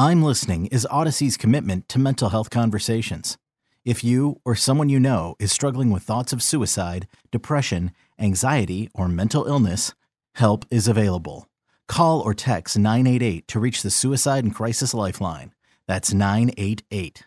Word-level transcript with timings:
I'm 0.00 0.22
Listening 0.22 0.66
is 0.66 0.86
Audacy's 0.92 1.36
commitment 1.36 1.88
to 1.88 1.98
mental 1.98 2.28
health 2.28 2.50
conversations. 2.50 3.36
If 3.84 4.04
you 4.04 4.40
or 4.44 4.54
someone 4.54 4.88
you 4.88 5.00
know 5.00 5.34
is 5.40 5.50
struggling 5.50 5.90
with 5.90 6.04
thoughts 6.04 6.32
of 6.32 6.40
suicide, 6.40 7.08
depression, 7.32 7.90
anxiety, 8.16 8.90
or 8.94 9.08
mental 9.08 9.46
illness, 9.46 9.92
help 10.36 10.64
is 10.70 10.86
available. 10.86 11.48
Call 11.88 12.20
or 12.20 12.32
text 12.32 12.78
988 12.78 13.48
to 13.48 13.58
reach 13.58 13.82
the 13.82 13.90
Suicide 13.90 14.44
and 14.44 14.54
Crisis 14.54 14.94
Lifeline. 14.94 15.52
That's 15.88 16.14
988. 16.14 17.24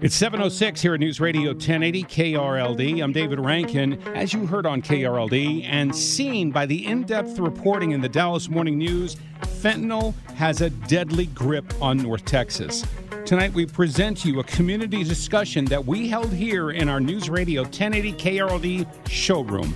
It's 0.00 0.14
706 0.14 0.80
here 0.80 0.94
at 0.94 1.00
News 1.00 1.20
Radio 1.20 1.50
1080 1.52 2.04
KRLD. 2.04 3.02
I'm 3.02 3.12
David 3.12 3.38
Rankin. 3.38 4.00
As 4.14 4.32
you 4.32 4.46
heard 4.46 4.64
on 4.64 4.80
KRLD 4.80 5.64
and 5.64 5.94
seen 5.94 6.50
by 6.50 6.64
the 6.64 6.86
in 6.86 7.02
depth 7.02 7.38
reporting 7.38 7.90
in 7.92 8.00
the 8.00 8.08
Dallas 8.08 8.48
Morning 8.48 8.78
News, 8.78 9.16
fentanyl 9.42 10.14
has 10.36 10.62
a 10.62 10.70
deadly 10.70 11.26
grip 11.26 11.70
on 11.82 11.98
North 11.98 12.24
Texas. 12.24 12.86
Tonight, 13.26 13.52
we 13.52 13.66
present 13.66 14.18
to 14.18 14.28
you 14.28 14.40
a 14.40 14.44
community 14.44 15.04
discussion 15.04 15.64
that 15.66 15.84
we 15.84 16.08
held 16.08 16.32
here 16.32 16.70
in 16.70 16.88
our 16.88 17.00
News 17.00 17.28
Radio 17.28 17.62
1080 17.62 18.12
KRLD 18.12 19.08
showroom 19.08 19.74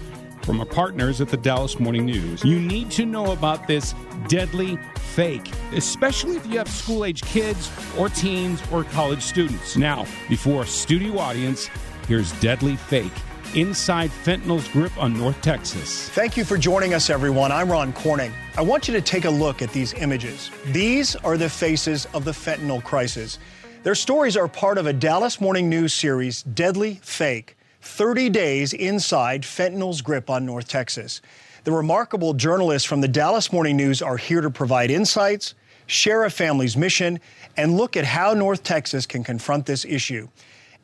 from 0.48 0.60
our 0.60 0.66
partners 0.66 1.20
at 1.20 1.28
the 1.28 1.36
Dallas 1.36 1.78
Morning 1.78 2.06
News. 2.06 2.42
You 2.42 2.58
need 2.58 2.90
to 2.92 3.04
know 3.04 3.32
about 3.32 3.68
this 3.68 3.94
deadly 4.28 4.78
fake, 4.96 5.52
especially 5.74 6.36
if 6.36 6.46
you 6.46 6.56
have 6.56 6.70
school 6.70 7.04
age 7.04 7.20
kids 7.20 7.70
or 7.98 8.08
teens 8.08 8.62
or 8.72 8.84
college 8.84 9.20
students. 9.20 9.76
Now, 9.76 10.06
before 10.26 10.62
a 10.62 10.66
studio 10.66 11.18
audience, 11.18 11.68
here's 12.06 12.32
Deadly 12.40 12.76
Fake 12.76 13.12
inside 13.54 14.08
fentanyl's 14.08 14.66
grip 14.68 14.96
on 14.96 15.12
North 15.12 15.38
Texas. 15.42 16.08
Thank 16.08 16.38
you 16.38 16.46
for 16.46 16.56
joining 16.56 16.94
us, 16.94 17.10
everyone. 17.10 17.52
I'm 17.52 17.70
Ron 17.70 17.92
Corning. 17.92 18.32
I 18.56 18.62
want 18.62 18.88
you 18.88 18.94
to 18.94 19.02
take 19.02 19.26
a 19.26 19.30
look 19.30 19.60
at 19.60 19.70
these 19.72 19.92
images. 19.92 20.50
These 20.68 21.14
are 21.16 21.36
the 21.36 21.50
faces 21.50 22.06
of 22.14 22.24
the 22.24 22.32
fentanyl 22.32 22.82
crisis. 22.82 23.38
Their 23.82 23.94
stories 23.94 24.34
are 24.34 24.48
part 24.48 24.78
of 24.78 24.86
a 24.86 24.94
Dallas 24.94 25.42
Morning 25.42 25.68
News 25.68 25.92
series, 25.92 26.42
Deadly 26.42 27.00
Fake. 27.02 27.57
30 27.88 28.28
days 28.28 28.74
inside 28.74 29.42
fentanyl's 29.42 30.02
grip 30.02 30.30
on 30.30 30.44
North 30.44 30.68
Texas. 30.68 31.20
The 31.64 31.72
remarkable 31.72 32.34
journalists 32.34 32.86
from 32.86 33.00
the 33.00 33.08
Dallas 33.08 33.52
Morning 33.52 33.76
News 33.76 34.02
are 34.02 34.18
here 34.18 34.40
to 34.40 34.50
provide 34.50 34.90
insights, 34.90 35.54
share 35.86 36.24
a 36.24 36.30
family's 36.30 36.76
mission, 36.76 37.18
and 37.56 37.76
look 37.76 37.96
at 37.96 38.04
how 38.04 38.34
North 38.34 38.62
Texas 38.62 39.06
can 39.06 39.24
confront 39.24 39.66
this 39.66 39.84
issue. 39.84 40.28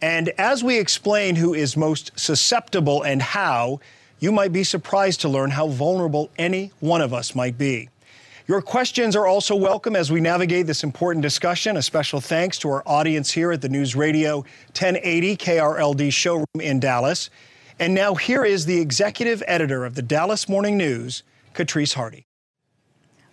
And 0.03 0.31
as 0.39 0.65
we 0.65 0.79
explain 0.79 1.37
who 1.37 1.55
is 1.55 1.77
most 1.77 2.11
susceptible 2.19 3.03
and 3.03 3.23
how, 3.23 3.81
you 4.19 4.33
might 4.33 4.53
be 4.53 4.65
surprised 4.65 5.21
to 5.21 5.29
learn 5.29 5.51
how 5.51 5.69
vulnerable 5.69 6.31
any 6.37 6.73
one 6.81 7.03
of 7.03 7.13
us 7.13 7.35
might 7.35 7.59
be. 7.59 7.91
Your 8.47 8.61
questions 8.61 9.17
are 9.17 9.27
also 9.27 9.57
welcome 9.57 9.97
as 9.97 10.13
we 10.13 10.21
navigate 10.21 10.67
this 10.67 10.85
important 10.85 11.23
discussion. 11.23 11.79
A 11.79 11.83
special 11.83 12.21
thanks 12.21 12.59
to 12.59 12.69
our 12.69 12.83
audience 12.85 13.31
here 13.31 13.53
at 13.53 13.63
the 13.63 13.71
News 13.71 13.97
Radio 13.97 14.41
1080 14.77 15.39
KRLD 15.39 16.13
showroom 16.13 16.45
in 16.61 16.79
Dallas. 16.79 17.31
And 17.79 17.95
now 17.95 18.15
here 18.15 18.45
is 18.45 18.67
the 18.67 18.79
executive 18.79 19.43
editor 19.47 19.87
of 19.87 19.95
the 19.95 20.03
Dallas 20.03 20.47
Morning 20.47 20.77
News, 20.77 21.23
Katrice 21.55 21.95
Hardy. 21.95 22.27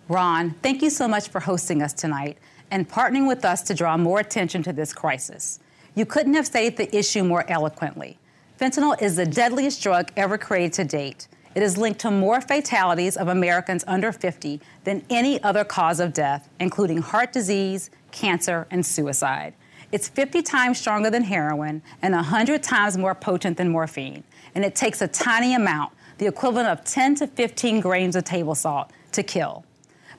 Ron, 0.07 0.51
thank 0.63 0.81
you 0.81 0.89
so 0.89 1.09
much 1.09 1.28
for 1.28 1.41
hosting 1.41 1.81
us 1.81 1.91
tonight 1.91 2.38
and 2.72 2.89
partnering 2.89 3.28
with 3.28 3.43
us 3.43 3.63
to 3.63 3.73
draw 3.73 3.97
more 3.97 4.22
attention 4.22 4.63
to 4.63 4.72
this 4.72 4.93
crisis. 4.93 5.59
You 5.93 6.05
couldn't 6.05 6.35
have 6.35 6.47
stated 6.47 6.78
the 6.78 6.97
issue 6.97 7.25
more 7.25 7.43
eloquently. 7.49 8.17
Fentanyl 8.57 9.01
is 9.01 9.17
the 9.17 9.25
deadliest 9.25 9.83
drug 9.83 10.09
ever 10.16 10.38
created 10.38 10.72
to 10.73 10.85
date. 10.85 11.28
It 11.53 11.63
is 11.63 11.78
linked 11.78 12.00
to 12.01 12.12
more 12.12 12.39
fatalities 12.39 13.17
of 13.17 13.28
Americans 13.28 13.84
under 13.85 14.13
50 14.13 14.62
than 14.85 15.03
any 15.09 15.44
other 15.44 15.66
cause 15.66 16.00
of 16.00 16.13
death, 16.13 16.47
including 16.62 17.00
heart 17.00 17.34
disease, 17.34 17.89
cancer, 18.12 18.67
and 18.72 18.85
suicide. 18.85 19.53
It's 19.91 20.07
50 20.07 20.41
times 20.44 20.79
stronger 20.79 21.09
than 21.09 21.23
heroin 21.23 21.81
and 22.01 22.16
100 22.16 22.63
times 22.63 22.97
more 22.97 23.13
potent 23.13 23.57
than 23.57 23.69
morphine. 23.69 24.23
And 24.56 24.63
it 24.63 24.75
takes 24.75 25.01
a 25.01 25.07
tiny 25.07 25.53
amount, 25.53 25.91
the 26.19 26.28
equivalent 26.28 26.69
of 26.69 26.85
10 26.85 27.16
to 27.16 27.28
15 27.28 27.81
grains 27.81 28.16
of 28.16 28.23
table 28.23 28.56
salt, 28.56 28.91
to 29.11 29.22
kill. 29.22 29.66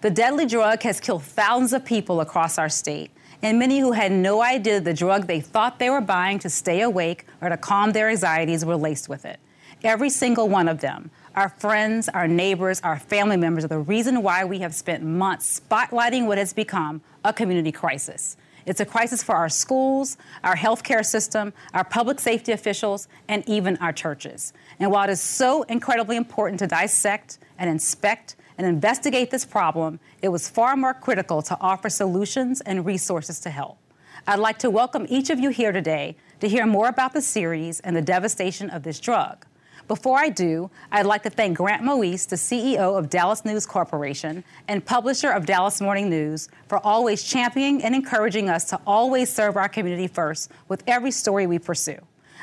The 0.02 0.10
deadly 0.10 0.44
drug 0.44 0.82
has 0.82 1.00
killed 1.00 1.22
thousands 1.22 1.72
of 1.72 1.84
people 1.84 2.20
across 2.20 2.58
our 2.58 2.68
state, 2.68 3.10
and 3.40 3.58
many 3.58 3.78
who 3.78 3.92
had 3.92 4.12
no 4.12 4.42
idea 4.42 4.80
the 4.80 4.92
drug 4.92 5.26
they 5.26 5.40
thought 5.40 5.78
they 5.78 5.88
were 5.88 6.02
buying 6.02 6.38
to 6.40 6.50
stay 6.50 6.82
awake 6.82 7.24
or 7.40 7.48
to 7.48 7.56
calm 7.56 7.92
their 7.92 8.10
anxieties 8.10 8.64
were 8.64 8.76
laced 8.76 9.08
with 9.08 9.24
it. 9.24 9.40
Every 9.84 10.10
single 10.10 10.48
one 10.48 10.68
of 10.68 10.80
them, 10.80 11.10
our 11.34 11.48
friends, 11.48 12.08
our 12.08 12.28
neighbors, 12.28 12.80
our 12.82 12.98
family 12.98 13.36
members 13.36 13.64
are 13.64 13.68
the 13.68 13.78
reason 13.78 14.22
why 14.22 14.44
we 14.44 14.58
have 14.58 14.74
spent 14.74 15.02
months 15.02 15.60
spotlighting 15.60 16.26
what 16.26 16.38
has 16.38 16.52
become 16.52 17.00
a 17.24 17.32
community 17.32 17.72
crisis. 17.72 18.36
It's 18.64 18.80
a 18.80 18.84
crisis 18.84 19.22
for 19.22 19.34
our 19.34 19.48
schools, 19.48 20.16
our 20.44 20.54
healthcare 20.54 21.04
system, 21.04 21.52
our 21.74 21.84
public 21.84 22.20
safety 22.20 22.52
officials, 22.52 23.08
and 23.28 23.42
even 23.48 23.76
our 23.78 23.92
churches. 23.92 24.52
And 24.78 24.90
while 24.90 25.08
it 25.08 25.12
is 25.12 25.20
so 25.20 25.62
incredibly 25.62 26.16
important 26.16 26.60
to 26.60 26.66
dissect 26.66 27.38
and 27.58 27.68
inspect 27.68 28.36
and 28.58 28.66
investigate 28.66 29.30
this 29.30 29.44
problem, 29.44 29.98
it 30.20 30.28
was 30.28 30.48
far 30.48 30.76
more 30.76 30.94
critical 30.94 31.42
to 31.42 31.58
offer 31.60 31.88
solutions 31.88 32.60
and 32.60 32.86
resources 32.86 33.40
to 33.40 33.50
help. 33.50 33.78
I'd 34.26 34.38
like 34.38 34.58
to 34.58 34.70
welcome 34.70 35.06
each 35.08 35.30
of 35.30 35.40
you 35.40 35.50
here 35.50 35.72
today 35.72 36.16
to 36.40 36.48
hear 36.48 36.66
more 36.66 36.88
about 36.88 37.14
the 37.14 37.22
series 37.22 37.80
and 37.80 37.96
the 37.96 38.02
devastation 38.02 38.70
of 38.70 38.84
this 38.84 39.00
drug. 39.00 39.46
Before 39.92 40.18
I 40.18 40.30
do, 40.30 40.70
I'd 40.90 41.04
like 41.04 41.22
to 41.24 41.28
thank 41.28 41.58
Grant 41.58 41.82
Moise, 41.82 42.24
the 42.24 42.36
CEO 42.36 42.98
of 42.98 43.10
Dallas 43.10 43.44
News 43.44 43.66
Corporation 43.66 44.42
and 44.66 44.82
publisher 44.82 45.28
of 45.28 45.44
Dallas 45.44 45.82
Morning 45.82 46.08
News, 46.08 46.48
for 46.66 46.78
always 46.78 47.22
championing 47.22 47.84
and 47.84 47.94
encouraging 47.94 48.48
us 48.48 48.64
to 48.70 48.80
always 48.86 49.30
serve 49.30 49.58
our 49.58 49.68
community 49.68 50.06
first 50.06 50.50
with 50.68 50.82
every 50.86 51.10
story 51.10 51.46
we 51.46 51.58
pursue. 51.58 51.98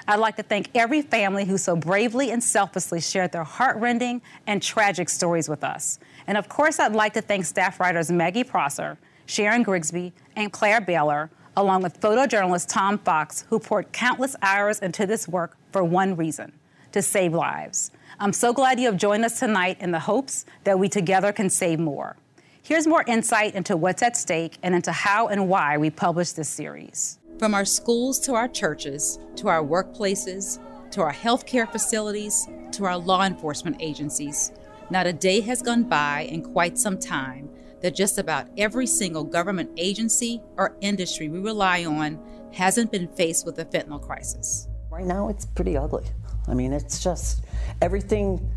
I'd 0.08 0.20
like 0.20 0.36
to 0.36 0.44
thank 0.44 0.70
every 0.76 1.02
family 1.02 1.44
who 1.44 1.58
so 1.58 1.76
bravely 1.76 2.30
and 2.30 2.44
selflessly 2.44 3.02
shared 3.02 3.32
their 3.32 3.44
heartrending 3.44 4.22
and 4.46 4.62
tragic 4.62 5.10
stories 5.10 5.50
with 5.50 5.64
us. 5.64 5.98
And 6.28 6.38
of 6.38 6.50
course, 6.50 6.80
I'd 6.80 6.94
like 6.94 7.14
to 7.14 7.22
thank 7.22 7.46
staff 7.46 7.80
writers 7.80 8.12
Maggie 8.12 8.44
Prosser, 8.44 9.00
Sharon 9.26 9.64
Grigsby, 9.64 10.14
and 10.36 10.54
Claire 10.54 10.82
Ballor, 10.82 11.32
along 11.58 11.82
with 11.82 12.00
photojournalist 12.00 12.68
Tom 12.68 13.00
Fox, 13.00 13.46
who 13.50 13.58
poured 13.58 13.92
countless 13.92 14.36
hours 14.44 14.78
into 14.78 15.08
this 15.08 15.28
work 15.28 15.58
for 15.72 15.84
one 15.84 16.16
reason 16.16 16.54
to 16.92 17.02
save 17.02 17.34
lives. 17.34 17.92
I'm 18.20 18.34
so 18.34 18.54
glad 18.54 18.80
you 18.80 18.88
have 18.88 18.98
joined 18.98 19.24
us 19.24 19.40
tonight 19.40 19.78
in 19.80 19.92
the 19.92 20.00
hopes 20.00 20.46
that 20.64 20.78
we 20.78 20.90
together 20.90 21.32
can 21.32 21.50
save 21.50 21.80
more. 21.80 22.18
Here's 22.62 22.86
more 22.86 23.04
insight 23.08 23.56
into 23.56 23.78
what's 23.78 24.02
at 24.04 24.18
stake 24.18 24.58
and 24.62 24.76
into 24.76 24.92
how 24.92 25.28
and 25.28 25.48
why 25.48 25.78
we 25.78 25.90
published 25.90 26.36
this 26.36 26.50
series. 26.50 27.20
From 27.40 27.54
our 27.56 27.66
schools 27.66 28.20
to 28.22 28.34
our 28.34 28.48
churches, 28.48 29.18
to 29.38 29.48
our 29.48 29.64
workplaces, 29.64 30.60
to 30.92 31.02
our 31.02 31.14
healthcare 31.14 31.72
facilities, 31.72 32.48
to 32.74 32.86
our 32.86 32.98
law 32.98 33.24
enforcement 33.24 33.78
agencies, 33.80 34.52
not 34.90 35.08
a 35.08 35.14
day 35.14 35.40
has 35.42 35.62
gone 35.62 35.84
by 35.84 36.28
in 36.30 36.42
quite 36.42 36.78
some 36.78 37.00
time 37.00 37.50
that 37.82 37.96
just 37.96 38.18
about 38.18 38.48
every 38.58 38.86
single 38.86 39.24
government 39.24 39.72
agency 39.78 40.42
or 40.58 40.76
industry 40.82 41.30
we 41.30 41.40
rely 41.40 41.86
on 41.86 42.20
hasn't 42.52 42.92
been 42.92 43.08
faced 43.08 43.46
with 43.46 43.58
a 43.60 43.66
fentanyl 43.66 44.02
crisis. 44.02 44.68
Right 44.90 45.06
now, 45.06 45.30
it's 45.30 45.46
pretty 45.46 45.78
ugly. 45.78 46.06
I 46.50 46.54
mean, 46.54 46.74
it's 46.74 47.02
just 47.04 47.46
everything 47.82 48.50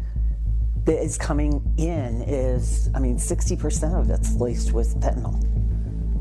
that 0.85 1.03
is 1.03 1.17
coming 1.17 1.63
in 1.79 2.23
is, 2.23 2.91
I 2.95 2.99
mean, 2.99 3.17
60% 3.17 4.01
of 4.01 4.11
it's 4.11 4.35
laced 4.35 4.73
with 4.73 4.99
fentanyl. 5.01 5.39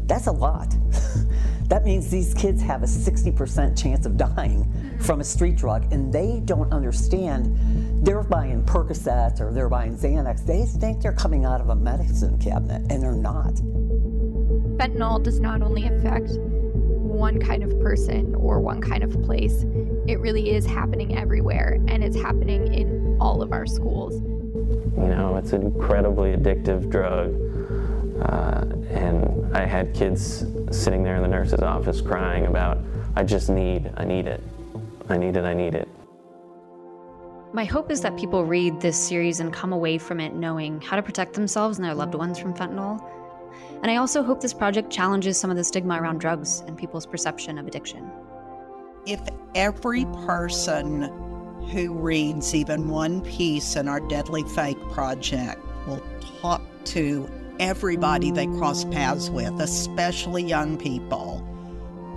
That's 0.08 0.28
a 0.28 0.32
lot. 0.32 0.76
that 1.70 1.86
means 1.86 2.12
these 2.12 2.34
kids 2.34 2.62
have 2.62 2.84
a 2.84 2.86
60% 2.86 3.82
chance 3.82 4.06
of 4.06 4.18
dying 4.18 4.66
mm-hmm. 4.66 5.00
from 5.00 5.22
a 5.22 5.24
street 5.24 5.56
drug, 5.56 5.92
and 5.94 6.12
they 6.14 6.42
don't 6.44 6.72
understand. 6.74 8.06
They're 8.06 8.24
buying 8.24 8.64
Percocets 8.64 9.40
or 9.40 9.54
they're 9.54 9.70
buying 9.70 9.96
Xanax. 9.96 10.46
They 10.46 10.66
think 10.66 11.02
they're 11.02 11.14
coming 11.14 11.46
out 11.46 11.62
of 11.62 11.70
a 11.70 11.76
medicine 11.76 12.38
cabinet, 12.40 12.92
and 12.92 13.02
they're 13.02 13.14
not. 13.14 13.54
Fentanyl 14.78 15.24
does 15.24 15.40
not 15.40 15.62
only 15.62 15.88
affect 15.88 16.32
one 16.38 17.40
kind 17.40 17.64
of 17.64 17.80
person 17.80 18.36
or 18.36 18.60
one 18.60 18.82
kind 18.82 19.04
of 19.04 19.22
place. 19.24 19.64
It 20.12 20.20
really 20.20 20.54
is 20.54 20.66
happening 20.66 21.18
everywhere, 21.18 21.80
and 21.88 22.04
it's 22.04 22.18
happening 22.18 22.74
in 22.74 23.16
all 23.22 23.42
of 23.42 23.54
our 23.54 23.66
schools. 23.66 24.16
You 24.22 25.08
know, 25.08 25.38
it's 25.38 25.54
an 25.54 25.62
incredibly 25.62 26.34
addictive 26.34 26.90
drug. 26.90 27.30
Uh, 28.22 28.66
and 28.94 29.56
I 29.56 29.66
had 29.66 29.96
kids 29.96 30.46
sitting 30.70 31.02
there 31.02 31.16
in 31.16 31.22
the 31.22 31.30
nurse's 31.30 31.62
office 31.62 32.02
crying 32.02 32.48
about, 32.48 32.80
I 33.16 33.24
just 33.24 33.50
need, 33.50 33.90
I 33.96 34.04
need 34.04 34.28
it. 34.28 34.44
I 35.08 35.16
need 35.16 35.38
it, 35.38 35.46
I 35.46 35.54
need 35.54 35.76
it. 35.76 35.88
My 37.54 37.64
hope 37.64 37.90
is 37.90 38.02
that 38.02 38.18
people 38.18 38.44
read 38.44 38.82
this 38.82 38.98
series 38.98 39.40
and 39.40 39.54
come 39.54 39.72
away 39.72 39.98
from 39.98 40.20
it 40.20 40.36
knowing 40.36 40.82
how 40.82 40.98
to 40.98 41.02
protect 41.02 41.36
themselves 41.36 41.78
and 41.78 41.86
their 41.86 41.96
loved 41.96 42.16
ones 42.16 42.38
from 42.38 42.54
fentanyl. 42.54 43.02
And 43.82 43.90
I 43.90 43.96
also 43.96 44.24
hope 44.24 44.42
this 44.42 44.54
project 44.54 44.92
challenges 44.92 45.40
some 45.40 45.50
of 45.50 45.56
the 45.56 45.64
stigma 45.64 46.02
around 46.02 46.18
drugs 46.18 46.66
and 46.68 46.78
people's 46.78 47.06
perception 47.06 47.58
of 47.58 47.66
addiction. 47.66 48.12
If 49.06 49.20
every 49.56 50.06
person 50.26 51.04
who 51.72 51.94
reads 51.94 52.54
even 52.54 52.90
one 52.90 53.22
piece 53.22 53.76
in 53.76 53.88
our 53.88 54.00
Deadly 54.00 54.44
Fake 54.44 54.80
project 54.90 55.60
will 55.88 56.04
talk 56.42 56.62
to 56.86 57.30
everybody 57.60 58.32
they 58.32 58.48
cross 58.48 58.86
paths 58.86 59.30
with, 59.30 59.60
especially 59.60 60.44
young 60.44 60.78
people, 60.78 61.48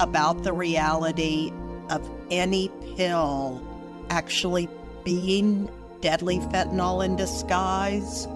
about 0.01 0.43
the 0.43 0.53
reality 0.53 1.53
of 1.91 2.09
any 2.31 2.71
pill 2.97 3.63
actually 4.11 4.69
being 5.05 5.69
deadly 6.01 6.39
fentanyl 6.39 7.05
in 7.05 7.17
disguise, 7.17 8.27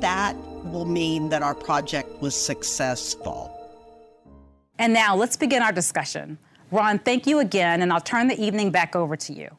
that 0.00 0.34
will 0.64 0.84
mean 0.84 1.28
that 1.28 1.42
our 1.42 1.54
project 1.54 2.20
was 2.20 2.34
successful. 2.34 3.56
And 4.78 4.92
now 4.92 5.14
let's 5.14 5.36
begin 5.36 5.62
our 5.62 5.72
discussion. 5.72 6.38
Ron, 6.70 7.00
thank 7.00 7.26
you 7.26 7.40
again, 7.40 7.82
and 7.82 7.92
I'll 7.92 8.00
turn 8.00 8.28
the 8.28 8.40
evening 8.40 8.70
back 8.70 8.94
over 8.94 9.16
to 9.16 9.32
you. 9.32 9.50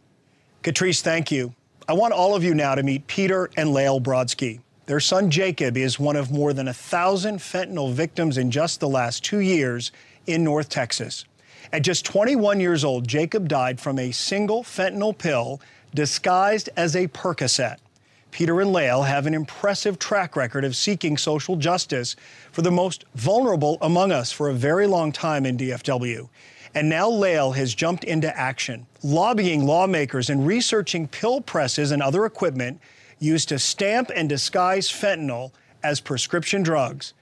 Katrice, 0.64 1.02
thank 1.02 1.32
you. 1.32 1.54
I 1.88 1.94
want 1.94 2.14
all 2.14 2.36
of 2.36 2.44
you 2.44 2.54
now 2.54 2.76
to 2.76 2.84
meet 2.84 3.06
Peter 3.08 3.50
and 3.58 3.74
Lael 3.74 4.00
Brodsky. 4.00 4.62
Their 4.86 5.02
son 5.02 5.30
Jacob 5.30 5.76
is 5.76 6.00
one 6.00 6.16
of 6.16 6.32
more 6.32 6.54
than 6.54 6.70
a 6.70 6.74
thousand 6.74 7.40
fentanyl 7.40 7.92
victims 7.94 8.38
in 8.38 8.50
just 8.50 8.80
the 8.80 8.88
last 8.88 9.26
two 9.26 9.40
years 9.40 9.92
in 10.26 10.44
North 10.44 10.70
Texas. 10.70 11.26
At 11.74 11.84
just 11.84 12.06
21 12.06 12.60
years 12.60 12.84
old, 12.84 13.08
Jacob 13.08 13.48
died 13.48 13.80
from 13.80 14.00
a 14.00 14.12
single 14.12 14.64
fentanyl 14.64 15.18
pill 15.18 15.62
disguised 15.94 16.70
as 16.78 16.96
a 16.96 17.08
Percocet. 17.08 17.78
Peter 18.32 18.62
and 18.62 18.72
Lael 18.72 19.04
have 19.04 19.26
an 19.26 19.34
impressive 19.34 20.00
track 20.00 20.38
record 20.38 20.64
of 20.64 20.76
seeking 20.76 21.18
social 21.18 21.58
justice 21.58 22.16
for 22.52 22.62
the 22.62 22.72
most 22.72 23.04
vulnerable 23.16 23.78
among 23.82 24.12
us 24.12 24.32
for 24.32 24.50
a 24.50 24.54
very 24.54 24.88
long 24.88 25.12
time 25.12 25.46
in 25.46 25.58
DFW. 25.58 26.30
And 26.74 26.88
now 26.88 27.10
Lael 27.10 27.52
has 27.52 27.74
jumped 27.74 28.06
into 28.06 28.36
action, 28.38 28.88
lobbying 29.04 29.66
lawmakers 29.66 30.30
and 30.30 30.48
researching 30.48 31.08
pill 31.08 31.42
presses 31.42 31.92
and 31.92 32.02
other 32.02 32.26
equipment 32.26 32.80
used 33.20 33.50
to 33.50 33.60
stamp 33.60 34.10
and 34.16 34.30
disguise 34.30 34.90
fentanyl 34.90 35.52
as 35.84 36.00
prescription 36.00 36.64
drugs. 36.64 37.14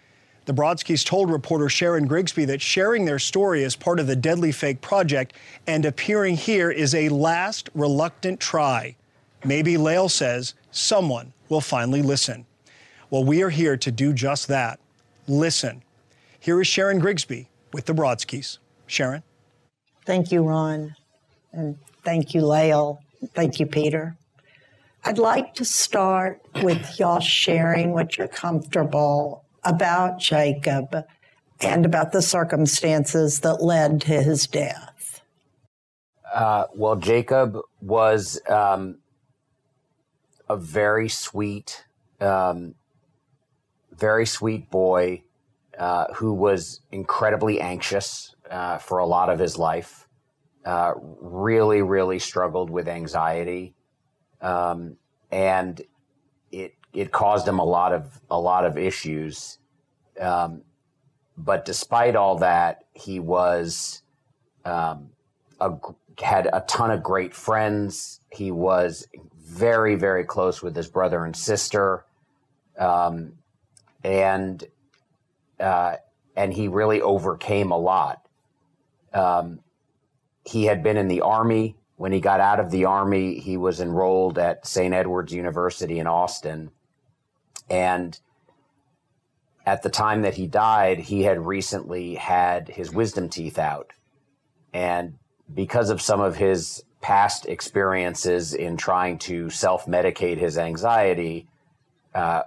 The 0.46 0.54
Brodskys 0.54 1.06
told 1.06 1.32
reporter 1.32 1.70
Sharon 1.70 2.08
Grigsby 2.08 2.46
that 2.46 2.62
sharing 2.62 3.06
their 3.06 3.20
story 3.20 3.64
as 3.64 3.76
part 3.76 4.00
of 4.00 4.08
the 4.08 4.16
Deadly 4.16 4.52
Fake 4.52 4.82
Project 4.82 5.34
and 5.68 5.86
appearing 5.86 6.38
here 6.38 6.72
is 6.72 6.96
a 6.96 7.10
last 7.10 7.70
reluctant 7.74 8.40
try. 8.40 8.96
Maybe 9.44 9.78
Lael 9.78 10.10
says 10.10 10.54
someone 10.72 11.34
will 11.50 11.62
finally 11.62 12.02
listen. 12.02 12.46
Well, 13.10 13.24
we 13.24 13.42
are 13.42 13.50
here 13.50 13.78
to 13.78 13.92
do 13.92 14.14
just 14.14 14.48
that 14.48 14.80
listen. 15.28 15.84
Here 16.40 16.60
is 16.62 16.68
Sharon 16.68 17.00
Grigsby 17.00 17.50
with 17.74 17.86
the 17.86 17.94
Brodskys. 17.94 18.58
Sharon? 18.88 19.22
Thank 20.10 20.32
you, 20.32 20.42
Ron. 20.42 20.96
And 21.52 21.78
thank 22.04 22.34
you, 22.34 22.42
Lael. 22.42 23.00
Thank 23.36 23.60
you, 23.60 23.68
Peter. 23.68 24.18
I'd 25.06 25.20
like 25.20 25.54
to 25.54 25.64
start 25.64 26.42
with 26.64 27.00
y'all 27.00 27.20
sharing 27.20 27.94
what 27.94 28.18
you're 28.18 28.28
comfortable 28.28 29.46
about 29.64 30.18
Jacob 30.18 31.06
and 31.62 31.86
about 31.86 32.12
the 32.12 32.24
circumstances 32.24 33.42
that 33.42 33.62
led 33.62 34.02
to 34.02 34.24
his 34.24 34.48
death. 34.48 35.22
Uh, 36.34 36.66
well, 36.74 36.96
Jacob 36.96 37.60
was 37.80 38.42
um, 38.50 38.98
a 40.50 40.58
very 40.58 41.08
sweet, 41.08 41.84
um, 42.20 42.74
very 43.92 44.26
sweet 44.26 44.72
boy 44.72 45.22
uh, 45.78 46.06
who 46.16 46.34
was 46.34 46.82
incredibly 46.92 47.62
anxious 47.62 48.34
uh, 48.50 48.78
for 48.78 49.00
a 49.00 49.06
lot 49.06 49.30
of 49.30 49.40
his 49.40 49.58
life. 49.58 50.08
Uh, 50.66 50.94
really, 51.22 51.82
really 51.82 52.20
struggled 52.20 52.70
with 52.70 52.88
anxiety, 52.88 53.74
um, 54.42 54.98
and 55.32 55.82
it 56.52 56.74
it 56.94 57.12
caused 57.12 57.48
him 57.48 57.60
a 57.60 57.64
lot 57.64 57.94
of 57.94 58.20
a 58.30 58.40
lot 58.40 58.66
of 58.66 58.78
issues. 58.78 59.58
Um, 60.20 60.64
but 61.38 61.64
despite 61.64 62.18
all 62.18 62.40
that, 62.40 62.84
he 62.94 63.20
was 63.20 64.02
um, 64.66 65.12
a, 65.62 65.72
had 66.22 66.50
a 66.52 66.62
ton 66.68 66.92
of 66.92 67.02
great 67.02 67.34
friends. 67.34 68.20
He 68.32 68.52
was 68.52 69.08
very, 69.42 69.96
very 69.96 70.24
close 70.26 70.62
with 70.62 70.76
his 70.76 70.88
brother 70.88 71.26
and 71.26 71.36
sister. 71.36 72.06
Um, 72.78 73.34
and, 74.04 74.64
uh, 75.60 75.96
and 76.36 76.54
he 76.54 76.68
really 76.68 77.02
overcame 77.02 77.72
a 77.72 77.78
lot. 77.78 78.28
Um, 79.14 79.60
he 80.46 80.66
had 80.66 80.84
been 80.84 80.98
in 80.98 81.08
the 81.08 81.22
army. 81.22 81.76
When 81.98 82.12
he 82.12 82.22
got 82.22 82.40
out 82.40 82.60
of 82.60 82.72
the 82.72 82.86
army, 82.86 83.40
he 83.40 83.58
was 83.58 83.82
enrolled 83.82 84.38
at 84.38 84.66
St. 84.66 84.94
Edward's 84.94 85.34
University 85.34 86.00
in 86.00 86.08
Austin. 86.08 86.72
And 87.70 88.18
at 89.66 89.84
the 89.84 89.90
time 89.90 90.22
that 90.22 90.36
he 90.36 90.48
died, 90.48 91.00
he 91.00 91.24
had 91.24 91.46
recently 91.46 92.16
had 92.16 92.70
his 92.70 92.92
wisdom 92.92 93.30
teeth 93.30 93.60
out. 93.60 93.92
And 94.74 95.16
because 95.54 95.90
of 95.90 96.02
some 96.02 96.22
of 96.22 96.38
his 96.38 96.84
past 97.02 97.46
experiences 97.46 98.54
in 98.54 98.78
trying 98.78 99.18
to 99.20 99.50
self 99.50 99.86
medicate 99.86 100.38
his 100.38 100.58
anxiety, 100.58 101.48
uh, 102.16 102.44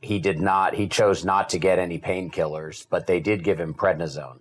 he 0.00 0.18
did 0.18 0.40
not, 0.40 0.74
he 0.74 0.88
chose 0.88 1.24
not 1.24 1.50
to 1.50 1.58
get 1.58 1.78
any 1.78 1.98
painkillers, 1.98 2.86
but 2.88 3.06
they 3.06 3.20
did 3.20 3.44
give 3.44 3.60
him 3.60 3.74
prednisone. 3.74 4.40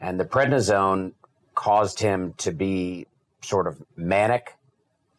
And 0.00 0.18
the 0.18 0.24
prednisone 0.24 1.12
caused 1.54 2.00
him 2.00 2.34
to 2.38 2.52
be 2.52 3.06
sort 3.42 3.66
of 3.66 3.82
manic. 3.96 4.56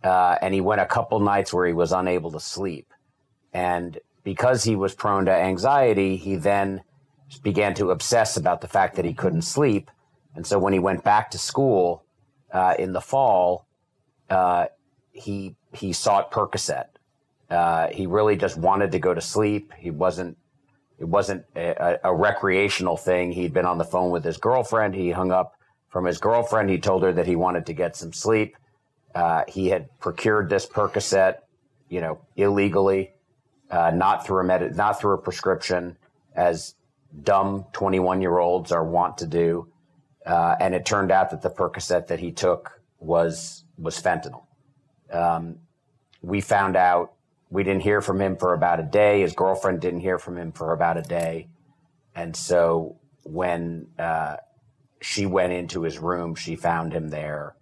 Uh, 0.04 0.38
and 0.42 0.54
he 0.54 0.62
went 0.62 0.82
a 0.82 0.86
couple 0.86 1.20
nights 1.20 1.54
where 1.54 1.68
he 1.68 1.74
was 1.74 1.92
unable 1.92 2.32
to 2.32 2.40
sleep. 2.40 2.88
And 3.54 4.00
because 4.24 4.64
he 4.64 4.76
was 4.76 4.96
prone 4.96 5.26
to 5.26 5.32
anxiety, 5.32 6.18
he 6.18 6.36
then 6.36 6.82
began 7.44 7.74
to 7.76 7.92
obsess 7.92 8.38
about 8.38 8.62
the 8.62 8.68
fact 8.68 8.96
that 8.96 9.06
he 9.06 9.14
couldn't 9.14 9.44
sleep. 9.44 9.92
And 10.36 10.46
so 10.46 10.58
when 10.58 10.74
he 10.74 10.80
went 10.80 11.04
back 11.04 11.32
to 11.32 11.38
school, 11.38 12.04
uh, 12.52 12.76
in 12.78 12.94
the 12.94 13.02
fall, 13.02 13.66
uh, 14.30 14.68
he 15.12 15.56
he 15.74 15.94
sought 15.94 16.32
Percocet. 16.32 16.88
Uh, 17.50 17.88
he 17.88 18.08
really 18.08 18.36
just 18.36 18.58
wanted 18.58 18.92
to 18.92 19.00
go 19.00 19.14
to 19.14 19.22
sleep. 19.22 19.74
He 19.78 19.92
wasn't. 19.92 20.38
It 21.02 21.08
wasn't 21.08 21.46
a, 21.56 21.98
a, 22.04 22.14
recreational 22.14 22.96
thing. 22.96 23.32
He'd 23.32 23.56
been 23.56 23.66
on 23.66 23.80
the 23.80 23.84
phone 23.84 24.12
with 24.12 24.24
his 24.24 24.38
girlfriend. 24.38 24.94
He 24.94 25.10
hung 25.10 25.32
up 25.32 25.56
from 25.90 26.06
his 26.06 26.20
girlfriend. 26.20 26.70
He 26.70 26.78
told 26.78 27.02
her 27.02 27.12
that 27.12 27.26
he 27.26 27.36
wanted 27.36 27.66
to 27.66 27.74
get 27.74 27.96
some 27.96 28.14
sleep. 28.14 28.56
Uh, 29.16 29.42
he 29.48 29.70
had 29.70 29.90
procured 30.00 30.48
this 30.48 30.68
Percocet, 30.68 31.38
you 31.90 32.02
know, 32.02 32.22
illegally, 32.36 33.14
uh, 33.72 33.90
not 33.90 34.28
through 34.28 34.42
a 34.42 34.44
med- 34.44 34.76
not 34.76 35.00
through 35.02 35.16
a 35.16 35.18
prescription, 35.18 35.98
as 36.36 36.76
dumb 37.24 37.66
21 37.74 38.22
year 38.22 38.38
olds 38.38 38.72
are 38.72 38.84
wont 38.84 39.18
to 39.18 39.26
do. 39.26 39.68
Uh, 40.24 40.56
and 40.60 40.76
it 40.76 40.86
turned 40.86 41.10
out 41.10 41.32
that 41.32 41.42
the 41.42 41.50
Percocet 41.50 42.06
that 42.08 42.20
he 42.20 42.32
took 42.32 42.80
was 43.00 43.64
was 43.76 44.00
fentanyl. 44.00 44.44
Um, 45.12 45.58
we 46.22 46.42
found 46.42 46.76
out 46.76 47.14
we 47.52 47.64
didn't 47.64 47.84
hear 47.84 48.02
from 48.02 48.20
him 48.20 48.38
for 48.38 48.54
about 48.54 48.80
a 48.80 48.84
day. 48.84 49.22
His 49.22 49.34
girlfriend 49.34 49.82
didn't 49.82 50.00
hear 50.00 50.18
from 50.18 50.38
him 50.38 50.52
for 50.52 50.74
about 50.74 50.98
a 50.98 51.04
day, 51.04 51.50
and 52.16 52.36
so 52.36 52.98
when 53.24 53.88
uh, 54.00 54.38
she 55.02 55.28
went 55.28 55.54
into 55.54 55.84
his 55.84 56.00
room, 56.00 56.34
she 56.34 56.56
found 56.56 56.94
him 56.94 57.10
there 57.10 57.56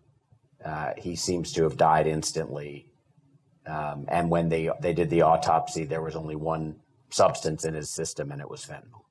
Uh, 0.63 0.91
he 0.97 1.15
seems 1.15 1.53
to 1.53 1.63
have 1.63 1.77
died 1.77 2.05
instantly. 2.05 2.85
Um, 3.65 4.05
and 4.09 4.29
when 4.29 4.49
they 4.49 4.69
they 4.81 4.93
did 4.93 5.09
the 5.09 5.21
autopsy, 5.21 5.85
there 5.85 6.01
was 6.01 6.15
only 6.15 6.35
one 6.35 6.75
substance 7.09 7.63
in 7.67 7.73
his 7.75 7.89
system, 7.89 8.31
and 8.31 8.41
it 8.41 8.49
was 8.49 8.65
fentanyl. 8.65 9.03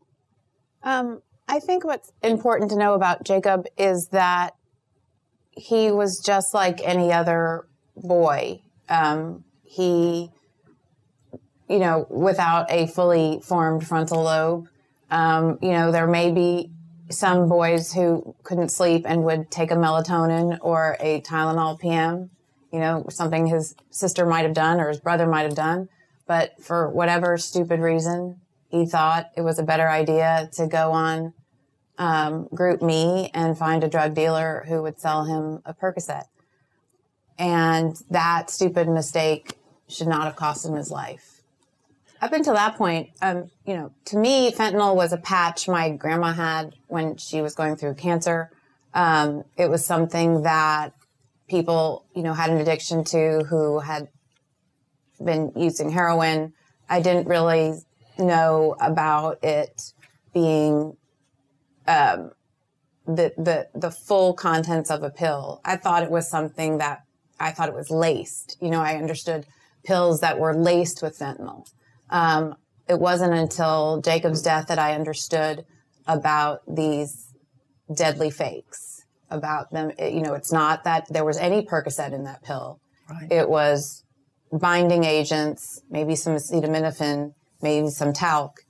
Um, 0.82 1.22
I 1.48 1.58
think 1.60 1.84
what's 1.84 2.12
important 2.22 2.70
to 2.70 2.76
know 2.76 2.94
about 2.94 3.24
Jacob 3.24 3.66
is 3.76 4.08
that 4.08 4.50
he 5.50 5.90
was 5.90 6.22
just 6.24 6.54
like 6.54 6.80
any 6.84 7.12
other 7.12 7.66
boy. 7.96 8.60
Um, 8.88 9.44
he, 9.64 10.30
you 11.68 11.78
know, 11.78 12.06
without 12.10 12.70
a 12.70 12.86
fully 12.86 13.40
formed 13.42 13.86
frontal 13.86 14.22
lobe. 14.22 14.68
Um, 15.10 15.58
you 15.62 15.70
know, 15.70 15.92
there 15.92 16.06
may 16.06 16.30
be 16.30 16.70
some 17.10 17.48
boys 17.48 17.92
who 17.92 18.34
couldn't 18.42 18.70
sleep 18.70 19.04
and 19.06 19.24
would 19.24 19.50
take 19.50 19.70
a 19.70 19.74
melatonin 19.74 20.58
or 20.60 20.96
a 21.00 21.20
Tylenol 21.22 21.78
PM, 21.78 22.30
you 22.72 22.78
know, 22.78 23.06
something 23.08 23.46
his 23.46 23.74
sister 23.90 24.26
might 24.26 24.44
have 24.44 24.54
done 24.54 24.80
or 24.80 24.88
his 24.88 25.00
brother 25.00 25.26
might 25.26 25.42
have 25.42 25.54
done. 25.54 25.88
But 26.26 26.62
for 26.62 26.90
whatever 26.90 27.38
stupid 27.38 27.80
reason, 27.80 28.40
he 28.68 28.84
thought 28.84 29.30
it 29.36 29.40
was 29.40 29.58
a 29.58 29.62
better 29.62 29.88
idea 29.88 30.50
to 30.54 30.66
go 30.66 30.92
on 30.92 31.32
um, 31.96 32.46
GroupMe 32.52 33.30
and 33.32 33.56
find 33.56 33.82
a 33.82 33.88
drug 33.88 34.14
dealer 34.14 34.64
who 34.68 34.82
would 34.82 35.00
sell 35.00 35.24
him 35.24 35.62
a 35.64 35.72
Percocet. 35.72 36.24
And 37.38 37.96
that 38.10 38.50
stupid 38.50 38.88
mistake 38.88 39.54
should 39.88 40.08
not 40.08 40.24
have 40.24 40.36
cost 40.36 40.66
him 40.66 40.74
his 40.74 40.90
life. 40.90 41.37
Up 42.20 42.32
until 42.32 42.54
that 42.54 42.76
point, 42.76 43.10
um, 43.22 43.50
you 43.64 43.74
know, 43.74 43.92
to 44.06 44.18
me, 44.18 44.50
fentanyl 44.50 44.96
was 44.96 45.12
a 45.12 45.18
patch 45.18 45.68
my 45.68 45.90
grandma 45.90 46.32
had 46.32 46.74
when 46.88 47.16
she 47.16 47.40
was 47.40 47.54
going 47.54 47.76
through 47.76 47.94
cancer. 47.94 48.50
Um, 48.92 49.44
it 49.56 49.70
was 49.70 49.86
something 49.86 50.42
that 50.42 50.94
people, 51.48 52.06
you 52.14 52.22
know, 52.22 52.34
had 52.34 52.50
an 52.50 52.58
addiction 52.58 53.04
to 53.04 53.44
who 53.48 53.78
had 53.78 54.08
been 55.24 55.52
using 55.54 55.90
heroin. 55.90 56.54
I 56.88 57.00
didn't 57.00 57.28
really 57.28 57.74
know 58.18 58.74
about 58.80 59.42
it 59.44 59.92
being 60.34 60.96
um, 61.86 62.32
the 63.06 63.32
the 63.38 63.68
the 63.74 63.90
full 63.90 64.34
contents 64.34 64.90
of 64.90 65.04
a 65.04 65.10
pill. 65.10 65.60
I 65.64 65.76
thought 65.76 66.02
it 66.02 66.10
was 66.10 66.28
something 66.28 66.78
that 66.78 67.04
I 67.38 67.52
thought 67.52 67.68
it 67.68 67.74
was 67.74 67.90
laced. 67.90 68.56
You 68.60 68.70
know, 68.70 68.80
I 68.80 68.96
understood 68.96 69.46
pills 69.84 70.20
that 70.20 70.38
were 70.38 70.54
laced 70.54 71.00
with 71.02 71.18
fentanyl. 71.18 71.70
Um, 72.10 72.54
it 72.88 72.98
wasn't 72.98 73.34
until 73.34 74.00
Jacob's 74.00 74.42
death 74.42 74.68
that 74.68 74.78
I 74.78 74.94
understood 74.94 75.64
about 76.06 76.62
these 76.66 77.32
deadly 77.94 78.30
fakes. 78.30 79.04
About 79.30 79.70
them, 79.70 79.92
it, 79.98 80.14
you 80.14 80.22
know, 80.22 80.32
it's 80.32 80.52
not 80.52 80.84
that 80.84 81.06
there 81.10 81.24
was 81.24 81.36
any 81.36 81.60
Percocet 81.60 82.14
in 82.14 82.24
that 82.24 82.42
pill. 82.42 82.80
Right. 83.10 83.30
It 83.30 83.48
was 83.50 84.02
binding 84.50 85.04
agents, 85.04 85.82
maybe 85.90 86.16
some 86.16 86.34
acetaminophen, 86.34 87.34
maybe 87.60 87.90
some 87.90 88.14
talc, 88.14 88.60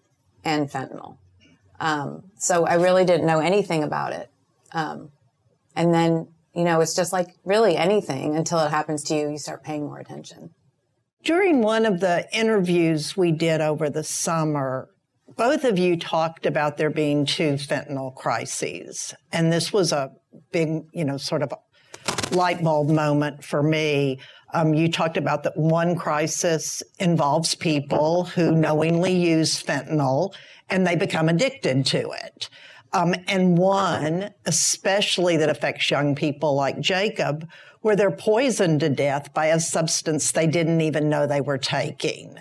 and 0.45 0.69
fentanyl. 0.69 1.19
Um, 1.79 2.25
so 2.39 2.67
I 2.67 2.75
really 2.75 3.05
didn't 3.05 3.27
know 3.27 3.39
anything 3.39 3.85
about 3.85 4.13
it. 4.13 4.31
Um, 4.73 5.13
and 5.77 5.95
then, 5.95 6.27
you 6.55 6.65
know, 6.65 6.81
it's 6.81 6.95
just 6.95 7.13
like 7.13 7.29
really 7.45 7.77
anything 7.77 8.35
until 8.37 8.59
it 8.59 8.71
happens 8.71 9.05
to 9.05 9.15
you, 9.15 9.31
you 9.31 9.39
start 9.39 9.63
paying 9.63 9.85
more 9.85 10.01
attention. 10.01 10.51
During 11.25 11.63
one 11.63 11.85
of 11.85 12.01
the 12.01 12.27
interviews 12.33 13.17
we 13.17 13.33
did 13.33 13.61
over 13.61 13.91
the 13.91 14.05
summer, 14.05 14.89
both 15.37 15.65
of 15.65 15.79
you 15.79 15.97
talked 15.97 16.47
about 16.47 16.77
there 16.77 16.91
being 16.91 17.27
two 17.27 17.55
fentanyl 17.55 18.15
crises. 18.15 19.15
And 19.33 19.53
this 19.53 19.73
was 19.73 19.93
a 19.93 20.13
big, 20.53 20.85
you 20.93 21.05
know, 21.05 21.17
sort 21.17 21.43
of 21.43 21.53
light 22.33 22.63
bulb 22.63 22.89
moment 22.89 23.45
for 23.45 23.63
me. 23.63 24.21
Um, 24.55 24.75
you 24.75 24.91
talked 24.91 25.17
about 25.17 25.43
that 25.43 25.57
one 25.57 25.97
crisis 25.97 26.83
involves 26.99 27.55
people 27.55 28.25
who 28.25 28.53
knowingly 28.53 29.15
use 29.15 29.63
fentanyl 29.63 30.33
and 30.71 30.87
they 30.87 30.97
become 30.97 31.29
addicted 31.29 31.85
to 31.87 32.11
it. 32.11 32.49
Um, 32.93 33.15
and 33.27 33.59
one, 33.59 34.31
especially 34.47 35.37
that 35.37 35.51
affects 35.51 35.91
young 35.91 36.15
people 36.15 36.55
like 36.55 36.81
Jacob, 36.81 37.47
where 37.89 37.97
they're 37.97 38.11
poisoned 38.11 38.81
to 38.81 38.91
death 38.91 39.33
by 39.33 39.47
a 39.47 39.59
substance 39.59 40.33
they 40.33 40.47
didn't 40.47 40.83
even 40.83 41.09
know 41.09 41.27
they 41.27 41.41
were 41.41 41.57
taking. 41.57 42.39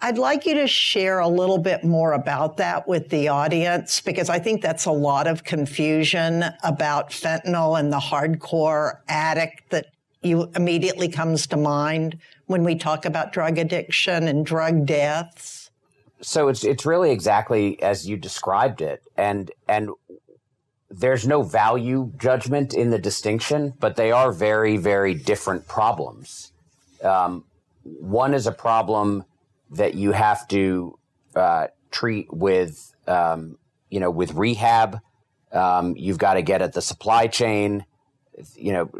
I'd 0.00 0.16
like 0.16 0.46
you 0.46 0.54
to 0.54 0.66
share 0.66 1.18
a 1.18 1.28
little 1.28 1.58
bit 1.58 1.84
more 1.84 2.14
about 2.14 2.56
that 2.56 2.88
with 2.88 3.10
the 3.10 3.28
audience 3.28 4.00
because 4.00 4.30
I 4.30 4.38
think 4.38 4.62
that's 4.62 4.86
a 4.86 4.90
lot 4.90 5.26
of 5.26 5.44
confusion 5.44 6.42
about 6.64 7.10
fentanyl 7.10 7.78
and 7.78 7.92
the 7.92 7.98
hardcore 7.98 9.00
addict 9.08 9.68
that 9.72 9.88
you 10.22 10.50
immediately 10.56 11.08
comes 11.08 11.46
to 11.48 11.58
mind 11.58 12.18
when 12.46 12.64
we 12.64 12.74
talk 12.74 13.04
about 13.04 13.30
drug 13.30 13.58
addiction 13.58 14.26
and 14.26 14.46
drug 14.46 14.86
deaths. 14.86 15.70
So 16.22 16.48
it's 16.48 16.64
it's 16.64 16.86
really 16.86 17.10
exactly 17.10 17.78
as 17.82 18.08
you 18.08 18.16
described 18.16 18.80
it, 18.80 19.02
and 19.18 19.50
and 19.68 19.90
there's 20.90 21.26
no 21.26 21.42
value 21.42 22.12
judgment 22.18 22.74
in 22.74 22.90
the 22.90 22.98
distinction, 22.98 23.74
but 23.78 23.96
they 23.96 24.10
are 24.10 24.32
very 24.32 24.76
very 24.76 25.14
different 25.14 25.66
problems. 25.68 26.52
Um, 27.02 27.44
one 27.84 28.34
is 28.34 28.46
a 28.46 28.52
problem 28.52 29.24
that 29.70 29.94
you 29.94 30.12
have 30.12 30.46
to 30.48 30.98
uh, 31.34 31.68
treat 31.90 32.32
with, 32.32 32.94
um, 33.06 33.58
you 33.90 34.00
know, 34.00 34.10
with 34.10 34.34
rehab. 34.34 35.00
Um, 35.52 35.96
you've 35.96 36.18
got 36.18 36.34
to 36.34 36.42
get 36.42 36.62
at 36.62 36.72
the 36.72 36.82
supply 36.82 37.26
chain, 37.26 37.84
you 38.54 38.72
know, 38.72 38.90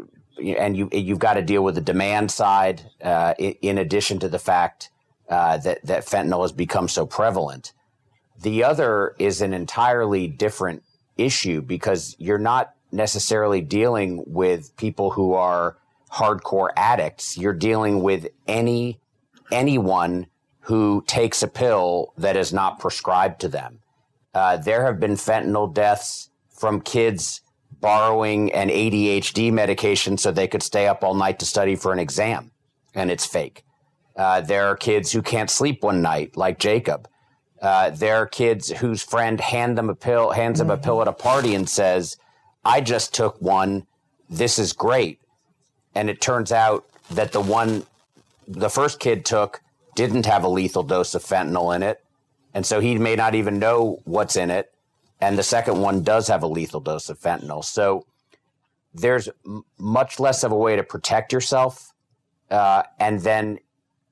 and 0.57 0.75
you 0.75 0.89
you've 0.91 1.19
got 1.19 1.33
to 1.33 1.41
deal 1.41 1.63
with 1.63 1.75
the 1.75 1.81
demand 1.81 2.31
side. 2.31 2.81
Uh, 3.03 3.33
in, 3.37 3.77
addition 3.77 4.19
to 4.19 4.29
the 4.29 4.39
fact 4.39 4.89
uh, 5.29 5.57
that 5.57 5.85
that 5.85 6.05
fentanyl 6.05 6.41
has 6.41 6.51
become 6.51 6.87
so 6.87 7.05
prevalent, 7.05 7.73
the 8.41 8.63
other 8.63 9.15
is 9.19 9.41
an 9.41 9.53
entirely 9.53 10.27
different 10.27 10.83
issue 11.19 11.61
because 11.61 12.15
you're 12.19 12.37
not 12.37 12.73
necessarily 12.91 13.61
dealing 13.61 14.23
with 14.25 14.75
people 14.77 15.11
who 15.11 15.33
are 15.33 15.77
hardcore 16.11 16.69
addicts. 16.75 17.37
You're 17.37 17.53
dealing 17.53 18.01
with 18.01 18.27
any 18.47 18.99
anyone 19.51 20.27
who 20.61 21.03
takes 21.07 21.41
a 21.41 21.47
pill 21.47 22.13
that 22.17 22.37
is 22.37 22.53
not 22.53 22.79
prescribed 22.79 23.41
to 23.41 23.47
them. 23.47 23.79
Uh, 24.33 24.57
there 24.57 24.85
have 24.85 24.99
been 24.99 25.13
fentanyl 25.13 25.73
deaths 25.73 26.29
from 26.49 26.81
kids 26.81 27.41
borrowing 27.81 28.51
an 28.53 28.69
ADHD 28.69 29.51
medication 29.51 30.17
so 30.17 30.31
they 30.31 30.47
could 30.47 30.61
stay 30.61 30.87
up 30.87 31.03
all 31.03 31.15
night 31.15 31.39
to 31.39 31.45
study 31.45 31.75
for 31.75 31.93
an 31.93 31.99
exam, 31.99 32.51
and 32.93 33.09
it's 33.09 33.25
fake. 33.25 33.63
Uh, 34.15 34.41
there 34.41 34.65
are 34.65 34.75
kids 34.75 35.11
who 35.11 35.21
can't 35.21 35.49
sleep 35.49 35.83
one 35.83 36.01
night, 36.01 36.35
like 36.35 36.59
Jacob. 36.59 37.07
Uh, 37.61 37.89
there 37.89 38.25
kids 38.25 38.69
whose 38.69 39.03
friend 39.03 39.41
hand 39.41 39.77
them 39.77 39.89
a 39.89 39.95
pill, 39.95 40.31
hands 40.31 40.59
them 40.59 40.69
a 40.69 40.77
pill 40.77 41.01
at 41.01 41.07
a 41.07 41.13
party, 41.13 41.53
and 41.55 41.69
says, 41.69 42.17
"I 42.63 42.81
just 42.81 43.13
took 43.13 43.41
one. 43.41 43.85
This 44.29 44.57
is 44.57 44.73
great." 44.73 45.19
And 45.93 46.09
it 46.09 46.21
turns 46.21 46.51
out 46.51 46.85
that 47.11 47.31
the 47.31 47.41
one 47.41 47.85
the 48.47 48.69
first 48.69 48.99
kid 48.99 49.25
took 49.25 49.61
didn't 49.95 50.25
have 50.25 50.43
a 50.43 50.47
lethal 50.47 50.83
dose 50.83 51.13
of 51.13 51.23
fentanyl 51.23 51.75
in 51.75 51.83
it. 51.83 52.03
And 52.53 52.65
so 52.65 52.79
he 52.79 52.97
may 52.97 53.15
not 53.15 53.35
even 53.35 53.59
know 53.59 53.99
what's 54.05 54.35
in 54.35 54.49
it. 54.49 54.73
And 55.21 55.37
the 55.37 55.43
second 55.43 55.81
one 55.81 56.01
does 56.01 56.27
have 56.27 56.41
a 56.41 56.47
lethal 56.47 56.79
dose 56.79 57.09
of 57.09 57.19
fentanyl. 57.19 57.63
So 57.63 58.05
there's 58.93 59.29
m- 59.45 59.65
much 59.77 60.19
less 60.19 60.43
of 60.43 60.51
a 60.51 60.55
way 60.55 60.75
to 60.75 60.83
protect 60.83 61.31
yourself. 61.31 61.93
Uh, 62.49 62.83
and 62.99 63.19
then 63.21 63.59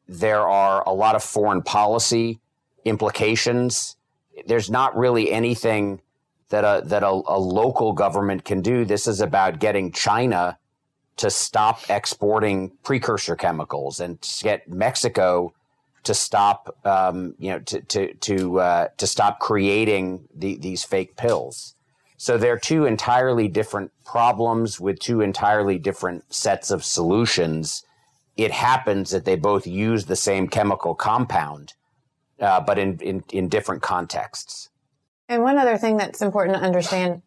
there 0.07 0.47
are 0.47 0.83
a 0.87 0.93
lot 0.93 1.15
of 1.15 1.23
foreign 1.23 1.63
policy 1.63 2.39
implications. 2.87 3.97
There's 4.45 4.69
not 4.69 4.95
really 4.97 5.31
anything 5.31 6.01
that 6.49 6.63
a, 6.63 6.81
that 6.85 7.03
a, 7.03 7.09
a 7.09 7.39
local 7.39 7.93
government 7.93 8.45
can 8.45 8.61
do. 8.61 8.85
This 8.85 9.07
is 9.07 9.21
about 9.21 9.59
getting 9.59 9.91
China 9.91 10.57
to 11.17 11.29
stop 11.29 11.81
exporting 11.89 12.71
precursor 12.83 13.35
chemicals 13.35 13.99
and 13.99 14.21
to 14.21 14.43
get 14.43 14.69
Mexico 14.69 15.53
to 16.03 16.13
stop, 16.13 16.77
um, 16.85 17.35
you 17.37 17.49
know, 17.49 17.59
to 17.59 17.81
to 17.81 18.13
to 18.13 18.59
uh, 18.59 18.87
to 18.97 19.07
stop 19.07 19.39
creating 19.39 20.27
the, 20.33 20.57
these 20.57 20.83
fake 20.83 21.17
pills. 21.17 21.75
So 22.17 22.37
they're 22.37 22.57
two 22.57 22.85
entirely 22.85 23.47
different 23.47 23.91
problems 24.05 24.79
with 24.79 24.99
two 24.99 25.21
entirely 25.21 25.77
different 25.77 26.33
sets 26.33 26.71
of 26.71 26.83
solutions. 26.83 27.83
It 28.37 28.51
happens 28.51 29.11
that 29.11 29.25
they 29.25 29.35
both 29.35 29.67
use 29.67 30.05
the 30.05 30.15
same 30.15 30.47
chemical 30.47 30.95
compound, 30.95 31.73
uh, 32.39 32.61
but 32.61 32.77
in, 32.77 32.99
in 32.99 33.23
in 33.31 33.49
different 33.49 33.81
contexts. 33.81 34.69
And 35.29 35.43
one 35.43 35.57
other 35.57 35.77
thing 35.77 35.97
that's 35.97 36.21
important 36.21 36.57
to 36.57 36.63
understand 36.63 37.21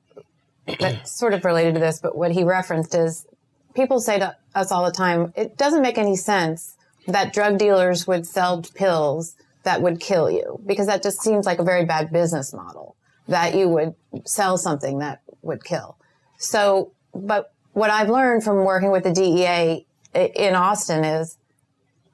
that's 0.79 1.11
sort 1.11 1.35
of 1.35 1.45
related 1.45 1.75
to 1.75 1.81
this, 1.81 2.01
but 2.01 2.17
what 2.17 2.33
he 2.33 2.45
referenced 2.45 2.95
is 2.95 3.27
people 3.75 4.01
say 4.01 4.19
to 4.19 4.37
us 4.55 4.73
all 4.73 4.85
the 4.85 4.93
time, 4.93 5.33
it 5.37 5.57
doesn't 5.57 5.83
make 5.83 5.99
any 5.99 6.17
sense 6.17 6.77
that 7.07 7.33
drug 7.33 7.59
dealers 7.59 8.07
would 8.07 8.27
sell 8.27 8.63
pills 8.75 9.37
that 9.63 9.83
would 9.83 10.01
kill 10.01 10.31
you 10.31 10.61
because 10.67 10.87
that 10.87 11.03
just 11.03 11.21
seems 11.21 11.47
like 11.47 11.59
a 11.59 11.65
very 11.65 11.85
bad 11.85 12.13
business 12.13 12.53
model 12.53 12.97
that 13.29 13.55
you 13.55 13.69
would 13.69 13.95
sell 14.25 14.57
something 14.57 14.99
that 14.99 15.21
would 15.43 15.63
kill. 15.65 15.97
So, 16.39 16.93
but 17.15 17.53
what 17.73 17.91
I've 17.91 18.09
learned 18.09 18.43
from 18.43 18.65
working 18.65 18.91
with 18.91 19.05
the 19.05 19.13
DEA 19.13 19.87
in 20.15 20.55
Austin 20.55 21.05
is 21.05 21.39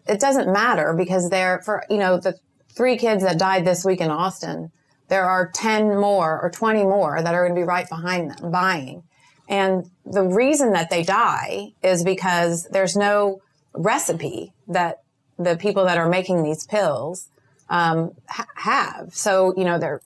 it 0.06 0.20
doesn't 0.20 0.52
matter 0.52 0.92
because 0.92 1.30
they're 1.30 1.60
for, 1.64 1.84
you 1.88 1.96
know, 1.96 2.18
the 2.18 2.38
three 2.76 2.96
kids 2.96 3.22
that 3.22 3.38
died 3.38 3.64
this 3.64 3.84
week 3.84 4.00
in 4.00 4.10
Austin, 4.10 4.70
there 5.08 5.24
are 5.24 5.50
10 5.54 5.98
more 5.98 6.40
or 6.40 6.50
20 6.50 6.84
more 6.84 7.22
that 7.22 7.34
are 7.34 7.44
going 7.44 7.54
to 7.54 7.60
be 7.60 7.66
right 7.66 7.88
behind 7.88 8.32
them 8.32 8.50
buying. 8.50 9.02
And 9.48 9.90
the 10.04 10.24
reason 10.24 10.72
that 10.72 10.90
they 10.90 11.02
die 11.02 11.72
is 11.82 12.02
because 12.02 12.68
there's 12.70 12.96
no 12.96 13.40
recipe 13.72 14.52
that 14.68 15.02
the 15.38 15.56
people 15.56 15.84
that 15.84 15.98
are 15.98 16.08
making 16.08 16.42
these 16.42 16.66
pills 16.66 17.28
um, 17.68 18.12
ha- 18.28 18.48
have. 18.56 19.14
So, 19.14 19.54
you 19.56 19.64
know, 19.64 19.78
they're, 19.78 20.00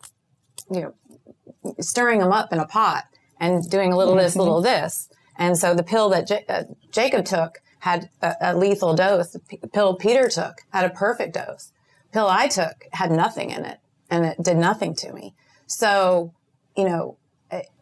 you 0.71 0.81
know, 0.81 1.75
stirring 1.81 2.21
them 2.21 2.33
up 2.33 2.53
in 2.53 2.59
a 2.59 2.67
pot 2.67 3.05
and 3.39 3.69
doing 3.69 3.93
a 3.93 3.97
little 3.97 4.15
mm-hmm. 4.15 4.23
this, 4.23 4.37
little 4.37 4.61
this. 4.61 5.09
And 5.39 5.57
so 5.57 5.75
the 5.75 5.83
pill 5.83 6.11
that 6.11 6.27
J- 6.27 6.45
uh, 6.49 6.65
Jacob 6.91 7.25
took 7.25 7.63
had 7.79 8.11
a, 8.21 8.35
a 8.41 8.57
lethal 8.57 8.95
dose. 8.95 9.31
The 9.31 9.39
p- 9.41 9.61
pill 9.73 9.95
Peter 9.97 10.29
took 10.29 10.63
had 10.73 10.85
a 10.85 10.91
perfect 10.91 11.35
dose. 11.35 11.73
Pill 12.13 12.27
I 12.29 12.49
took 12.49 12.87
had 12.93 13.11
nothing 13.11 13.51
in 13.51 13.65
it 13.65 13.79
and 14.11 14.25
it 14.27 14.43
did 14.43 14.57
nothing 14.57 14.95
to 14.97 15.13
me. 15.13 15.35
So, 15.67 16.35
you 16.77 16.85
know, 16.85 17.17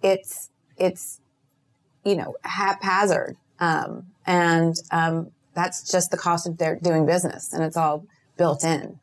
it's, 0.02 0.50
it's, 0.76 1.20
you 2.04 2.16
know, 2.16 2.36
haphazard. 2.42 3.36
Um, 3.60 4.08
and, 4.26 4.76
um, 4.90 5.30
that's 5.54 5.90
just 5.90 6.10
the 6.10 6.16
cost 6.16 6.46
of 6.46 6.58
their 6.58 6.76
doing 6.76 7.06
business 7.06 7.52
and 7.52 7.64
it's 7.64 7.76
all 7.76 8.06
built 8.36 8.64
in. 8.64 9.00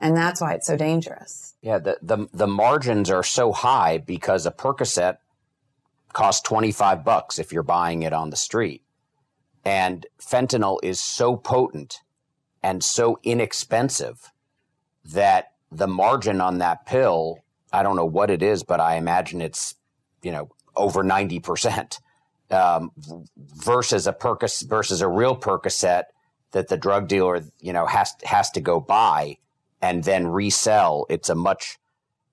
And 0.00 0.16
that's 0.16 0.40
why 0.40 0.54
it's 0.54 0.66
so 0.66 0.76
dangerous. 0.76 1.54
Yeah. 1.62 1.78
The, 1.78 1.98
the, 2.02 2.28
the 2.32 2.46
margins 2.46 3.10
are 3.10 3.22
so 3.22 3.52
high 3.52 3.98
because 3.98 4.46
a 4.46 4.50
Percocet 4.50 5.18
costs 6.12 6.42
25 6.42 7.04
bucks 7.04 7.38
if 7.38 7.52
you're 7.52 7.62
buying 7.62 8.02
it 8.02 8.12
on 8.12 8.30
the 8.30 8.36
street. 8.36 8.82
And 9.64 10.06
fentanyl 10.20 10.78
is 10.82 11.00
so 11.00 11.36
potent 11.36 12.00
and 12.62 12.82
so 12.82 13.18
inexpensive 13.22 14.32
that 15.12 15.52
the 15.70 15.86
margin 15.86 16.40
on 16.40 16.58
that 16.58 16.86
pill, 16.86 17.38
I 17.72 17.82
don't 17.82 17.96
know 17.96 18.06
what 18.06 18.30
it 18.30 18.42
is, 18.42 18.62
but 18.62 18.80
I 18.80 18.96
imagine 18.96 19.40
it's, 19.40 19.74
you 20.22 20.32
know, 20.32 20.50
over 20.76 21.02
90%. 21.02 21.98
Um, 22.50 22.92
versus 23.36 24.06
a 24.06 24.16
versus 24.22 25.02
a 25.02 25.08
real 25.08 25.36
Percocet 25.36 26.04
that 26.52 26.68
the 26.68 26.78
drug 26.78 27.06
dealer, 27.06 27.44
you 27.60 27.74
know, 27.74 27.84
has 27.84 28.14
has 28.24 28.50
to 28.52 28.62
go 28.62 28.80
buy 28.80 29.36
and 29.82 30.04
then 30.04 30.26
resell. 30.26 31.04
It's 31.08 31.28
a 31.28 31.34
much 31.34 31.78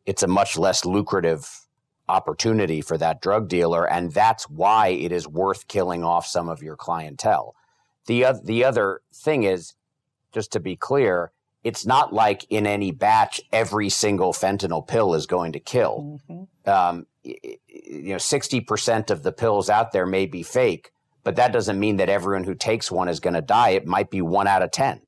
it's 0.05 0.24
a 0.24 0.27
much 0.27 0.58
less 0.58 0.86
lucrative 0.86 1.65
opportunity 2.08 2.82
for 2.82 2.98
that 2.98 3.22
drug 3.22 3.48
dealer, 3.48 3.89
and 3.89 4.13
that's 4.13 4.50
why 4.50 4.89
it 4.89 5.12
is 5.12 5.27
worth 5.27 5.67
killing 5.67 6.03
off 6.03 6.25
some 6.25 6.50
of 6.50 6.63
your 6.63 6.75
clientele. 6.75 7.55
The 8.05 8.39
the 8.44 8.63
other 8.63 9.01
thing 9.13 9.44
is, 9.44 9.74
just 10.32 10.51
to 10.53 10.60
be 10.60 10.75
clear, 10.75 11.32
it's 11.65 11.84
not 11.84 12.13
like 12.13 12.45
in 12.51 12.67
any 12.67 12.91
batch 12.91 13.41
every 13.51 13.89
single 13.89 14.34
fentanyl 14.34 14.88
pill 14.88 15.15
is 15.15 15.25
going 15.25 15.53
to 15.53 15.60
kill. 15.60 16.19
Mm-hmm. 16.29 16.69
Um, 16.69 17.07
you 17.24 18.13
know, 18.13 18.19
sixty 18.19 18.62
percent 18.62 19.10
of 19.10 19.24
the 19.24 19.31
pills 19.31 19.67
out 19.67 19.91
there 19.91 20.05
may 20.05 20.27
be 20.27 20.43
fake, 20.43 20.91
but 21.24 21.36
that 21.38 21.51
doesn't 21.51 21.79
mean 21.79 21.98
that 21.98 22.07
everyone 22.07 22.43
who 22.43 22.53
takes 22.53 22.91
one 22.91 23.10
is 23.10 23.19
going 23.19 23.34
to 23.34 23.41
die. 23.41 23.69
It 23.69 23.88
might 23.88 24.12
be 24.12 24.22
one 24.22 24.48
out 24.48 24.62
of 24.62 24.69
ten, 24.69 25.01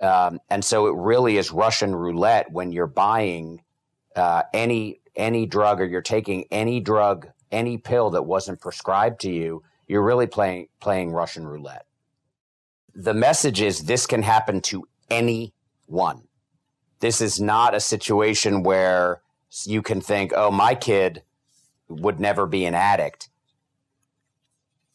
um, 0.00 0.38
and 0.48 0.64
so 0.64 0.86
it 0.86 0.94
really 0.94 1.36
is 1.36 1.50
Russian 1.50 1.94
roulette 1.94 2.52
when 2.52 2.70
you're 2.70 2.86
buying 2.86 3.62
uh, 4.14 4.44
any 4.54 5.00
any 5.16 5.44
drug 5.44 5.80
or 5.80 5.86
you're 5.86 6.02
taking 6.02 6.44
any 6.52 6.78
drug, 6.78 7.26
any 7.50 7.78
pill 7.78 8.10
that 8.10 8.22
wasn't 8.22 8.60
prescribed 8.60 9.20
to 9.22 9.30
you. 9.30 9.64
You're 9.88 10.04
really 10.04 10.28
playing 10.28 10.68
playing 10.78 11.10
Russian 11.10 11.48
roulette. 11.48 11.86
The 12.94 13.14
message 13.14 13.60
is 13.60 13.80
this 13.80 14.06
can 14.06 14.22
happen 14.22 14.60
to 14.62 14.86
any 15.10 15.52
one. 15.90 16.22
This 17.00 17.20
is 17.20 17.40
not 17.40 17.74
a 17.74 17.80
situation 17.80 18.62
where 18.62 19.22
you 19.64 19.82
can 19.82 20.00
think, 20.00 20.32
oh, 20.36 20.50
my 20.50 20.74
kid 20.74 21.22
would 21.88 22.20
never 22.20 22.46
be 22.46 22.64
an 22.64 22.74
addict. 22.74 23.28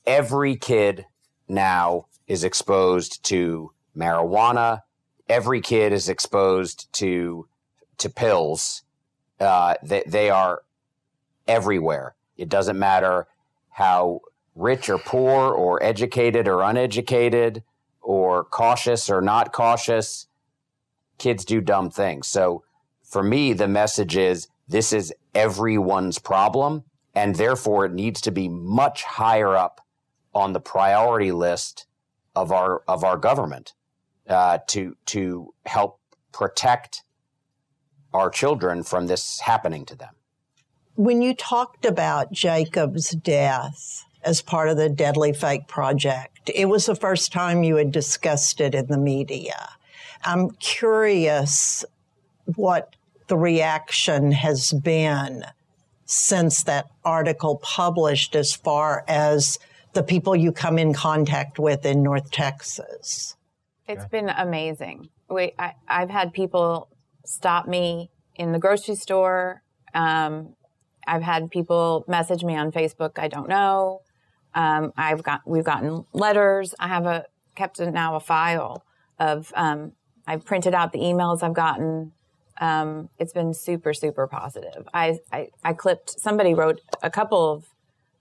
Every 0.05 0.55
kid 0.55 1.05
now 1.47 2.05
is 2.27 2.43
exposed 2.43 3.23
to 3.25 3.71
marijuana. 3.97 4.81
Every 5.27 5.61
kid 5.61 5.93
is 5.93 6.09
exposed 6.09 6.91
to 6.93 7.47
to 7.97 8.09
pills. 8.09 8.83
Uh, 9.39 9.75
they, 9.81 10.03
they 10.05 10.29
are 10.29 10.63
everywhere. 11.47 12.15
It 12.37 12.49
doesn't 12.49 12.77
matter 12.77 13.27
how 13.69 14.21
rich 14.53 14.89
or 14.89 14.97
poor 14.97 15.53
or 15.53 15.81
educated 15.81 16.47
or 16.47 16.61
uneducated 16.61 17.63
or 18.01 18.43
cautious 18.43 19.09
or 19.09 19.21
not 19.21 19.53
cautious 19.53 20.27
kids 21.17 21.45
do 21.45 21.61
dumb 21.61 21.89
things. 21.89 22.27
So 22.27 22.63
for 23.03 23.23
me, 23.23 23.53
the 23.53 23.67
message 23.67 24.17
is 24.17 24.47
this 24.67 24.91
is 24.93 25.13
everyone's 25.33 26.19
problem. 26.19 26.83
And 27.13 27.35
therefore, 27.35 27.85
it 27.85 27.93
needs 27.93 28.19
to 28.21 28.31
be 28.31 28.49
much 28.49 29.03
higher 29.03 29.55
up 29.55 29.79
on 30.33 30.51
the 30.51 30.59
priority 30.59 31.31
list 31.31 31.87
of 32.35 32.51
our 32.51 32.83
of 32.87 33.03
our 33.05 33.15
government 33.15 33.73
uh, 34.27 34.59
to 34.67 34.97
to 35.05 35.53
help 35.65 35.99
protect 36.33 37.03
our 38.13 38.29
children 38.29 38.83
from 38.83 39.07
this 39.07 39.39
happening 39.41 39.85
to 39.85 39.95
them. 39.95 40.13
When 40.95 41.21
you 41.21 41.33
talked 41.33 41.85
about 41.85 42.31
Jacob's 42.31 43.11
death 43.11 44.05
as 44.23 44.41
part 44.41 44.69
of 44.69 44.77
the 44.77 44.89
Deadly 44.89 45.33
Fake 45.33 45.67
Project, 45.67 46.49
it 46.53 46.65
was 46.65 46.85
the 46.85 46.95
first 46.95 47.31
time 47.31 47.63
you 47.63 47.75
had 47.75 47.91
discussed 47.91 48.61
it 48.61 48.75
in 48.75 48.87
the 48.87 48.97
media. 48.97 49.69
I'm 50.25 50.49
curious 50.51 51.85
what 52.55 52.95
the 53.27 53.37
reaction 53.37 54.31
has 54.31 54.71
been 54.71 55.45
since 56.05 56.63
that 56.63 56.87
article 57.03 57.57
published 57.57 58.35
as 58.35 58.53
far 58.53 59.03
as 59.07 59.59
the 59.93 60.03
people 60.03 60.35
you 60.35 60.51
come 60.51 60.77
in 60.77 60.93
contact 60.93 61.59
with 61.59 61.85
in 61.85 62.03
North 62.03 62.31
Texas. 62.31 63.35
It's 63.87 64.05
been 64.05 64.29
amazing. 64.29 65.09
We, 65.29 65.53
I, 65.57 65.73
have 65.87 66.09
had 66.09 66.33
people 66.33 66.89
stop 67.23 67.67
me 67.67 68.09
in 68.35 68.51
the 68.51 68.59
grocery 68.59 68.95
store. 68.95 69.61
Um, 69.93 70.55
I've 71.07 71.21
had 71.21 71.51
people 71.51 72.03
message 72.07 72.43
me 72.43 72.55
on 72.55 72.71
Facebook. 72.71 73.19
I 73.19 73.27
don't 73.27 73.47
know. 73.47 74.01
Um, 74.55 74.91
I've 74.97 75.21
got 75.21 75.41
we've 75.45 75.63
gotten 75.63 76.05
letters. 76.13 76.73
I 76.79 76.87
have 76.87 77.05
a 77.05 77.25
kept 77.55 77.79
now 77.79 78.15
a 78.15 78.19
file 78.19 78.83
of 79.19 79.51
um, 79.55 79.93
I've 80.27 80.45
printed 80.45 80.73
out 80.73 80.91
the 80.91 80.99
emails 80.99 81.43
I've 81.43 81.53
gotten. 81.53 82.11
Um, 82.59 83.09
it's 83.19 83.33
been 83.33 83.53
super, 83.53 83.93
super 83.93 84.27
positive. 84.27 84.87
I, 84.93 85.19
I, 85.31 85.49
I, 85.63 85.73
clipped, 85.73 86.19
somebody 86.19 86.53
wrote 86.53 86.81
a 87.03 87.09
couple 87.09 87.51
of 87.51 87.65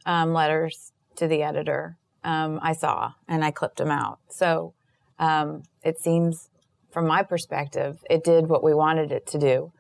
um, 0.07 0.33
letters 0.33 0.93
to 1.17 1.29
the 1.29 1.43
editor 1.43 1.97
um, 2.25 2.59
I 2.62 2.73
saw, 2.73 3.12
and 3.29 3.45
I 3.45 3.51
clipped 3.51 3.77
them 3.77 3.90
out. 3.90 4.19
So 4.29 4.75
um, 5.19 5.62
it 5.85 6.01
seems, 6.01 6.49
from 6.90 7.07
my 7.07 7.23
perspective, 7.23 8.03
it 8.11 8.25
did 8.25 8.49
what 8.49 8.64
we 8.64 8.75
wanted 8.75 9.12
it 9.12 9.27
to 9.29 9.38
do. 9.38 9.73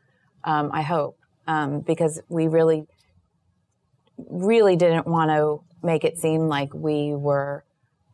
Um, 0.44 0.70
I 0.72 0.82
hope, 0.82 1.18
um, 1.46 1.80
because 1.80 2.20
we 2.28 2.46
really, 2.46 2.86
really 4.16 4.76
didn't 4.76 5.06
want 5.06 5.30
to 5.30 5.62
make 5.84 6.04
it 6.04 6.18
seem 6.18 6.48
like 6.48 6.72
we 6.72 7.14
were 7.14 7.64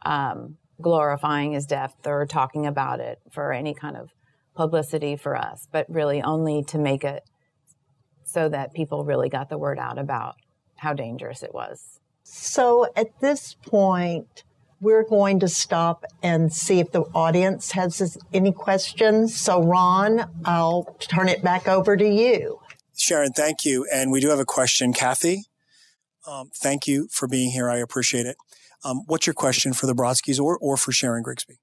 um, 0.04 0.56
glorifying 0.80 1.52
his 1.52 1.66
death 1.66 1.94
or 2.06 2.26
talking 2.26 2.66
about 2.66 3.00
it 3.00 3.18
for 3.30 3.52
any 3.52 3.74
kind 3.74 3.96
of 3.96 4.10
publicity 4.54 5.16
for 5.16 5.36
us, 5.36 5.68
but 5.72 5.86
really 5.88 6.22
only 6.22 6.62
to 6.64 6.78
make 6.78 7.04
it 7.04 7.22
so 8.24 8.48
that 8.48 8.74
people 8.74 9.04
really 9.04 9.28
got 9.28 9.48
the 9.48 9.58
word 9.58 9.78
out 9.78 9.98
about 9.98 10.36
how 10.76 10.92
dangerous 10.92 11.42
it 11.42 11.52
was. 11.54 12.00
So 12.22 12.86
at 12.96 13.20
this 13.20 13.54
point, 13.54 14.44
we're 14.80 15.04
going 15.04 15.40
to 15.40 15.48
stop 15.48 16.04
and 16.22 16.52
see 16.52 16.80
if 16.80 16.92
the 16.92 17.02
audience 17.14 17.72
has 17.72 18.16
any 18.32 18.52
questions. 18.52 19.36
So, 19.36 19.62
Ron, 19.62 20.30
I'll 20.44 20.96
turn 20.98 21.28
it 21.28 21.42
back 21.42 21.68
over 21.68 21.96
to 21.96 22.08
you. 22.08 22.60
Sharon, 22.96 23.32
thank 23.32 23.64
you. 23.64 23.86
And 23.92 24.10
we 24.10 24.20
do 24.20 24.28
have 24.30 24.38
a 24.38 24.44
question. 24.44 24.92
Kathy, 24.92 25.44
um, 26.26 26.50
thank 26.54 26.86
you 26.86 27.08
for 27.10 27.28
being 27.28 27.50
here. 27.50 27.68
I 27.68 27.76
appreciate 27.78 28.26
it. 28.26 28.36
Um, 28.84 29.02
what's 29.06 29.26
your 29.26 29.34
question 29.34 29.72
for 29.72 29.86
the 29.86 29.94
Brodskys 29.94 30.40
or, 30.40 30.58
or 30.58 30.76
for 30.76 30.92
Sharon 30.92 31.22
Grigsby? 31.22 31.58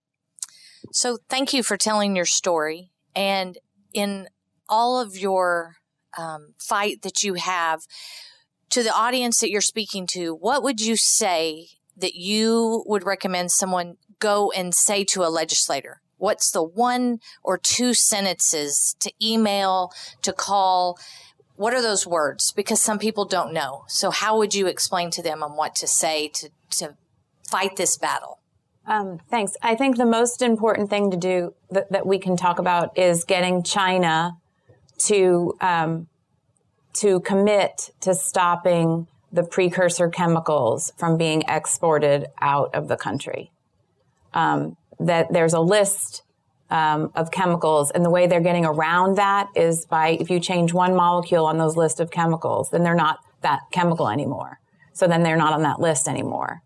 So, 0.92 1.18
thank 1.30 1.54
you 1.54 1.64
for 1.64 1.78
telling 1.78 2.16
your 2.16 2.26
story. 2.26 2.92
And 3.16 3.58
in 3.94 4.28
all 4.70 5.00
of 5.00 5.18
your 5.18 5.78
um, 6.18 6.54
fight 6.60 7.02
that 7.02 7.24
you 7.24 7.36
have, 7.36 7.82
to 8.70 8.84
the 8.84 8.94
audience 8.94 9.40
that 9.40 9.50
you're 9.50 9.62
speaking 9.62 10.08
to, 10.08 10.34
what 10.34 10.62
would 10.64 10.82
you 10.82 10.96
say 10.96 11.68
that 11.96 12.16
you 12.16 12.84
would 12.86 13.04
recommend 13.04 13.52
someone 13.52 13.98
go 14.20 14.52
and 14.52 14.74
say 14.74 15.04
to 15.06 15.24
a 15.24 15.30
legislator? 15.30 16.02
What's 16.18 16.52
the 16.52 16.64
one 16.64 17.20
or 17.44 17.58
two 17.58 17.94
sentences 17.94 18.96
to 19.00 19.12
email, 19.24 19.92
to 20.24 20.34
call? 20.34 21.00
What 21.56 21.74
are 21.74 21.82
those 21.82 22.06
words? 22.06 22.52
Because 22.52 22.82
some 22.82 23.00
people 23.00 23.26
don't 23.26 23.54
know. 23.54 23.86
So 23.88 24.12
how 24.12 24.38
would 24.38 24.54
you 24.54 24.68
explain 24.68 25.12
to 25.12 25.24
them 25.24 25.44
on 25.44 25.56
what 25.56 25.76
to 25.76 25.88
say 25.88 26.28
to, 26.30 26.50
to 26.72 26.98
fight 27.50 27.76
this 27.76 27.98
battle? 27.98 28.40
Um, 28.86 29.20
thanks. 29.30 29.54
I 29.62 29.76
think 29.76 29.98
the 29.98 30.06
most 30.06 30.42
important 30.42 30.90
thing 30.90 31.12
to 31.12 31.18
do 31.18 31.54
that, 31.72 31.92
that 31.92 32.06
we 32.06 32.20
can 32.20 32.38
talk 32.38 32.58
about 32.58 32.98
is 32.98 33.26
getting 33.26 33.64
China 33.64 34.38
to 35.00 35.56
um, 35.60 36.08
to 36.94 37.20
commit 37.20 37.92
to 38.02 38.16
stopping 38.16 39.08
the 39.32 39.44
precursor 39.44 40.10
chemicals 40.10 40.92
from 40.98 41.18
being 41.18 41.44
exported 41.48 42.28
out 42.42 42.74
of 42.74 42.88
the 42.88 42.96
country. 42.96 43.52
Um, 44.34 44.78
that 45.00 45.32
there's 45.32 45.54
a 45.54 45.60
list 45.60 46.24
um, 46.70 47.12
of 47.14 47.30
chemicals, 47.30 47.92
and 47.92 48.06
the 48.06 48.10
way 48.10 48.26
they're 48.26 48.42
getting 48.42 48.66
around 48.66 49.18
that 49.18 49.50
is 49.56 49.86
by 49.86 50.18
if 50.20 50.30
you 50.30 50.40
change 50.40 50.74
one 50.74 50.96
molecule 50.96 51.46
on 51.46 51.58
those 51.58 51.76
list 51.76 52.00
of 52.00 52.10
chemicals, 52.10 52.70
then 52.72 52.84
they're 52.84 52.96
not 52.96 53.20
that 53.42 53.60
chemical 53.72 54.10
anymore. 54.10 54.60
So 54.94 55.08
then 55.08 55.24
they're 55.24 55.38
not 55.38 55.54
on 55.54 55.62
that 55.64 55.80
list 55.80 56.08
anymore. 56.08 56.62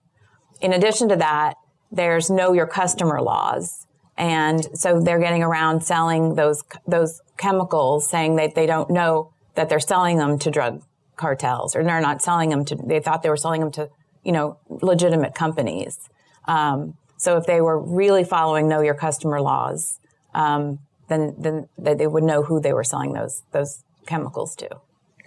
In 0.61 0.73
addition 0.73 1.09
to 1.09 1.15
that, 1.17 1.55
there's 1.91 2.29
know 2.29 2.53
your 2.53 2.67
customer 2.67 3.21
laws. 3.21 3.85
And 4.17 4.67
so 4.77 5.01
they're 5.01 5.19
getting 5.19 5.43
around 5.43 5.83
selling 5.83 6.35
those, 6.35 6.63
those 6.87 7.21
chemicals 7.37 8.09
saying 8.09 8.35
that 8.35 8.55
they 8.55 8.65
don't 8.65 8.89
know 8.89 9.33
that 9.55 9.69
they're 9.69 9.79
selling 9.79 10.17
them 10.17 10.39
to 10.39 10.51
drug 10.51 10.83
cartels 11.15 11.75
or 11.75 11.83
they're 11.83 12.01
not 12.01 12.21
selling 12.21 12.49
them 12.49 12.63
to, 12.65 12.75
they 12.75 12.99
thought 12.99 13.23
they 13.23 13.29
were 13.29 13.37
selling 13.37 13.61
them 13.61 13.71
to, 13.71 13.89
you 14.23 14.31
know, 14.31 14.57
legitimate 14.69 15.35
companies. 15.35 16.09
Um, 16.47 16.95
so 17.17 17.37
if 17.37 17.45
they 17.45 17.61
were 17.61 17.79
really 17.79 18.23
following 18.23 18.67
know 18.67 18.81
your 18.81 18.95
customer 18.95 19.41
laws, 19.41 19.99
um, 20.33 20.79
then, 21.07 21.35
then 21.37 21.67
they 21.77 22.07
would 22.07 22.23
know 22.23 22.43
who 22.43 22.61
they 22.61 22.73
were 22.73 22.83
selling 22.83 23.13
those, 23.13 23.43
those 23.51 23.83
chemicals 24.05 24.55
to. 24.55 24.69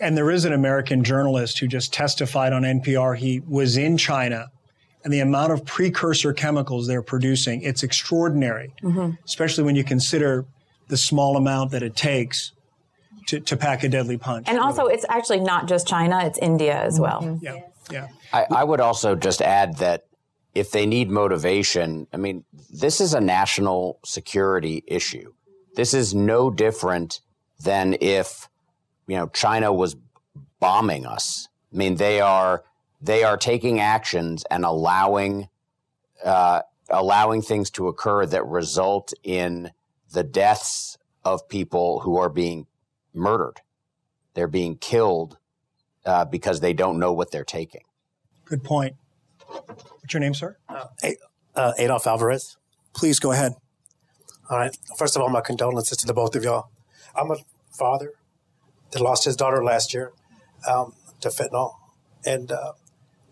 And 0.01 0.17
there 0.17 0.31
is 0.31 0.45
an 0.45 0.53
American 0.53 1.05
journalist 1.05 1.59
who 1.59 1.67
just 1.67 1.93
testified 1.93 2.53
on 2.53 2.63
NPR. 2.63 3.17
He 3.17 3.41
was 3.41 3.77
in 3.77 3.97
China 3.97 4.51
and 5.05 5.13
the 5.13 5.21
amount 5.21 5.53
of 5.53 5.65
precursor 5.65 6.33
chemicals 6.33 6.87
they're 6.87 7.03
producing, 7.03 7.63
it's 7.63 7.83
extraordinary, 7.83 8.73
mm-hmm. 8.83 9.11
especially 9.25 9.63
when 9.63 9.77
you 9.77 9.85
consider 9.85 10.47
the 10.89 10.97
small 10.97 11.37
amount 11.37 11.71
that 11.73 11.83
it 11.83 11.95
takes 11.95 12.53
to, 13.29 13.41
to 13.41 13.57
pack 13.57 13.85
a 13.85 13.89
deadly 13.89 14.19
punch. 14.19 14.49
And 14.49 14.59
also, 14.59 14.87
it's 14.87 15.05
actually 15.09 15.41
not 15.41 15.69
just 15.69 15.87
China, 15.87 16.25
it's 16.25 16.39
India 16.39 16.79
as 16.83 16.99
well. 16.99 17.21
Mm-hmm. 17.23 17.45
Yeah, 17.45 17.61
yeah. 17.91 18.09
I, 18.33 18.47
I 18.51 18.65
would 18.65 18.81
also 18.81 19.15
just 19.15 19.43
add 19.43 19.77
that 19.77 20.07
if 20.55 20.71
they 20.71 20.87
need 20.87 21.11
motivation, 21.11 22.07
I 22.13 22.17
mean, 22.17 22.45
this 22.73 23.01
is 23.01 23.13
a 23.13 23.21
national 23.21 23.99
security 24.05 24.85
issue. 24.87 25.33
This 25.75 25.93
is 25.93 26.15
no 26.15 26.51
different 26.51 27.21
than 27.63 27.97
if, 28.01 28.49
you 29.07 29.17
know, 29.17 29.27
China 29.29 29.73
was 29.73 29.97
bombing 30.61 31.07
us. 31.07 31.49
I 31.73 31.77
mean, 31.77 31.97
they 31.97 32.21
are 32.21 32.63
they 33.05 33.23
are 33.23 33.37
taking 33.37 33.81
actions 33.81 34.45
and 34.51 34.65
allowing 34.65 35.49
uh, 36.25 36.63
allowing 36.89 37.43
things 37.43 37.71
to 37.71 37.89
occur 37.89 38.25
that 38.25 38.47
result 38.47 39.13
in 39.23 39.71
the 40.13 40.23
deaths 40.23 40.97
of 41.25 41.49
people 41.49 42.01
who 42.01 42.17
are 42.17 42.29
being 42.29 42.67
murdered. 43.13 43.61
They're 44.35 44.49
being 44.49 44.77
killed 44.77 45.39
uh, 46.07 46.25
because 46.25 46.61
they 46.61 46.73
don't 46.73 46.99
know 46.99 47.13
what 47.13 47.31
they're 47.31 47.45
taking. 47.45 47.83
Good 48.45 48.65
point. 48.65 48.95
What's 49.47 50.13
your 50.13 50.21
name, 50.21 50.35
sir? 50.35 50.57
Uh, 50.69 50.87
uh, 51.55 51.73
Adolf 51.79 52.07
Alvarez. 52.07 52.57
Please 52.95 53.19
go 53.19 53.33
ahead. 53.33 53.53
All 54.51 54.59
right. 54.59 54.77
First 54.97 55.17
of 55.17 55.23
all, 55.23 55.29
my 55.29 55.41
condolences 55.41 55.99
to 55.99 56.07
the 56.07 56.15
both 56.15 56.35
of 56.37 56.45
y'all. 56.45 56.69
I'm 57.15 57.31
a 57.31 57.37
father 57.71 58.13
that 58.93 59.01
lost 59.01 59.25
his 59.25 59.37
daughter 59.37 59.63
last 59.65 59.95
year 59.95 60.13
um, 60.69 60.95
to 61.21 61.29
fentanyl. 61.29 61.73
And 62.25 62.53
uh, 62.53 62.73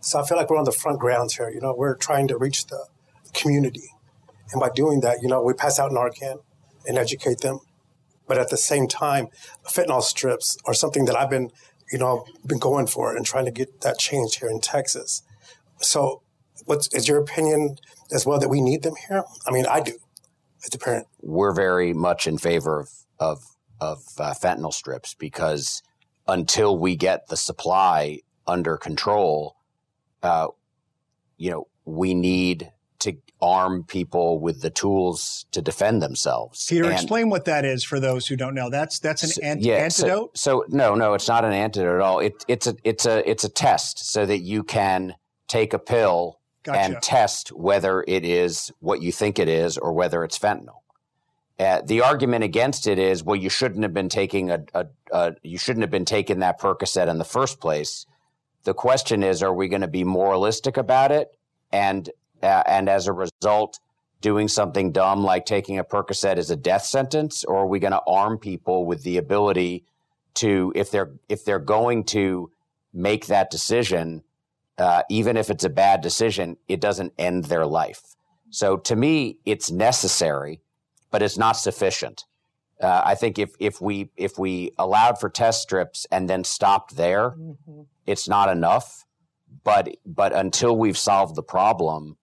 so 0.03 0.21
I 0.21 0.27
feel 0.27 0.37
like 0.37 0.51
we're 0.51 0.59
on 0.59 0.65
the 0.65 0.73
front 0.73 0.99
grounds 0.99 1.37
here. 1.37 1.49
You 1.49 1.61
know, 1.61 1.75
we're 1.77 1.97
trying 1.97 2.29
to 2.29 2.37
reach 2.37 2.67
the 2.67 2.87
community. 3.33 3.89
And 4.51 4.61
by 4.61 4.69
doing 4.75 5.01
that, 5.01 5.19
you 5.23 5.29
know, 5.29 5.43
we 5.43 5.55
pass 5.55 5.79
out 5.79 5.93
Narcan 5.93 6.43
and 6.87 6.99
educate 6.99 7.39
them. 7.39 7.61
But 8.27 8.39
at 8.39 8.51
the 8.51 8.57
same 8.57 8.89
time, 8.89 9.29
fentanyl 9.65 10.03
strips 10.03 10.57
are 10.67 10.75
something 10.75 11.05
that 11.05 11.17
I've 11.17 11.31
been, 11.31 11.51
you 11.93 11.99
know, 11.99 12.25
been 12.47 12.59
going 12.59 12.87
for 12.87 13.15
and 13.15 13.25
trying 13.25 13.45
to 13.45 13.51
get 13.51 13.83
that 13.83 13.99
changed 13.99 14.41
here 14.41 14.49
in 14.49 14.61
Texas. 14.61 15.23
So 15.79 16.23
what's 16.67 16.93
is 16.95 17.09
your 17.09 17.19
opinion 17.19 17.77
as 18.13 18.27
well 18.27 18.39
that 18.41 18.49
we 18.49 18.61
need 18.61 18.83
them 18.83 18.95
here? 19.09 19.23
I 19.47 19.51
mean, 19.51 19.67
I 19.67 19.81
do 19.81 19.93
as 20.65 20.75
a 20.75 20.79
parent. 20.79 21.07
We're 21.21 21.55
very 21.55 21.93
much 21.93 22.27
in 22.27 22.39
favor 22.39 22.81
of 22.81 22.89
of, 23.19 23.45
of 23.81 24.03
uh, 24.19 24.35
fentanyl 24.35 24.73
strips 24.73 25.15
because 25.15 25.83
until 26.27 26.77
we 26.77 26.97
get 26.97 27.29
the 27.29 27.37
supply 27.37 28.19
under 28.47 28.77
control, 28.77 29.57
uh, 30.23 30.49
you 31.37 31.51
know, 31.51 31.67
we 31.85 32.15
need 32.15 32.71
to 33.01 33.17
arm 33.41 33.83
people 33.83 34.39
with 34.39 34.63
the 34.63 34.71
tools 34.71 35.47
to 35.51 35.61
defend 35.61 36.01
themselves. 36.01 36.65
Peter, 36.69 36.85
and, 36.85 36.93
explain 36.93 37.29
what 37.29 37.45
that 37.47 37.65
is 37.65 37.83
for 37.83 37.99
those 37.99 38.27
who 38.27 38.37
don't 38.37 38.55
know. 38.55 38.71
That's 38.71 39.01
that's 39.01 39.23
an 39.39 39.61
so, 39.61 39.69
yeah, 39.69 39.75
antidote. 39.75 40.39
So, 40.39 40.63
so, 40.63 40.65
no, 40.69 40.95
no, 40.95 41.15
it's 41.15 41.29
not 41.29 41.45
an 41.45 41.53
antidote 41.53 41.97
at 41.97 42.01
all. 42.01 42.21
It, 42.21 42.45
it's 42.47 42.67
a 42.67 42.77
it's 42.85 43.07
a 43.07 43.29
it's 43.29 43.45
a 43.45 43.49
test 43.49 44.13
so 44.13 44.25
that 44.25 44.39
you 44.39 44.63
can 44.63 45.17
take 45.49 45.75
a 45.75 45.79
pill 45.79 46.39
gotcha. 46.63 46.79
and 46.79 47.03
test 47.03 47.49
whether 47.51 48.05
it 48.07 48.25
is 48.25 48.71
what 48.79 49.03
you 49.03 49.11
think 49.11 49.39
it 49.39 49.49
is 49.49 49.77
or 49.77 49.93
whether 49.93 50.23
it's 50.25 50.39
fentanyl. 50.39 50.79
Uh, 51.59 51.83
the 51.85 52.01
argument 52.01 52.43
against 52.43 52.87
it 52.87 52.99
is, 52.99 53.23
well, 53.23 53.37
you 53.37 53.51
shouldn't 53.51 53.83
have 53.83 53.93
been 53.93 54.09
taking 54.09 54.51
a, 54.51 54.65
a, 54.75 54.87
a 55.13 55.35
you 55.43 55.59
shouldn't 55.59 55.83
have 55.83 55.91
been 55.91 56.05
taking 56.05 56.39
that 56.39 56.61
Percocet 56.61 57.09
in 57.09 57.19
the 57.19 57.25
first 57.25 57.61
place 57.61 58.07
the 58.65 58.75
question 58.75 59.23
is, 59.23 59.43
are 59.43 59.53
we 59.53 59.69
going 59.69 59.83
to 59.83 59.89
be 59.89 60.05
moralistic 60.05 60.77
about 60.77 61.13
it? 61.13 61.37
And, 61.73 62.09
uh, 62.43 62.63
and 62.67 62.89
as 62.89 63.07
a 63.07 63.13
result, 63.13 63.79
doing 64.21 64.49
something 64.49 64.93
dumb 64.93 65.25
like 65.25 65.47
taking 65.47 65.79
a 65.79 65.85
Percocet 65.85 66.39
is 66.39 66.51
a 66.51 66.57
death 66.57 66.85
sentence? 66.85 67.45
Or 67.45 67.59
are 67.59 67.67
we 67.67 67.81
going 67.81 67.93
to 67.93 68.03
arm 68.07 68.39
people 68.39 68.87
with 68.87 69.03
the 69.03 69.17
ability 69.17 69.85
to, 70.35 70.73
if 70.77 70.91
they're, 70.91 71.11
if 71.29 71.45
they're 71.45 71.59
going 71.59 72.05
to 72.05 72.51
make 72.93 73.27
that 73.27 73.51
decision, 73.51 74.23
uh, 74.79 75.03
even 75.09 75.37
if 75.37 75.51
it's 75.51 75.65
a 75.65 75.71
bad 75.71 76.01
decision, 76.01 76.57
it 76.69 76.81
doesn't 76.81 77.13
end 77.19 77.45
their 77.47 77.67
life. 77.67 78.17
So 78.51 78.77
to 78.79 78.97
me, 78.97 79.39
it's 79.45 79.71
necessary, 79.71 80.61
but 81.11 81.23
it's 81.23 81.39
not 81.39 81.53
sufficient. 81.53 82.25
Uh, 82.83 83.01
I 83.05 83.15
think 83.15 83.39
if 83.39 83.55
if 83.61 83.81
we 83.81 84.11
if 84.17 84.39
we 84.39 84.73
allowed 84.77 85.21
for 85.21 85.31
test 85.31 85.63
strips 85.63 86.07
and 86.11 86.29
then 86.29 86.43
stopped 86.43 86.97
there, 86.97 87.31
mm-hmm. 87.31 87.83
it's 88.07 88.29
not 88.29 88.49
enough. 88.49 89.05
But 89.65 89.97
but 90.05 90.33
until 90.33 90.77
we've 90.77 90.99
solved 90.99 91.37
the 91.37 91.43
problem, 91.43 92.17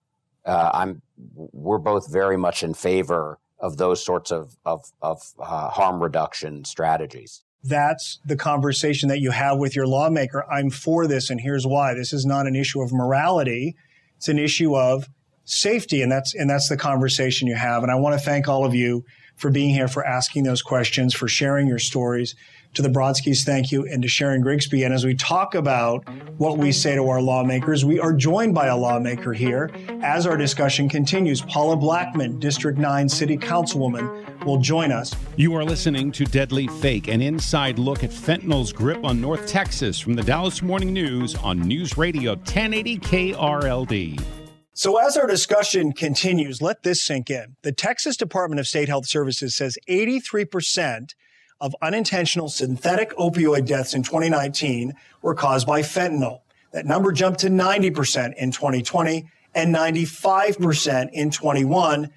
uh, 0.44 0.70
I'm 0.74 1.02
we're 1.34 1.78
both 1.78 2.12
very 2.12 2.36
much 2.36 2.62
in 2.62 2.74
favor 2.74 3.38
of 3.58 3.78
those 3.78 4.04
sorts 4.04 4.30
of 4.30 4.56
of, 4.66 4.84
of 5.00 5.22
uh, 5.38 5.70
harm 5.70 6.02
reduction 6.02 6.64
strategies. 6.64 7.42
That's 7.64 8.20
the 8.24 8.36
conversation 8.36 9.08
that 9.08 9.20
you 9.20 9.30
have 9.30 9.58
with 9.58 9.74
your 9.74 9.86
lawmaker. 9.86 10.44
I'm 10.50 10.70
for 10.70 11.06
this, 11.06 11.30
and 11.30 11.40
here's 11.40 11.66
why. 11.66 11.94
This 11.94 12.12
is 12.12 12.26
not 12.26 12.46
an 12.46 12.54
issue 12.54 12.82
of 12.82 12.92
morality; 12.92 13.76
it's 14.16 14.28
an 14.28 14.38
issue 14.38 14.76
of 14.76 15.08
safety, 15.44 16.02
and 16.02 16.12
that's 16.12 16.34
and 16.34 16.50
that's 16.50 16.68
the 16.68 16.76
conversation 16.76 17.48
you 17.48 17.56
have. 17.56 17.82
And 17.82 17.90
I 17.90 17.94
want 17.94 18.18
to 18.18 18.24
thank 18.24 18.46
all 18.46 18.66
of 18.66 18.74
you 18.74 19.04
for 19.40 19.50
being 19.50 19.70
here, 19.70 19.88
for 19.88 20.06
asking 20.06 20.44
those 20.44 20.62
questions, 20.62 21.14
for 21.14 21.26
sharing 21.26 21.66
your 21.66 21.78
stories. 21.78 22.34
To 22.74 22.82
the 22.82 22.88
Brodskys, 22.88 23.44
thank 23.44 23.72
you, 23.72 23.84
and 23.84 24.00
to 24.02 24.08
Sharon 24.08 24.42
Grigsby. 24.42 24.84
And 24.84 24.94
as 24.94 25.04
we 25.04 25.16
talk 25.16 25.56
about 25.56 26.08
what 26.38 26.56
we 26.56 26.70
say 26.70 26.94
to 26.94 27.08
our 27.08 27.20
lawmakers, 27.20 27.84
we 27.84 27.98
are 27.98 28.12
joined 28.12 28.54
by 28.54 28.68
a 28.68 28.76
lawmaker 28.76 29.32
here. 29.32 29.72
As 30.02 30.24
our 30.24 30.36
discussion 30.36 30.88
continues, 30.88 31.40
Paula 31.40 31.76
Blackmon, 31.76 32.38
District 32.38 32.78
9 32.78 33.08
City 33.08 33.36
Councilwoman, 33.36 34.44
will 34.44 34.58
join 34.58 34.92
us. 34.92 35.16
You 35.34 35.52
are 35.56 35.64
listening 35.64 36.12
to 36.12 36.24
Deadly 36.24 36.68
Fake, 36.68 37.08
an 37.08 37.20
inside 37.20 37.80
look 37.80 38.04
at 38.04 38.10
fentanyl's 38.10 38.72
grip 38.72 39.02
on 39.04 39.20
North 39.20 39.48
Texas 39.48 39.98
from 39.98 40.14
the 40.14 40.22
Dallas 40.22 40.62
Morning 40.62 40.92
News 40.92 41.34
on 41.34 41.58
News 41.58 41.98
Radio 41.98 42.34
1080 42.34 42.98
KRLD. 42.98 44.39
So, 44.80 44.96
as 44.96 45.18
our 45.18 45.26
discussion 45.26 45.92
continues, 45.92 46.62
let 46.62 46.84
this 46.84 47.02
sink 47.02 47.28
in. 47.28 47.54
The 47.60 47.70
Texas 47.70 48.16
Department 48.16 48.60
of 48.60 48.66
State 48.66 48.88
Health 48.88 49.04
Services 49.04 49.54
says 49.54 49.76
83% 49.86 51.12
of 51.60 51.76
unintentional 51.82 52.48
synthetic 52.48 53.10
opioid 53.18 53.66
deaths 53.66 53.92
in 53.92 54.02
2019 54.02 54.94
were 55.20 55.34
caused 55.34 55.66
by 55.66 55.82
fentanyl. 55.82 56.40
That 56.72 56.86
number 56.86 57.12
jumped 57.12 57.40
to 57.40 57.48
90% 57.48 58.32
in 58.38 58.50
2020 58.52 59.30
and 59.54 59.74
95% 59.74 61.10
in 61.12 61.30
21, 61.30 62.10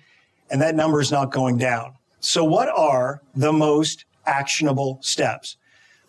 and 0.49 0.62
that 0.62 0.73
number 0.73 1.02
is 1.02 1.12
not 1.12 1.34
going 1.34 1.58
down. 1.58 1.95
So, 2.21 2.45
what 2.45 2.69
are 2.69 3.21
the 3.36 3.52
most 3.52 4.06
actionable 4.26 4.99
steps? 5.02 5.58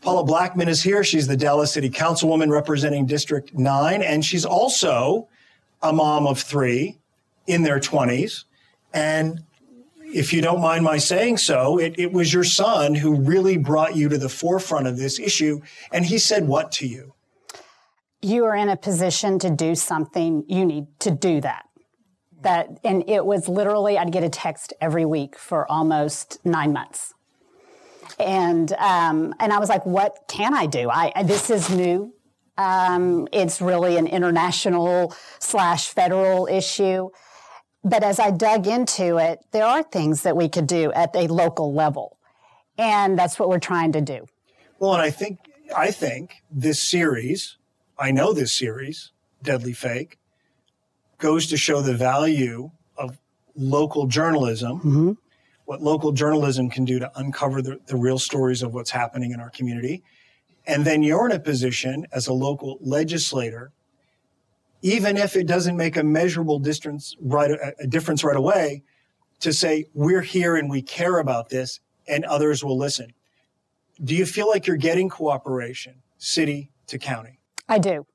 Paula 0.03 0.25
Blackmon 0.25 0.69
is 0.69 0.85
here. 0.85 1.03
She's 1.03 1.27
the 1.27 1.37
Dallas 1.37 1.73
City 1.73 1.91
Councilwoman 1.91 2.53
representing 2.53 3.07
District 3.07 3.53
9, 3.55 4.03
and 4.03 4.25
she's 4.25 4.45
also 4.45 5.27
a 5.85 5.93
mom 5.93 6.27
of 6.27 6.41
three 6.41 6.99
in 7.47 7.63
their 7.63 7.79
20s. 7.79 8.45
And 8.93 9.45
if 10.03 10.33
you 10.33 10.41
don't 10.41 10.61
mind 10.61 10.85
my 10.85 10.99
saying 10.99 11.39
so, 11.39 11.79
it, 11.79 11.99
it 11.99 12.13
was 12.13 12.33
your 12.33 12.45
son 12.45 12.95
who 12.95 13.15
really 13.15 13.57
brought 13.57 13.95
you 13.97 14.09
to 14.09 14.19
the 14.19 14.29
forefront 14.29 14.87
of 14.87 14.97
this 14.97 15.19
issue. 15.19 15.61
And 15.93 16.05
he 16.05 16.19
said 16.19 16.49
what 16.49 16.73
to 16.73 16.87
you? 16.87 17.15
you 18.25 18.47
are 18.47 18.57
in 18.57 18.71
a 18.71 18.77
position 18.77 19.39
to 19.39 19.51
do 19.51 19.75
something, 19.75 20.45
you 20.49 20.65
need 20.65 20.87
to 20.99 21.11
do 21.11 21.43
that. 21.43 21.67
That, 22.41 22.81
and 22.83 23.09
it 23.09 23.25
was 23.25 23.49
literally, 23.49 23.99
I'd 23.99 24.13
get 24.13 24.25
a 24.25 24.29
text 24.29 24.73
every 24.81 25.05
week 25.05 25.37
for 25.37 25.71
almost 25.71 26.39
nine 26.45 26.73
months. 26.73 27.13
And, 28.19 28.73
um, 28.75 29.35
and 29.41 29.53
I 29.53 29.59
was 29.59 29.69
like, 29.69 29.85
what 29.85 30.25
can 30.27 30.55
I 30.55 30.67
do? 30.67 30.89
I, 30.91 31.23
this 31.23 31.51
is 31.51 31.69
new. 31.71 32.15
Um, 32.57 33.29
it's 33.33 33.61
really 33.61 33.97
an 33.97 34.07
international 34.07 35.15
slash 35.39 35.89
federal 35.89 36.47
issue. 36.47 37.11
But 37.83 38.03
as 38.03 38.19
I 38.19 38.31
dug 38.31 38.67
into 38.67 39.19
it, 39.19 39.41
there 39.51 39.65
are 39.65 39.83
things 39.83 40.23
that 40.23 40.37
we 40.37 40.49
could 40.49 40.67
do 40.67 40.93
at 40.93 41.15
a 41.15 41.27
local 41.27 41.75
level. 41.75 42.17
And 42.79 43.19
that's 43.19 43.39
what 43.39 43.49
we're 43.49 43.59
trying 43.59 43.93
to 43.93 44.01
do. 44.01 44.27
Well, 44.79 44.95
and 44.95 45.03
I 45.03 45.11
think, 45.11 45.39
I 45.77 45.91
think 45.91 46.43
this 46.51 46.83
series 46.83 47.57
I 47.99 48.11
know 48.11 48.33
this 48.33 48.53
series, 48.53 49.13
Deadly 49.43 49.73
Fake, 49.73 50.19
goes 51.19 51.47
to 51.49 51.57
show 51.57 51.81
the 51.81 51.95
value 51.95 52.71
of 52.97 53.19
local 53.55 54.07
journalism, 54.07 54.79
mm-hmm. 54.79 55.13
what 55.65 55.81
local 55.81 56.13
journalism 56.13 56.71
can 56.71 56.85
do 56.85 56.99
to 56.99 57.11
uncover 57.17 57.63
the, 57.63 57.79
the 57.87 57.97
real 57.97 58.19
stories 58.19 58.63
of 58.63 58.75
what's 58.75 58.91
happening 58.91 59.31
in 59.31 59.41
our 59.41 59.51
community. 59.51 60.03
And 60.67 60.85
then 60.85 61.03
you're 61.03 61.27
in 61.27 61.33
a 61.33 61.41
position 61.41 62.07
as 62.13 62.27
a 62.27 62.33
local 62.33 62.79
legislator, 62.81 63.73
even 64.83 65.17
if 65.17 65.37
it 65.37 65.47
doesn't 65.47 65.77
make 65.77 65.97
a 65.97 66.03
measurable 66.03 66.59
distance 66.59 67.17
right, 67.21 67.51
a 67.79 67.87
difference 67.87 68.25
right 68.25 68.37
away, 68.37 68.83
to 69.41 69.53
say, 69.53 69.87
we're 69.95 70.23
here 70.23 70.57
and 70.57 70.71
we 70.71 70.81
care 70.83 71.19
about 71.19 71.49
this 71.49 71.81
and 72.09 72.25
others 72.25 72.65
will 72.65 72.79
listen. 72.79 73.13
Do 74.03 74.15
you 74.15 74.27
feel 74.27 74.49
like 74.49 74.67
you're 74.67 74.77
getting 74.77 75.09
cooperation, 75.09 76.03
city 76.19 76.71
to 76.87 76.99
county? 76.99 77.41
I 77.69 77.79
do. 77.79 78.07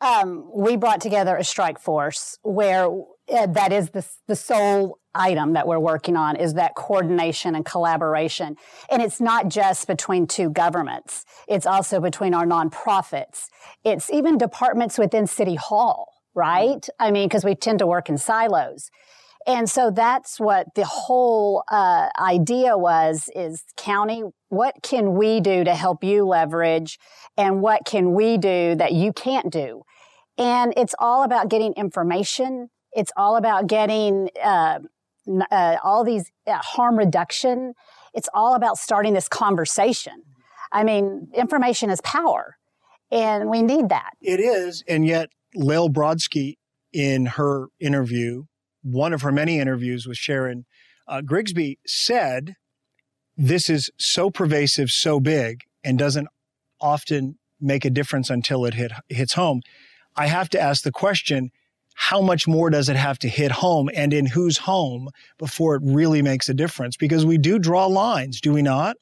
Um, 0.00 0.50
we 0.52 0.76
brought 0.76 1.00
together 1.00 1.36
a 1.36 1.44
strike 1.44 1.78
force 1.78 2.38
where 2.42 2.88
uh, 3.32 3.46
that 3.46 3.72
is 3.72 3.90
the, 3.90 4.04
the 4.26 4.34
sole 4.34 4.98
item 5.14 5.52
that 5.54 5.66
we're 5.66 5.78
working 5.78 6.16
on 6.16 6.36
is 6.36 6.54
that 6.54 6.74
coordination 6.74 7.54
and 7.54 7.64
collaboration. 7.64 8.56
And 8.90 9.02
it's 9.02 9.20
not 9.20 9.48
just 9.48 9.86
between 9.86 10.26
two 10.26 10.50
governments. 10.50 11.24
It's 11.48 11.66
also 11.66 12.00
between 12.00 12.34
our 12.34 12.46
nonprofits. 12.46 13.48
It's 13.84 14.10
even 14.10 14.38
departments 14.38 14.98
within 14.98 15.26
City 15.26 15.54
Hall, 15.54 16.12
right? 16.34 16.86
I 16.98 17.10
mean, 17.10 17.28
because 17.28 17.44
we 17.44 17.54
tend 17.54 17.78
to 17.80 17.86
work 17.86 18.08
in 18.08 18.18
silos. 18.18 18.90
And 19.46 19.68
so 19.68 19.90
that's 19.90 20.38
what 20.38 20.74
the 20.74 20.84
whole 20.84 21.64
uh, 21.70 22.08
idea 22.18 22.78
was 22.78 23.28
is 23.34 23.64
county, 23.76 24.22
what 24.48 24.76
can 24.82 25.14
we 25.14 25.40
do 25.40 25.64
to 25.64 25.74
help 25.74 26.04
you 26.04 26.24
leverage 26.24 26.98
and 27.36 27.60
what 27.60 27.84
can 27.84 28.14
we 28.14 28.36
do 28.38 28.74
that 28.76 28.92
you 28.92 29.12
can't 29.12 29.52
do? 29.52 29.82
And 30.38 30.72
it's 30.76 30.94
all 30.98 31.24
about 31.24 31.48
getting 31.48 31.72
information. 31.74 32.70
It's 32.92 33.12
all 33.16 33.36
about 33.36 33.66
getting 33.66 34.30
uh, 34.42 34.80
uh, 35.50 35.76
all 35.82 36.04
these 36.04 36.30
uh, 36.46 36.58
harm 36.58 36.98
reduction. 36.98 37.74
It's 38.14 38.28
all 38.34 38.54
about 38.54 38.78
starting 38.78 39.14
this 39.14 39.28
conversation. 39.28 40.22
I 40.72 40.84
mean, 40.84 41.28
information 41.34 41.90
is 41.90 42.00
power, 42.00 42.56
and 43.10 43.48
we 43.48 43.62
need 43.62 43.88
that. 43.90 44.10
It 44.20 44.40
is, 44.40 44.82
and 44.88 45.06
yet 45.06 45.30
Lael 45.54 45.90
Brodsky, 45.90 46.56
in 46.92 47.26
her 47.26 47.68
interview, 47.80 48.44
one 48.82 49.12
of 49.12 49.22
her 49.22 49.32
many 49.32 49.58
interviews 49.58 50.06
with 50.06 50.18
Sharon 50.18 50.66
uh, 51.08 51.20
Grigsby, 51.22 51.78
said 51.86 52.54
this 53.36 53.70
is 53.70 53.90
so 53.98 54.30
pervasive, 54.30 54.90
so 54.90 55.20
big, 55.20 55.62
and 55.84 55.98
doesn't 55.98 56.28
often 56.80 57.38
make 57.60 57.84
a 57.84 57.90
difference 57.90 58.28
until 58.28 58.64
it 58.64 58.74
hit, 58.74 58.92
hits 59.08 59.34
home. 59.34 59.62
I 60.16 60.26
have 60.26 60.48
to 60.50 60.60
ask 60.60 60.82
the 60.82 60.92
question 60.92 61.50
how 61.94 62.20
much 62.20 62.46
more 62.46 62.70
does 62.70 62.88
it 62.88 62.96
have 62.96 63.18
to 63.20 63.28
hit 63.28 63.50
home 63.50 63.90
and 63.94 64.12
in 64.12 64.26
whose 64.26 64.58
home 64.58 65.08
before 65.38 65.76
it 65.76 65.82
really 65.84 66.22
makes 66.22 66.48
a 66.48 66.54
difference? 66.54 66.96
Because 66.96 67.24
we 67.24 67.38
do 67.38 67.58
draw 67.58 67.86
lines, 67.86 68.40
do 68.40 68.52
we 68.52 68.62
not? 68.62 68.96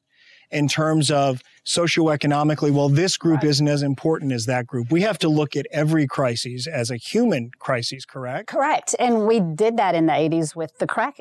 In 0.50 0.66
terms 0.66 1.12
of 1.12 1.42
socioeconomically, 1.64 2.72
well, 2.72 2.88
this 2.88 3.16
group 3.16 3.42
right. 3.42 3.50
isn't 3.50 3.68
as 3.68 3.82
important 3.82 4.32
as 4.32 4.46
that 4.46 4.66
group. 4.66 4.90
We 4.90 5.02
have 5.02 5.18
to 5.18 5.28
look 5.28 5.54
at 5.54 5.66
every 5.70 6.08
crisis 6.08 6.66
as 6.66 6.90
a 6.90 6.96
human 6.96 7.52
crisis, 7.60 8.04
correct? 8.04 8.48
Correct. 8.48 8.96
And 8.98 9.28
we 9.28 9.38
did 9.38 9.76
that 9.76 9.94
in 9.94 10.06
the 10.06 10.12
80s 10.12 10.56
with 10.56 10.76
the 10.78 10.88
crack 10.88 11.20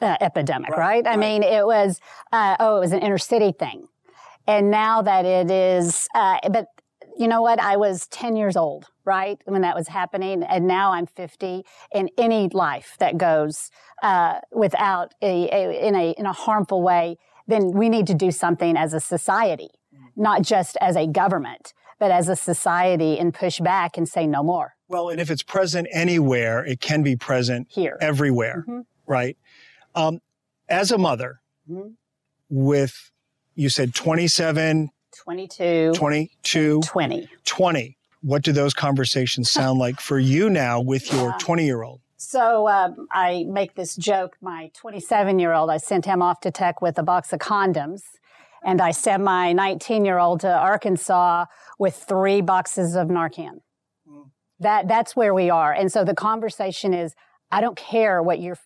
uh, 0.00 0.16
epidemic, 0.20 0.70
right? 0.70 0.78
right? 0.78 1.06
I 1.06 1.10
right. 1.10 1.18
mean, 1.18 1.42
it 1.42 1.66
was, 1.66 2.00
uh, 2.32 2.56
oh, 2.60 2.76
it 2.76 2.80
was 2.80 2.92
an 2.92 3.00
inner 3.00 3.18
city 3.18 3.52
thing. 3.52 3.88
And 4.46 4.70
now 4.70 5.02
that 5.02 5.24
it 5.24 5.50
is, 5.50 6.08
uh, 6.14 6.38
but 6.50 6.68
you 7.18 7.26
know 7.26 7.42
what? 7.42 7.60
I 7.60 7.76
was 7.76 8.06
10 8.08 8.36
years 8.36 8.56
old, 8.56 8.86
right? 9.04 9.40
When 9.44 9.62
that 9.62 9.74
was 9.74 9.88
happening. 9.88 10.44
And 10.44 10.68
now 10.68 10.92
I'm 10.92 11.06
50 11.06 11.64
and 11.92 12.10
any 12.16 12.48
life 12.52 12.94
that 13.00 13.18
goes, 13.18 13.70
uh, 14.02 14.38
without 14.52 15.14
a, 15.20 15.48
a, 15.50 15.86
in 15.86 15.96
a, 15.96 16.10
in 16.12 16.26
a 16.26 16.32
harmful 16.32 16.80
way, 16.80 17.16
then 17.48 17.72
we 17.72 17.88
need 17.88 18.06
to 18.06 18.14
do 18.14 18.30
something 18.30 18.76
as 18.76 18.94
a 18.94 19.00
society, 19.00 19.70
not 20.14 20.42
just 20.42 20.76
as 20.80 20.94
a 20.94 21.06
government, 21.08 21.74
but 21.98 22.12
as 22.12 22.28
a 22.28 22.36
society 22.36 23.18
and 23.18 23.34
push 23.34 23.58
back 23.58 23.96
and 23.96 24.08
say 24.08 24.26
no 24.26 24.44
more. 24.44 24.76
Well, 24.86 25.08
and 25.08 25.20
if 25.20 25.28
it's 25.28 25.42
present 25.42 25.88
anywhere, 25.92 26.64
it 26.64 26.80
can 26.80 27.02
be 27.02 27.16
present 27.16 27.66
here, 27.68 27.98
everywhere, 28.00 28.64
mm-hmm. 28.68 28.80
right? 29.06 29.36
Um, 29.96 30.20
as 30.68 30.92
a 30.92 30.98
mother 30.98 31.40
mm-hmm. 31.68 31.88
with, 32.48 33.10
you 33.56 33.68
said 33.70 33.94
27, 33.94 34.90
22, 35.24 35.92
22, 35.94 36.80
20. 36.80 37.28
20. 37.44 37.98
What 38.22 38.42
do 38.42 38.52
those 38.52 38.74
conversations 38.74 39.50
sound 39.50 39.78
like 39.86 40.00
for 40.00 40.18
you 40.18 40.50
now 40.50 40.80
with 40.80 41.12
your 41.12 41.32
20 41.38 41.64
year 41.64 41.82
old? 41.82 42.00
So 42.16 42.68
um, 42.68 43.06
I 43.12 43.44
make 43.48 43.74
this 43.74 43.94
joke. 43.94 44.36
My 44.40 44.70
27 44.74 45.38
year 45.38 45.52
old, 45.52 45.70
I 45.70 45.76
sent 45.76 46.04
him 46.04 46.20
off 46.22 46.40
to 46.40 46.50
tech 46.50 46.82
with 46.82 46.98
a 46.98 47.02
box 47.02 47.32
of 47.32 47.38
condoms. 47.38 48.02
And 48.64 48.80
I 48.80 48.90
sent 48.90 49.22
my 49.22 49.52
19 49.52 50.04
year 50.04 50.18
old 50.18 50.40
to 50.40 50.52
Arkansas 50.52 51.46
with 51.78 51.94
three 51.94 52.40
boxes 52.40 52.96
of 52.96 53.08
Narcan. 53.08 53.60
Mm. 54.08 54.30
That, 54.58 54.88
that's 54.88 55.14
where 55.14 55.32
we 55.32 55.48
are. 55.48 55.72
And 55.72 55.92
so 55.92 56.04
the 56.04 56.14
conversation 56.14 56.92
is 56.92 57.14
I 57.52 57.60
don't 57.60 57.76
care 57.76 58.22
what 58.22 58.40
you're 58.40 58.58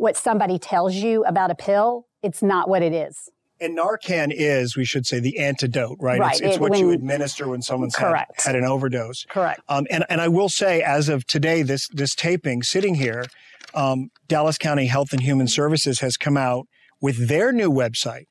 what 0.00 0.16
somebody 0.16 0.58
tells 0.58 0.94
you 0.94 1.22
about 1.24 1.50
a 1.50 1.54
pill, 1.54 2.06
it's 2.22 2.42
not 2.42 2.70
what 2.70 2.82
it 2.82 2.94
is. 2.94 3.28
And 3.60 3.76
Narcan 3.76 4.32
is, 4.34 4.76
we 4.76 4.86
should 4.86 5.06
say, 5.06 5.20
the 5.20 5.38
antidote, 5.38 5.98
right? 6.00 6.18
right. 6.18 6.32
It's, 6.32 6.40
it's 6.40 6.56
it, 6.56 6.60
what 6.60 6.70
when, 6.70 6.80
you 6.80 6.90
administer 6.92 7.48
when 7.48 7.60
someone's 7.60 7.94
had, 7.94 8.24
had, 8.36 8.56
an 8.56 8.64
overdose. 8.64 9.26
Correct. 9.28 9.60
Um, 9.68 9.86
and, 9.90 10.06
and 10.08 10.20
I 10.20 10.28
will 10.28 10.48
say, 10.48 10.82
as 10.82 11.10
of 11.10 11.26
today, 11.26 11.62
this, 11.62 11.86
this 11.88 12.14
taping, 12.14 12.62
sitting 12.62 12.94
here, 12.94 13.26
um, 13.74 14.10
Dallas 14.28 14.56
County 14.56 14.86
Health 14.86 15.12
and 15.12 15.22
Human 15.22 15.46
Services 15.46 16.00
has 16.00 16.16
come 16.16 16.38
out 16.38 16.66
with 17.00 17.28
their 17.28 17.52
new 17.52 17.70
website, 17.70 18.26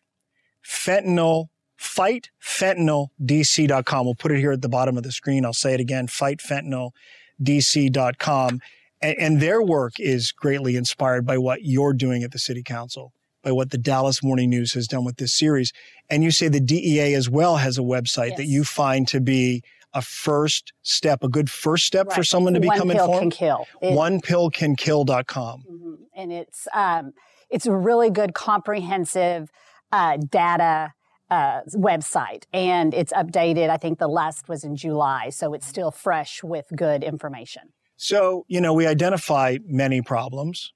fentanyl, 0.65 1.49
fightfentyldc.com. 1.79 4.05
We'll 4.05 4.15
put 4.15 4.31
it 4.31 4.39
here 4.39 4.51
at 4.51 4.61
the 4.61 4.69
bottom 4.69 4.97
of 4.97 5.03
the 5.03 5.11
screen. 5.11 5.45
I'll 5.45 5.53
say 5.53 5.73
it 5.73 5.79
again, 5.79 6.07
fightfentyldc.com. 6.07 8.59
And, 9.01 9.15
and 9.17 9.41
their 9.41 9.61
work 9.61 9.93
is 9.97 10.31
greatly 10.31 10.75
inspired 10.75 11.25
by 11.25 11.37
what 11.37 11.63
you're 11.63 11.93
doing 11.93 12.23
at 12.23 12.31
the 12.31 12.39
city 12.39 12.63
council, 12.63 13.13
by 13.43 13.51
what 13.51 13.71
the 13.71 13.77
Dallas 13.77 14.23
Morning 14.23 14.49
News 14.49 14.73
has 14.73 14.87
done 14.87 15.05
with 15.05 15.17
this 15.17 15.33
series. 15.33 15.71
And 16.09 16.23
you 16.23 16.31
say 16.31 16.47
the 16.47 16.59
DEA 16.59 17.13
as 17.13 17.29
well 17.29 17.57
has 17.57 17.77
a 17.77 17.81
website 17.81 18.29
yes. 18.29 18.37
that 18.37 18.45
you 18.45 18.63
find 18.63 19.07
to 19.09 19.21
be 19.21 19.63
a 19.93 20.01
first 20.01 20.73
step, 20.81 21.23
a 21.23 21.29
good 21.29 21.49
first 21.49 21.85
step 21.85 22.07
right. 22.07 22.15
for 22.15 22.23
someone 22.23 22.53
to 22.53 22.59
become 22.59 22.87
One 22.89 22.97
pill 22.97 23.05
informed. 23.05 23.31
Can 23.33 23.47
kill. 23.47 23.67
OnePillCanKill.com. 23.81 25.63
Mm-hmm. 25.69 25.93
And 26.15 26.31
it's 26.31 26.67
um, 26.73 27.13
it's 27.49 27.65
a 27.65 27.75
really 27.75 28.09
good, 28.09 28.33
comprehensive 28.33 29.49
uh, 29.91 30.17
data 30.17 30.93
uh, 31.29 31.61
website, 31.75 32.43
and 32.53 32.93
it's 32.93 33.13
updated. 33.13 33.69
I 33.69 33.77
think 33.77 33.99
the 33.99 34.07
last 34.07 34.47
was 34.47 34.63
in 34.63 34.75
July, 34.75 35.29
so 35.29 35.53
it's 35.53 35.67
still 35.67 35.91
fresh 35.91 36.43
with 36.43 36.65
good 36.75 37.03
information. 37.03 37.73
So, 37.97 38.45
you 38.47 38.61
know, 38.61 38.73
we 38.73 38.87
identify 38.87 39.57
many 39.65 40.01
problems, 40.01 40.73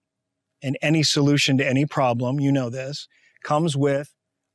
and 0.64 0.78
any 0.82 1.04
solution 1.04 1.58
to 1.58 1.68
any 1.68 1.86
problem, 1.86 2.40
you 2.40 2.52
know 2.52 2.70
this, 2.70 3.08
comes 3.44 3.76
with 3.78 4.14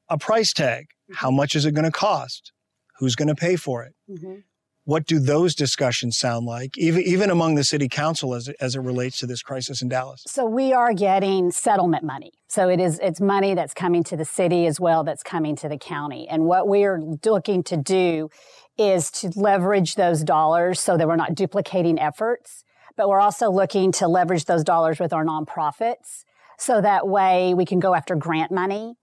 a 0.09 0.19
price 0.19 0.53
tag. 0.53 0.87
Mm-hmm. 0.87 1.15
How 1.17 1.31
much 1.31 1.55
is 1.55 1.67
it 1.67 1.75
going 1.75 1.85
to 1.85 1.93
cost? 1.93 2.53
Who's 2.99 3.15
going 3.15 3.29
to 3.29 3.35
pay 3.35 3.57
for 3.57 3.85
it? 3.85 3.95
Mm-hmm. 4.11 4.41
What 4.85 5.05
do 5.05 5.19
those 5.19 5.55
discussions 5.55 6.17
sound 6.17 6.47
like, 6.47 6.79
even, 6.79 7.03
even 7.03 7.29
among 7.29 7.57
the 7.57 7.63
city 7.63 7.91
council 7.91 8.35
as 8.35 8.49
as 8.59 8.75
it 8.75 8.81
relates 8.81 9.19
to 9.19 9.27
this 9.27 9.43
crisis 9.43 9.83
in 9.83 9.91
Dallas? 9.91 10.25
So 10.27 10.47
we 10.47 10.73
are 10.73 10.95
getting 10.95 11.51
settlement 11.51 12.05
money. 12.05 12.33
So 12.49 12.71
it 12.71 12.81
is 12.81 12.99
it's 13.01 13.21
money 13.21 13.53
that's 13.55 13.75
coming 13.75 14.03
to 14.05 14.17
the 14.17 14.25
city 14.25 14.67
as 14.67 14.81
well 14.81 15.05
that's 15.05 15.23
coming 15.23 15.57
to 15.57 15.69
the 15.69 15.77
county. 15.77 16.27
And 16.27 16.45
what 16.47 16.67
we 16.67 16.85
are 16.85 16.99
looking 17.27 17.63
to 17.65 17.77
do 17.77 18.31
is 18.79 19.11
to 19.11 19.31
leverage 19.37 19.97
those 19.97 20.25
dollars 20.25 20.81
so 20.81 20.97
that 20.97 21.07
we're 21.07 21.17
not 21.17 21.35
duplicating 21.35 21.99
efforts, 21.99 22.65
but 22.99 23.09
we're 23.09 23.21
also 23.21 23.51
looking 23.51 23.93
to 23.93 24.09
leverage 24.09 24.45
those 24.45 24.65
dollars 24.65 25.01
with 25.01 25.15
our 25.15 25.25
nonprofits. 25.25 26.25
So 26.59 26.83
that 26.83 27.09
way 27.09 27.55
we 27.55 27.65
can 27.65 27.81
go 27.81 27.95
after 27.95 28.15
grant 28.17 28.53
money 28.53 28.97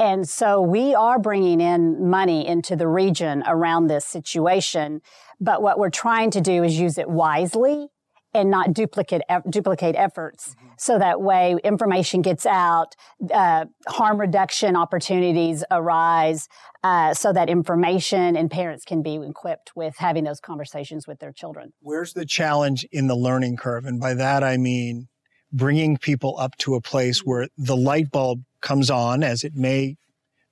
And 0.00 0.26
so 0.26 0.62
we 0.62 0.94
are 0.94 1.18
bringing 1.18 1.60
in 1.60 2.08
money 2.08 2.46
into 2.46 2.74
the 2.74 2.88
region 2.88 3.44
around 3.46 3.88
this 3.88 4.06
situation. 4.06 5.02
But 5.38 5.60
what 5.60 5.78
we're 5.78 5.90
trying 5.90 6.30
to 6.30 6.40
do 6.40 6.64
is 6.64 6.80
use 6.80 6.96
it 6.96 7.10
wisely 7.10 7.88
and 8.32 8.50
not 8.50 8.72
duplicate 8.72 9.22
duplicate 9.48 9.96
efforts. 9.96 10.50
Mm-hmm. 10.50 10.68
so 10.78 10.98
that 10.98 11.20
way 11.20 11.56
information 11.64 12.22
gets 12.22 12.46
out 12.46 12.94
uh, 13.32 13.66
harm 13.88 14.20
reduction 14.20 14.76
opportunities 14.76 15.64
arise 15.70 16.48
uh, 16.82 17.12
so 17.12 17.32
that 17.32 17.48
information 17.48 18.36
and 18.36 18.50
parents 18.50 18.84
can 18.84 19.02
be 19.02 19.16
equipped 19.16 19.72
with 19.76 19.96
having 19.98 20.24
those 20.24 20.40
conversations 20.40 21.06
with 21.06 21.18
their 21.18 21.32
children. 21.32 21.72
Where's 21.80 22.14
the 22.14 22.24
challenge 22.24 22.86
in 22.90 23.06
the 23.06 23.16
learning 23.16 23.56
curve? 23.56 23.84
And 23.84 24.00
by 24.00 24.14
that 24.14 24.42
i 24.42 24.56
mean 24.56 25.08
bringing 25.52 25.96
people 25.96 26.36
up 26.38 26.56
to 26.58 26.74
a 26.74 26.80
place 26.80 27.20
where 27.20 27.48
the 27.58 27.76
light 27.76 28.10
bulb 28.10 28.42
comes 28.60 28.90
on 28.90 29.22
as 29.22 29.42
it 29.42 29.54
may 29.54 29.96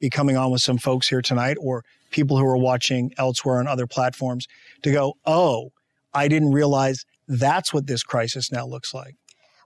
be 0.00 0.10
coming 0.10 0.36
on 0.36 0.50
with 0.50 0.60
some 0.60 0.78
folks 0.78 1.08
here 1.08 1.22
tonight 1.22 1.56
or 1.60 1.84
people 2.10 2.38
who 2.38 2.44
are 2.44 2.56
watching 2.56 3.12
elsewhere 3.18 3.58
on 3.58 3.66
other 3.66 3.86
platforms 3.86 4.46
to 4.82 4.90
go 4.90 5.14
oh 5.24 5.70
i 6.14 6.26
didn't 6.28 6.52
realize 6.52 7.04
that's 7.28 7.72
what 7.72 7.86
this 7.86 8.02
crisis 8.02 8.50
now 8.50 8.66
looks 8.66 8.92
like. 8.92 9.14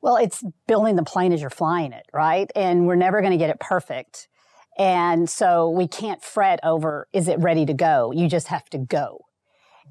Well, 0.03 0.16
it's 0.16 0.42
building 0.66 0.96
the 0.96 1.05
plane 1.05 1.33
as 1.33 1.40
you're 1.40 1.51
flying 1.51 1.92
it, 1.92 2.07
right? 2.12 2.51
And 2.57 2.87
we're 2.87 2.96
never 2.96 3.20
going 3.20 3.31
to 3.31 3.38
get 3.38 3.51
it 3.51 3.61
perfect. 3.61 4.29
And 4.77 5.31
so 5.31 5.70
we 5.70 5.87
can't 5.87 6.22
fret 6.22 6.59
over, 6.64 7.07
is 7.12 7.29
it 7.29 7.38
ready 7.38 7.64
to 7.66 7.75
go? 7.75 8.12
You 8.12 8.29
just 8.29 8.48
have 8.48 8.68
to 8.70 8.79
go 8.79 9.27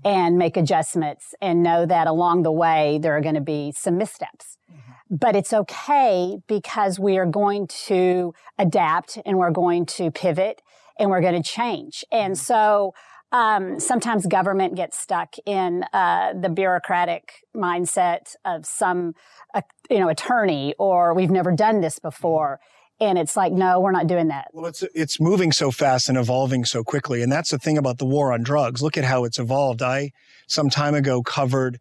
and 0.04 0.38
make 0.38 0.58
adjustments 0.58 1.34
and 1.42 1.64
know 1.64 1.86
that 1.86 2.08
along 2.08 2.44
the 2.44 2.52
way, 2.52 3.00
there 3.02 3.16
are 3.16 3.22
going 3.22 3.36
to 3.36 3.42
be 3.42 3.72
some 3.72 3.98
missteps. 3.98 4.58
Mm-hmm. 4.70 5.16
But 5.16 5.36
it's 5.36 5.54
okay 5.54 6.40
because 6.48 7.00
we 7.00 7.18
are 7.18 7.26
going 7.26 7.68
to 7.86 8.34
adapt 8.58 9.18
and 9.26 9.38
we're 9.38 9.52
going 9.52 9.86
to 9.88 10.12
pivot 10.12 10.62
and 11.00 11.10
we're 11.10 11.22
going 11.22 11.42
to 11.42 11.48
change. 11.48 12.04
And 12.12 12.34
mm-hmm. 12.34 12.44
so 12.44 12.94
um, 13.32 13.80
sometimes 13.80 14.26
government 14.26 14.76
gets 14.76 15.00
stuck 15.00 15.36
in 15.46 15.84
uh, 15.94 16.34
the 16.34 16.50
bureaucratic 16.50 17.46
mindset 17.56 18.36
of 18.46 18.65
some, 18.65 19.15
uh, 19.54 19.62
you 19.89 20.00
know, 20.00 20.10
attorney, 20.10 20.74
or 20.78 21.13
we've 21.13 21.32
never 21.32 21.52
done 21.52 21.82
this 21.82 22.00
before, 22.00 22.60
and 23.00 23.17
it's 23.17 23.36
like, 23.36 23.52
no, 23.54 23.80
we're 23.80 23.91
not 23.91 24.08
doing 24.08 24.28
that. 24.28 24.50
Well, 24.54 24.65
it's 24.65 24.84
it's 24.94 25.20
moving 25.20 25.52
so 25.52 25.72
fast 25.72 26.10
and 26.10 26.17
evolving 26.17 26.65
so 26.65 26.84
quickly, 26.84 27.22
and 27.22 27.32
that's 27.32 27.52
the 27.52 27.58
thing 27.58 27.78
about 27.78 27.98
the 27.98 28.06
war 28.06 28.32
on 28.34 28.44
drugs. 28.44 28.82
Look 28.82 28.98
at 28.98 29.06
how 29.06 29.24
it's 29.24 29.39
evolved. 29.39 29.82
I 29.82 30.12
some 30.48 30.70
time 30.70 30.94
ago 30.94 31.24
covered 31.24 31.80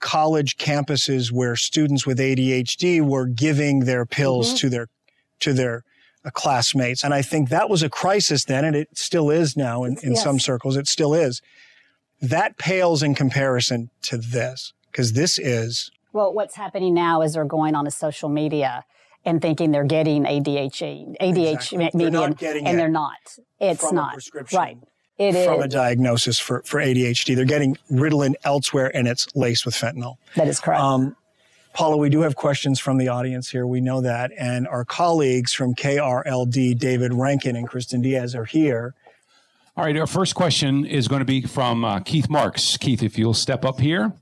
college 0.00 0.56
campuses 0.56 1.32
where 1.32 1.56
students 1.56 2.06
with 2.06 2.18
ADHD 2.18 3.00
were 3.00 3.26
giving 3.26 3.80
their 3.80 4.06
pills 4.06 4.48
mm-hmm. 4.48 4.56
to 4.58 4.68
their 4.68 4.88
to 5.40 5.52
their 5.52 5.84
classmates. 6.30 7.04
And 7.04 7.14
I 7.14 7.22
think 7.22 7.48
that 7.50 7.68
was 7.68 7.82
a 7.82 7.88
crisis 7.88 8.44
then, 8.44 8.64
and 8.64 8.76
it 8.76 8.88
still 8.96 9.30
is 9.30 9.56
now 9.56 9.84
in, 9.84 9.96
in 10.02 10.12
yes. 10.12 10.22
some 10.22 10.38
circles. 10.38 10.76
It 10.76 10.86
still 10.86 11.14
is. 11.14 11.42
That 12.20 12.56
pales 12.56 13.02
in 13.02 13.14
comparison 13.14 13.90
to 14.02 14.16
this, 14.16 14.72
because 14.90 15.12
this 15.12 15.38
is. 15.38 15.90
Well, 16.12 16.32
what's 16.32 16.56
happening 16.56 16.94
now 16.94 17.22
is 17.22 17.34
they're 17.34 17.44
going 17.44 17.74
on 17.74 17.84
to 17.84 17.90
social 17.90 18.28
media 18.28 18.84
and 19.24 19.42
thinking 19.42 19.72
they're 19.72 19.84
getting 19.84 20.24
ADHD, 20.24 21.16
ADHD 21.20 21.52
exactly. 21.52 22.04
medium, 22.04 22.22
and, 22.40 22.66
and 22.66 22.78
they're 22.78 22.88
not. 22.88 23.18
It's 23.60 23.92
not. 23.92 24.16
Right. 24.52 24.78
It 25.18 25.32
from 25.46 25.60
is. 25.60 25.64
a 25.64 25.68
diagnosis 25.68 26.38
for, 26.38 26.62
for 26.64 26.78
ADHD. 26.78 27.34
They're 27.34 27.44
getting 27.44 27.76
Ritalin 27.90 28.34
elsewhere 28.44 28.94
and 28.94 29.08
it's 29.08 29.26
laced 29.34 29.64
with 29.64 29.74
fentanyl. 29.74 30.16
That 30.36 30.46
is 30.46 30.60
correct. 30.60 30.80
Um, 30.80 31.16
Paula, 31.76 31.98
we 31.98 32.08
do 32.08 32.22
have 32.22 32.36
questions 32.36 32.80
from 32.80 32.96
the 32.96 33.08
audience 33.08 33.50
here. 33.50 33.66
We 33.66 33.82
know 33.82 34.00
that. 34.00 34.32
And 34.38 34.66
our 34.66 34.82
colleagues 34.82 35.52
from 35.52 35.74
KRLD, 35.74 36.78
David 36.78 37.12
Rankin 37.12 37.54
and 37.54 37.68
Kristen 37.68 38.00
Diaz, 38.00 38.34
are 38.34 38.46
here. 38.46 38.94
All 39.76 39.84
right, 39.84 39.94
our 39.98 40.06
first 40.06 40.34
question 40.34 40.86
is 40.86 41.06
going 41.06 41.18
to 41.18 41.26
be 41.26 41.42
from 41.42 41.84
uh, 41.84 42.00
Keith 42.00 42.30
Marks. 42.30 42.78
Keith, 42.78 43.02
if 43.02 43.18
you'll 43.18 43.34
step 43.34 43.62
up 43.62 43.78
here. 43.78 44.14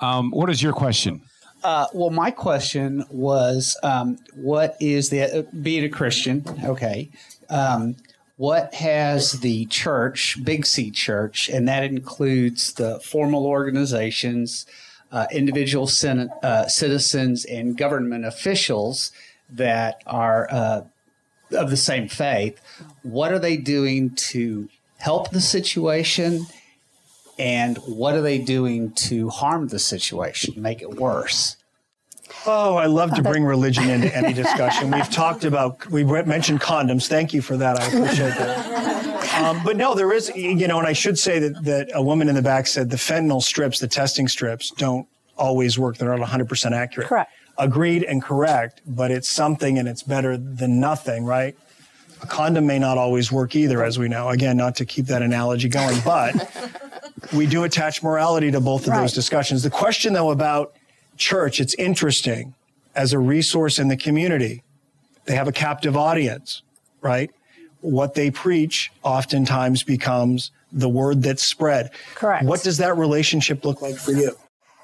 Um, 0.00 0.30
what 0.30 0.48
is 0.48 0.62
your 0.62 0.72
question? 0.72 1.20
Uh, 1.64 1.88
well, 1.92 2.10
my 2.10 2.30
question 2.30 3.04
was 3.10 3.76
um, 3.82 4.16
what 4.36 4.76
is 4.78 5.10
the, 5.10 5.40
uh, 5.40 5.42
being 5.62 5.82
a 5.82 5.88
Christian, 5.88 6.44
okay, 6.62 7.10
um, 7.50 7.96
what 8.36 8.72
has 8.72 9.32
the 9.40 9.64
church, 9.66 10.38
Big 10.44 10.64
C 10.64 10.92
Church, 10.92 11.48
and 11.48 11.66
that 11.66 11.82
includes 11.82 12.74
the 12.74 13.00
formal 13.00 13.46
organizations, 13.46 14.64
uh, 15.12 15.26
individual 15.30 15.86
sen- 15.86 16.30
uh, 16.42 16.66
citizens 16.68 17.44
and 17.44 17.76
government 17.76 18.24
officials 18.24 19.12
that 19.48 20.02
are 20.06 20.48
uh, 20.50 20.82
of 21.52 21.70
the 21.70 21.76
same 21.76 22.08
faith. 22.08 22.60
What 23.02 23.32
are 23.32 23.38
they 23.38 23.56
doing 23.56 24.14
to 24.30 24.68
help 24.98 25.30
the 25.30 25.40
situation? 25.40 26.46
And 27.38 27.76
what 27.78 28.14
are 28.14 28.22
they 28.22 28.38
doing 28.38 28.92
to 28.92 29.28
harm 29.28 29.68
the 29.68 29.78
situation, 29.78 30.60
make 30.60 30.80
it 30.80 30.94
worse? 30.94 31.56
Oh, 32.46 32.76
I 32.76 32.86
love 32.86 33.14
to 33.14 33.22
bring 33.22 33.44
religion 33.44 33.90
into 33.90 34.14
any 34.16 34.32
discussion. 34.42 34.90
We've 34.90 35.10
talked 35.10 35.44
about, 35.44 35.86
we 35.90 36.04
mentioned 36.04 36.60
condoms. 36.60 37.08
Thank 37.08 37.34
you 37.34 37.42
for 37.42 37.56
that. 37.56 37.78
I 37.78 37.86
appreciate 37.86 38.34
that. 38.36 38.95
Um, 39.36 39.60
but 39.64 39.76
no, 39.76 39.94
there 39.94 40.12
is, 40.12 40.30
you 40.34 40.66
know, 40.66 40.78
and 40.78 40.86
I 40.86 40.92
should 40.92 41.18
say 41.18 41.38
that, 41.38 41.64
that 41.64 41.90
a 41.94 42.02
woman 42.02 42.28
in 42.28 42.34
the 42.34 42.42
back 42.42 42.66
said 42.66 42.90
the 42.90 42.96
fentanyl 42.96 43.42
strips, 43.42 43.78
the 43.78 43.88
testing 43.88 44.28
strips, 44.28 44.70
don't 44.70 45.06
always 45.36 45.78
work. 45.78 45.98
They're 45.98 46.16
not 46.16 46.26
100% 46.26 46.72
accurate. 46.72 47.08
Correct. 47.08 47.32
Agreed 47.58 48.02
and 48.02 48.22
correct, 48.22 48.82
but 48.86 49.10
it's 49.10 49.28
something 49.28 49.78
and 49.78 49.88
it's 49.88 50.02
better 50.02 50.36
than 50.36 50.80
nothing, 50.80 51.24
right? 51.24 51.56
A 52.22 52.26
condom 52.26 52.66
may 52.66 52.78
not 52.78 52.98
always 52.98 53.30
work 53.30 53.54
either, 53.54 53.84
as 53.84 53.98
we 53.98 54.08
know. 54.08 54.28
Again, 54.28 54.56
not 54.56 54.76
to 54.76 54.86
keep 54.86 55.06
that 55.06 55.22
analogy 55.22 55.68
going, 55.68 55.98
but 56.04 56.34
we 57.34 57.46
do 57.46 57.64
attach 57.64 58.02
morality 58.02 58.50
to 58.50 58.60
both 58.60 58.82
of 58.82 58.88
right. 58.88 59.00
those 59.00 59.12
discussions. 59.12 59.62
The 59.62 59.70
question, 59.70 60.12
though, 60.12 60.30
about 60.30 60.74
church, 61.16 61.60
it's 61.60 61.74
interesting 61.74 62.54
as 62.94 63.12
a 63.12 63.18
resource 63.18 63.78
in 63.78 63.88
the 63.88 63.96
community. 63.96 64.62
They 65.26 65.34
have 65.34 65.48
a 65.48 65.52
captive 65.52 65.96
audience, 65.96 66.62
right? 67.00 67.30
What 67.86 68.14
they 68.14 68.32
preach 68.32 68.90
oftentimes 69.04 69.84
becomes 69.84 70.50
the 70.72 70.88
word 70.88 71.22
that's 71.22 71.44
spread. 71.44 71.92
Correct. 72.16 72.44
What 72.44 72.62
does 72.62 72.78
that 72.78 72.96
relationship 72.96 73.64
look 73.64 73.80
like 73.80 73.96
for 73.96 74.10
you? 74.10 74.36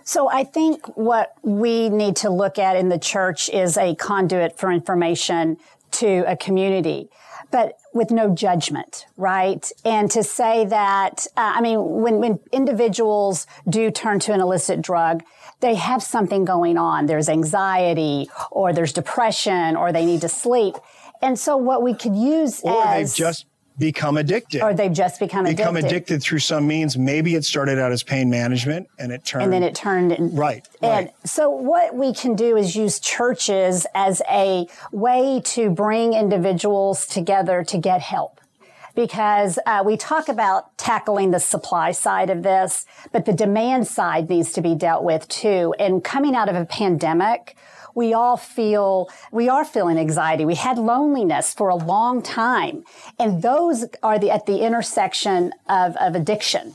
So 0.04 0.30
I 0.30 0.44
think 0.44 0.86
what 0.96 1.34
we 1.42 1.88
need 1.88 2.14
to 2.16 2.30
look 2.30 2.58
at 2.60 2.76
in 2.76 2.90
the 2.90 2.98
church 2.98 3.48
is 3.50 3.76
a 3.76 3.96
conduit 3.96 4.56
for 4.56 4.70
information 4.70 5.56
to 5.92 6.24
a 6.26 6.36
community, 6.36 7.08
but 7.50 7.76
with 7.92 8.12
no 8.12 8.34
judgment, 8.34 9.06
right? 9.16 9.70
And 9.84 10.10
to 10.12 10.22
say 10.22 10.64
that, 10.66 11.26
uh, 11.36 11.54
I 11.56 11.60
mean, 11.60 11.78
when, 12.02 12.18
when 12.18 12.38
individuals 12.52 13.46
do 13.68 13.90
turn 13.90 14.20
to 14.20 14.32
an 14.32 14.40
illicit 14.40 14.80
drug, 14.80 15.24
they 15.60 15.74
have 15.74 16.02
something 16.02 16.44
going 16.44 16.78
on. 16.78 17.06
There's 17.06 17.28
anxiety 17.28 18.28
or 18.50 18.72
there's 18.72 18.92
depression 18.92 19.76
or 19.76 19.92
they 19.92 20.06
need 20.06 20.20
to 20.22 20.28
sleep. 20.28 20.76
And 21.22 21.38
so 21.38 21.56
what 21.56 21.82
we 21.82 21.94
could 21.94 22.16
use 22.16 22.60
or 22.60 22.84
as 22.84 23.16
they've 23.16 23.26
just 23.26 23.46
become 23.78 24.16
addicted. 24.16 24.62
Or 24.62 24.74
they've 24.74 24.92
just 24.92 25.18
become 25.18 25.46
addicted. 25.46 25.62
Become 25.62 25.76
addicted 25.76 26.22
through 26.22 26.40
some 26.40 26.66
means. 26.66 26.98
Maybe 26.98 27.34
it 27.34 27.44
started 27.44 27.78
out 27.78 27.92
as 27.92 28.02
pain 28.02 28.28
management 28.28 28.88
and 28.98 29.12
it 29.12 29.24
turned. 29.24 29.44
And 29.44 29.52
then 29.52 29.62
it 29.62 29.74
turned. 29.74 30.12
In, 30.12 30.34
right. 30.34 30.66
And 30.82 31.06
right. 31.06 31.14
so 31.24 31.48
what 31.50 31.94
we 31.94 32.12
can 32.12 32.34
do 32.34 32.56
is 32.56 32.76
use 32.76 33.00
churches 33.00 33.86
as 33.94 34.22
a 34.30 34.66
way 34.90 35.40
to 35.46 35.70
bring 35.70 36.14
individuals 36.14 37.06
together 37.06 37.64
to 37.64 37.78
get 37.78 38.00
help. 38.00 38.40
Because 38.94 39.58
uh, 39.64 39.82
we 39.86 39.96
talk 39.96 40.28
about 40.28 40.76
tackling 40.76 41.30
the 41.30 41.40
supply 41.40 41.92
side 41.92 42.28
of 42.28 42.42
this, 42.42 42.84
but 43.10 43.24
the 43.24 43.32
demand 43.32 43.88
side 43.88 44.28
needs 44.28 44.52
to 44.52 44.60
be 44.60 44.74
dealt 44.74 45.02
with 45.02 45.26
too. 45.28 45.74
And 45.78 46.04
coming 46.04 46.34
out 46.34 46.50
of 46.50 46.56
a 46.56 46.66
pandemic, 46.66 47.56
we 47.94 48.14
all 48.14 48.36
feel, 48.36 49.08
we 49.30 49.48
are 49.48 49.64
feeling 49.64 49.98
anxiety. 49.98 50.44
We 50.44 50.54
had 50.54 50.78
loneliness 50.78 51.54
for 51.54 51.68
a 51.68 51.76
long 51.76 52.22
time. 52.22 52.84
And 53.18 53.42
those 53.42 53.84
are 54.02 54.18
the, 54.18 54.30
at 54.30 54.46
the 54.46 54.64
intersection 54.64 55.52
of, 55.68 55.96
of 55.96 56.14
addiction. 56.14 56.74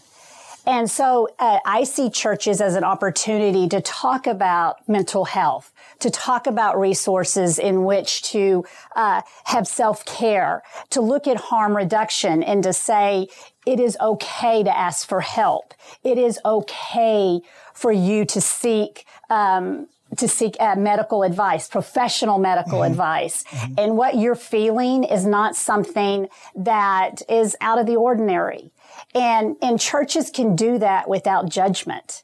And 0.68 0.92
so 0.92 1.30
uh, 1.40 1.60
I 1.66 1.86
see 1.86 2.10
churches 2.10 2.60
as 2.60 2.76
an 2.76 2.84
opportunity 2.84 3.70
to 3.70 3.80
talk 3.80 4.28
about 4.28 4.88
mental 4.90 5.24
health, 5.24 5.72
to 6.00 6.10
talk 6.10 6.46
about 6.46 6.78
resources 6.78 7.58
in 7.58 7.86
which 7.86 8.22
to 8.34 8.66
uh, 8.94 9.22
have 9.46 9.66
self 9.66 10.04
care, 10.04 10.64
to 10.90 11.00
look 11.00 11.26
at 11.26 11.38
harm 11.38 11.76
reduction, 11.78 12.44
and 12.44 12.64
to 12.64 12.74
say 12.74 13.30
it 13.66 13.80
is 13.80 13.98
okay 14.02 14.62
to 14.62 14.78
ask 14.78 15.08
for 15.08 15.22
help. 15.22 15.74
It 16.04 16.18
is 16.18 16.38
okay 16.44 17.40
for 17.74 17.94
you 17.94 18.26
to 18.26 18.42
seek 18.42 19.06
um, 19.30 19.88
to 20.16 20.28
seek 20.28 20.56
uh, 20.60 20.76
medical 20.76 21.24
advice, 21.24 21.68
professional 21.68 22.38
medical 22.40 22.80
mm-hmm. 22.80 22.92
advice. 22.92 23.44
Mm-hmm. 23.44 23.74
And 23.78 23.98
what 23.98 24.16
you're 24.16 24.36
feeling 24.36 25.04
is 25.04 25.26
not 25.26 25.56
something 25.56 26.30
that 26.56 27.22
is 27.30 27.56
out 27.62 27.80
of 27.80 27.86
the 27.86 27.96
ordinary. 27.96 28.72
And, 29.14 29.58
and 29.62 29.80
churches 29.80 30.30
can 30.30 30.56
do 30.56 30.80
that 30.80 31.10
without 31.10 31.50
judgment. 31.50 32.24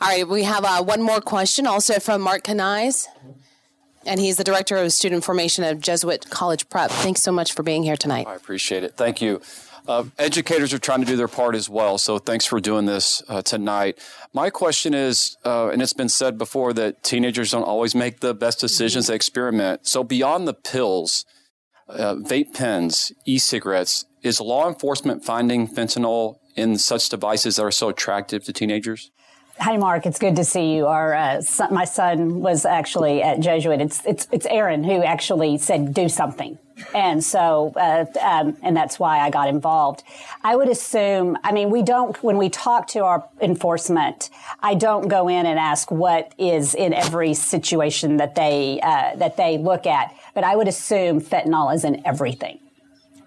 All 0.00 0.08
right, 0.08 0.26
we 0.26 0.44
have 0.44 0.64
uh, 0.64 0.82
one 0.82 1.02
more 1.02 1.20
question 1.20 1.66
also 1.66 2.00
from 2.00 2.22
Mark 2.22 2.44
Canise. 2.44 3.08
and 4.06 4.18
he's 4.18 4.36
the 4.36 4.44
director 4.44 4.76
of 4.76 4.92
student 4.92 5.24
formation 5.24 5.62
at 5.64 5.78
Jesuit 5.80 6.30
College 6.30 6.68
Prep. 6.68 6.90
Thanks 6.90 7.22
so 7.22 7.32
much 7.32 7.52
for 7.52 7.62
being 7.62 7.82
here 7.82 7.96
tonight. 7.96 8.26
I 8.26 8.34
appreciate 8.34 8.82
it. 8.84 8.96
Thank 8.96 9.20
you. 9.20 9.42
Uh, 9.90 10.04
educators 10.20 10.72
are 10.72 10.78
trying 10.78 11.00
to 11.00 11.04
do 11.04 11.16
their 11.16 11.26
part 11.26 11.56
as 11.56 11.68
well, 11.68 11.98
so 11.98 12.16
thanks 12.16 12.46
for 12.46 12.60
doing 12.60 12.86
this 12.86 13.24
uh, 13.28 13.42
tonight. 13.42 13.98
My 14.32 14.48
question 14.48 14.94
is, 14.94 15.36
uh, 15.44 15.70
and 15.70 15.82
it's 15.82 15.92
been 15.92 16.08
said 16.08 16.38
before 16.38 16.72
that 16.74 17.02
teenagers 17.02 17.50
don't 17.50 17.64
always 17.64 17.92
make 17.92 18.20
the 18.20 18.32
best 18.32 18.60
decisions; 18.60 19.08
they 19.08 19.16
experiment. 19.16 19.88
So 19.88 20.04
beyond 20.04 20.46
the 20.46 20.54
pills, 20.54 21.24
uh, 21.88 22.14
vape 22.14 22.54
pens, 22.54 23.10
e-cigarettes, 23.24 24.04
is 24.22 24.40
law 24.40 24.68
enforcement 24.68 25.24
finding 25.24 25.66
fentanyl 25.66 26.36
in 26.54 26.78
such 26.78 27.08
devices 27.08 27.56
that 27.56 27.64
are 27.64 27.72
so 27.72 27.88
attractive 27.88 28.44
to 28.44 28.52
teenagers? 28.52 29.10
Hi, 29.58 29.76
Mark. 29.76 30.06
It's 30.06 30.20
good 30.20 30.36
to 30.36 30.44
see 30.44 30.72
you. 30.72 30.86
Our 30.86 31.14
uh, 31.14 31.40
son, 31.40 31.74
my 31.74 31.84
son 31.84 32.40
was 32.42 32.64
actually 32.64 33.24
at 33.24 33.40
Jesuit. 33.40 33.80
It's 33.80 34.06
it's 34.06 34.28
it's 34.30 34.46
Aaron 34.46 34.84
who 34.84 35.02
actually 35.02 35.58
said 35.58 35.92
do 35.92 36.08
something, 36.08 36.60
and 36.94 37.22
so 37.22 37.72
uh, 37.76 38.06
um, 38.20 38.56
and 38.62 38.76
that's 38.76 38.98
why 38.98 39.20
I 39.20 39.30
got 39.30 39.48
involved. 39.48 40.02
I 40.42 40.56
would 40.56 40.68
assume. 40.68 41.36
I 41.44 41.52
mean, 41.52 41.70
we 41.70 41.82
don't 41.82 42.20
when 42.22 42.36
we 42.36 42.48
talk 42.48 42.86
to 42.88 43.04
our 43.04 43.28
enforcement. 43.40 44.30
I 44.60 44.74
don't 44.74 45.08
go 45.08 45.28
in 45.28 45.46
and 45.46 45.58
ask 45.58 45.90
what 45.90 46.34
is 46.38 46.74
in 46.74 46.92
every 46.92 47.34
situation 47.34 48.16
that 48.18 48.34
they 48.34 48.80
uh, 48.82 49.16
that 49.16 49.36
they 49.36 49.58
look 49.58 49.86
at, 49.86 50.14
but 50.34 50.44
I 50.44 50.56
would 50.56 50.68
assume 50.68 51.20
fentanyl 51.20 51.74
is 51.74 51.84
in 51.84 52.06
everything 52.06 52.60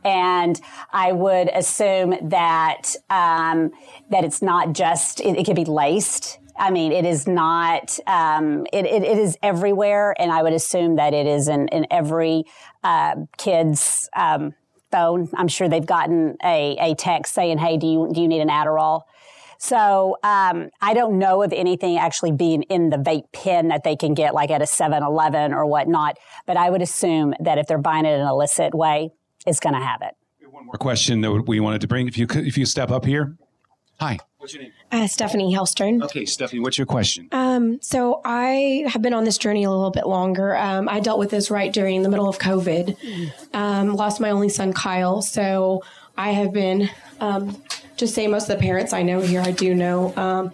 and 0.06 0.60
I 0.91 1.12
would 1.12 1.49
assume 1.49 2.16
that 2.30 2.95
um, 3.10 3.72
that 4.10 4.24
it's 4.24 4.41
not 4.41 4.74
just 4.74 5.20
it, 5.22 5.38
it 5.38 5.45
could 5.45 5.56
be 5.56 5.66
laced. 5.66 6.39
I 6.58 6.72
mean, 6.72 6.91
it 6.91 7.06
is 7.06 7.28
not. 7.28 7.97
Um, 8.08 8.66
it, 8.72 8.86
it, 8.86 9.04
it 9.04 9.18
is 9.18 9.38
everywhere, 9.41 10.16
and 10.20 10.32
I 10.32 10.43
would 10.43 10.54
assume 10.54 10.97
that 10.97 11.14
it 11.14 11.26
is 11.26 11.47
in 11.47 11.68
in 11.70 11.88
every 11.89 12.45
uh, 12.84 13.16
kid's 13.38 14.10
um, 14.16 14.54
phone. 14.91 15.30
I'm 15.34 15.47
sure 15.47 15.68
they've 15.68 15.86
gotten 15.86 16.38
a, 16.43 16.78
a 16.80 16.95
text 16.95 17.34
saying, 17.34 17.58
"Hey, 17.58 17.78
do 17.78 17.88
you 17.88 18.10
do 18.14 18.22
you 18.22 18.28
need 18.28 18.41
an 18.41 18.49
Adderall?" 18.49 19.04
So 19.58 20.18
um, 20.24 20.72
I 20.82 20.93
don't 20.93 21.18
know 21.18 21.41
of 21.41 21.54
anything 21.54 21.97
actually 21.97 22.34
being 22.34 22.64
in 22.64 22.89
the 22.89 22.97
vape 22.97 23.32
pen 23.32 23.70
that 23.70 23.86
they 23.86 23.95
can 23.95 24.14
get 24.14 24.34
like 24.34 24.51
at 24.51 24.62
a 24.62 24.66
7-Eleven 24.66 25.54
or 25.54 25.66
whatnot. 25.66 26.18
But 26.45 26.58
I 26.58 26.70
would 26.70 26.82
assume 26.82 27.34
that 27.39 27.58
if 27.58 27.68
they're 27.68 27.78
buying 27.78 28.06
it 28.06 28.10
in 28.10 28.20
an 28.20 28.28
illicit 28.28 28.76
way, 28.76 29.12
is 29.47 29.62
going 29.62 29.74
to 29.76 29.80
have 29.80 30.01
it. 30.01 30.16
One 30.49 30.66
more 30.66 30.74
question 30.74 31.22
that 31.22 31.43
we 31.47 31.62
wanted 31.62 31.80
to 31.80 31.88
bring. 31.88 32.10
If 32.10 32.18
you 32.18 32.28
could, 32.28 32.45
if 32.45 32.58
you 32.58 32.66
step 32.66 32.91
up 32.91 33.06
here. 33.06 33.38
Hi. 33.99 34.20
What's 34.43 34.53
your 34.53 34.63
name? 34.63 34.73
Uh, 34.91 35.07
Stephanie 35.07 35.55
Hellstern. 35.55 36.03
Okay, 36.03 36.25
Stephanie, 36.25 36.59
what's 36.59 36.77
your 36.77 36.85
question? 36.85 37.29
Um, 37.31 37.81
so 37.81 38.19
I 38.25 38.83
have 38.89 39.01
been 39.01 39.13
on 39.13 39.23
this 39.23 39.37
journey 39.37 39.63
a 39.63 39.69
little 39.69 39.89
bit 39.89 40.05
longer. 40.05 40.53
Um, 40.57 40.89
I 40.89 40.99
dealt 40.99 41.17
with 41.17 41.29
this 41.29 41.49
right 41.49 41.71
during 41.71 42.03
the 42.03 42.09
middle 42.09 42.27
of 42.27 42.39
COVID. 42.39 43.31
Um, 43.53 43.95
lost 43.95 44.19
my 44.19 44.31
only 44.31 44.49
son, 44.49 44.73
Kyle. 44.73 45.21
So 45.21 45.81
I 46.17 46.31
have 46.31 46.51
been, 46.51 46.89
um, 47.21 47.63
just 47.95 48.13
say 48.15 48.27
most 48.27 48.49
of 48.49 48.57
the 48.57 48.61
parents 48.61 48.91
I 48.91 49.01
know 49.01 49.21
here, 49.21 49.39
I 49.39 49.51
do 49.51 49.73
know. 49.73 50.13
Um, 50.17 50.51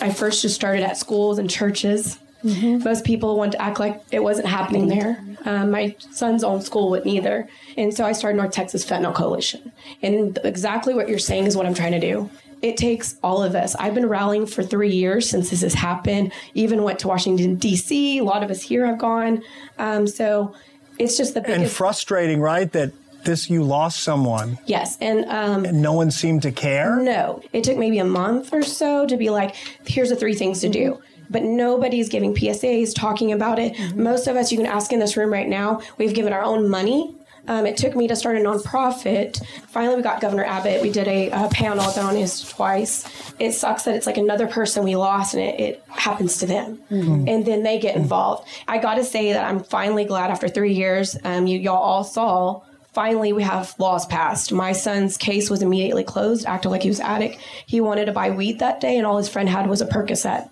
I 0.00 0.12
first 0.12 0.40
just 0.42 0.54
started 0.54 0.84
at 0.84 0.96
schools 0.96 1.38
and 1.40 1.50
churches. 1.50 2.20
Most 2.44 3.04
people 3.04 3.38
want 3.38 3.52
to 3.52 3.62
act 3.62 3.80
like 3.80 4.02
it 4.12 4.22
wasn't 4.22 4.46
happening 4.46 4.86
there. 4.86 5.18
Um, 5.46 5.70
my 5.70 5.96
son's 6.12 6.44
own 6.44 6.60
school 6.60 6.90
wouldn't 6.90 7.08
either. 7.08 7.48
And 7.78 7.92
so 7.92 8.04
I 8.04 8.12
started 8.12 8.36
North 8.36 8.52
Texas 8.52 8.84
Fentanyl 8.84 9.14
Coalition. 9.14 9.72
And 10.02 10.38
exactly 10.44 10.92
what 10.92 11.08
you're 11.08 11.18
saying 11.18 11.46
is 11.46 11.56
what 11.56 11.64
I'm 11.64 11.72
trying 11.72 11.92
to 11.92 12.00
do. 12.00 12.30
It 12.64 12.78
takes 12.78 13.16
all 13.22 13.42
of 13.42 13.54
us. 13.54 13.74
I've 13.74 13.94
been 13.94 14.08
rallying 14.08 14.46
for 14.46 14.62
three 14.62 14.90
years 14.90 15.28
since 15.28 15.50
this 15.50 15.60
has 15.60 15.74
happened. 15.74 16.32
Even 16.54 16.82
went 16.82 16.98
to 17.00 17.08
Washington, 17.08 17.56
D.C. 17.56 18.16
A 18.16 18.24
lot 18.24 18.42
of 18.42 18.50
us 18.50 18.62
here 18.62 18.86
have 18.86 18.96
gone. 18.96 19.42
Um, 19.78 20.06
so 20.06 20.54
it's 20.98 21.18
just 21.18 21.34
the 21.34 21.42
biggest. 21.42 21.60
And 21.60 21.70
frustrating, 21.70 22.40
right? 22.40 22.72
That 22.72 22.92
this 23.24 23.50
you 23.50 23.62
lost 23.64 24.00
someone. 24.00 24.58
Yes, 24.64 24.96
and 25.02 25.26
um, 25.26 25.66
and 25.66 25.82
no 25.82 25.92
one 25.92 26.10
seemed 26.10 26.40
to 26.42 26.52
care. 26.52 26.96
No, 26.96 27.42
it 27.52 27.64
took 27.64 27.76
maybe 27.76 27.98
a 27.98 28.04
month 28.06 28.54
or 28.54 28.62
so 28.62 29.06
to 29.08 29.18
be 29.18 29.28
like, 29.28 29.54
here's 29.86 30.08
the 30.08 30.16
three 30.16 30.34
things 30.34 30.62
to 30.62 30.70
do. 30.70 31.02
But 31.28 31.42
nobody's 31.42 32.08
giving 32.08 32.34
PSAs, 32.34 32.94
talking 32.94 33.30
about 33.30 33.58
it. 33.58 33.94
Most 33.94 34.26
of 34.26 34.36
us, 34.36 34.50
you 34.50 34.56
can 34.56 34.66
ask 34.66 34.90
in 34.90 35.00
this 35.00 35.18
room 35.18 35.30
right 35.30 35.48
now, 35.48 35.82
we've 35.98 36.14
given 36.14 36.32
our 36.32 36.42
own 36.42 36.70
money. 36.70 37.14
Um, 37.46 37.66
it 37.66 37.76
took 37.76 37.94
me 37.94 38.08
to 38.08 38.16
start 38.16 38.36
a 38.36 38.40
nonprofit. 38.40 39.44
Finally, 39.68 39.96
we 39.96 40.02
got 40.02 40.20
Governor 40.20 40.44
Abbott. 40.44 40.82
We 40.82 40.90
did 40.90 41.06
a, 41.08 41.30
uh 41.30 41.48
panel 41.50 41.90
down 41.92 42.06
on 42.06 42.16
his 42.16 42.40
twice. 42.48 43.04
It 43.38 43.52
sucks 43.52 43.84
that 43.84 43.94
it's 43.94 44.06
like 44.06 44.16
another 44.16 44.46
person 44.46 44.82
we 44.84 44.96
lost 44.96 45.34
and 45.34 45.42
it, 45.42 45.60
it 45.60 45.82
happens 45.88 46.38
to 46.38 46.46
them. 46.46 46.78
Mhm. 46.90 47.28
And 47.28 47.44
then 47.44 47.62
they 47.62 47.78
get 47.78 47.96
involved. 47.96 48.48
I 48.66 48.78
got 48.78 48.94
to 48.94 49.04
say 49.04 49.32
that 49.32 49.44
I'm 49.44 49.62
finally 49.62 50.04
glad 50.04 50.30
after 50.30 50.48
three 50.48 50.72
years, 50.74 51.16
um, 51.24 51.46
you, 51.46 51.58
y'all 51.58 51.76
all 51.82 52.04
saw 52.04 52.62
finally 52.92 53.32
we 53.32 53.42
have 53.42 53.74
laws 53.78 54.06
passed. 54.06 54.52
My 54.52 54.72
son's 54.72 55.16
case 55.16 55.50
was 55.50 55.62
immediately 55.62 56.04
closed, 56.04 56.46
acted 56.46 56.70
like 56.70 56.82
he 56.82 56.88
was 56.88 57.00
addict. 57.00 57.38
He 57.66 57.80
wanted 57.80 58.04
to 58.06 58.12
buy 58.12 58.30
weed 58.30 58.60
that 58.60 58.80
day, 58.80 58.96
and 58.96 59.04
all 59.06 59.16
his 59.18 59.28
friend 59.28 59.48
had 59.48 59.66
was 59.68 59.80
a 59.80 59.86
Percocet. 59.86 60.48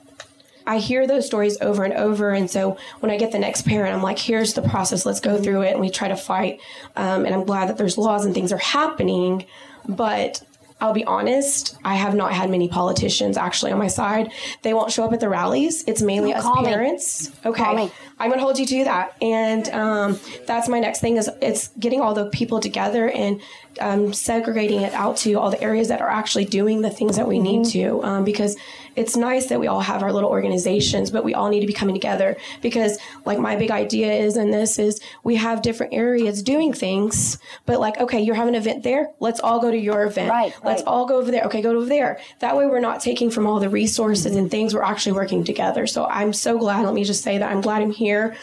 I 0.66 0.78
hear 0.78 1.06
those 1.06 1.26
stories 1.26 1.60
over 1.60 1.84
and 1.84 1.94
over, 1.94 2.30
and 2.30 2.50
so 2.50 2.76
when 3.00 3.10
I 3.10 3.16
get 3.16 3.32
the 3.32 3.38
next 3.38 3.62
parent, 3.62 3.94
I'm 3.94 4.02
like, 4.02 4.18
"Here's 4.18 4.54
the 4.54 4.62
process. 4.62 5.06
Let's 5.06 5.20
go 5.20 5.40
through 5.40 5.62
it." 5.62 5.72
And 5.72 5.80
we 5.80 5.90
try 5.90 6.08
to 6.08 6.16
fight. 6.16 6.60
Um, 6.96 7.24
and 7.24 7.34
I'm 7.34 7.44
glad 7.44 7.68
that 7.68 7.78
there's 7.78 7.98
laws 7.98 8.24
and 8.24 8.34
things 8.34 8.52
are 8.52 8.58
happening, 8.58 9.46
but. 9.88 10.42
I'll 10.82 10.92
be 10.92 11.04
honest, 11.04 11.78
I 11.84 11.94
have 11.94 12.16
not 12.16 12.32
had 12.32 12.50
many 12.50 12.66
politicians 12.66 13.36
actually 13.36 13.70
on 13.70 13.78
my 13.78 13.86
side. 13.86 14.32
They 14.62 14.74
won't 14.74 14.90
show 14.90 15.04
up 15.04 15.12
at 15.12 15.20
the 15.20 15.28
rallies. 15.28 15.84
It's 15.86 16.02
mainly 16.02 16.34
us 16.34 16.42
call 16.42 16.60
me. 16.60 16.66
parents. 16.66 17.30
Okay. 17.46 17.62
I'm 17.62 18.28
going 18.28 18.40
to 18.40 18.44
hold 18.44 18.58
you 18.58 18.66
to 18.66 18.84
that. 18.84 19.16
And 19.22 19.68
um, 19.68 20.18
that's 20.44 20.68
my 20.68 20.80
next 20.80 21.00
thing 21.00 21.18
is 21.18 21.30
it's 21.40 21.68
getting 21.78 22.00
all 22.00 22.14
the 22.14 22.30
people 22.30 22.58
together 22.58 23.08
and 23.08 23.40
um, 23.80 24.12
segregating 24.12 24.82
it 24.82 24.92
out 24.92 25.18
to 25.18 25.34
all 25.34 25.52
the 25.52 25.62
areas 25.62 25.86
that 25.86 26.00
are 26.00 26.10
actually 26.10 26.46
doing 26.46 26.82
the 26.82 26.90
things 26.90 27.14
that 27.14 27.28
we 27.28 27.38
need 27.38 27.64
to. 27.66 28.02
Um, 28.02 28.24
because 28.24 28.56
it's 28.97 29.16
nice 29.16 29.47
that 29.47 29.61
we 29.61 29.66
all 29.66 29.80
have 29.80 30.03
our 30.03 30.12
little 30.12 30.30
organizations, 30.30 31.11
but 31.11 31.24
we 31.24 31.34
all 31.34 31.49
need 31.49 31.61
to 31.61 31.66
be 31.66 31.72
coming 31.72 31.95
together. 31.95 32.36
Because 32.61 32.99
like 33.24 33.38
my 33.38 33.57
big 33.57 33.70
idea 33.70 34.12
is, 34.12 34.36
in 34.36 34.51
this 34.51 34.78
is, 34.78 35.01
we 35.24 35.36
have 35.36 35.62
different 35.62 35.95
areas 35.95 36.43
doing 36.43 36.72
things, 36.72 37.38
but 37.66 37.80
like, 37.80 37.99
okay, 37.99 38.20
you're 38.20 38.34
having 38.34 38.55
an 38.55 38.61
event 38.61 38.82
there. 38.82 39.11
Let's 39.20 39.40
all 39.40 39.61
go 39.61 39.70
to 39.70 39.78
your 39.78 40.05
event. 40.05 40.30
Right. 40.30 40.55
Let's 40.64 40.82
all 40.82 41.07
go 41.07 41.18
over 41.18 41.30
there. 41.30 41.45
Okay, 41.45 41.62
go 41.62 41.76
over 41.76 41.86
there. 41.86 42.20
That 42.40 42.57
way 42.57 42.66
we're 42.66 42.80
not 42.80 43.01
taking 43.01 43.30
from 43.30 43.47
all 43.47 43.61
the 43.61 43.68
resources 43.68 44.36
and 44.36 44.51
things. 44.51 44.74
We're 44.74 44.82
actually 44.82 45.12
working 45.12 45.45
together. 45.45 45.86
So 45.86 46.07
I'm 46.07 46.32
so 46.32 46.59
glad. 46.59 46.84
Let 46.84 46.95
me 46.95 47.05
just 47.05 47.22
say 47.22 47.38
that 47.38 47.51
I'm 47.51 47.61
glad 47.61 47.82
I'm 47.82 47.93
here. 47.93 48.36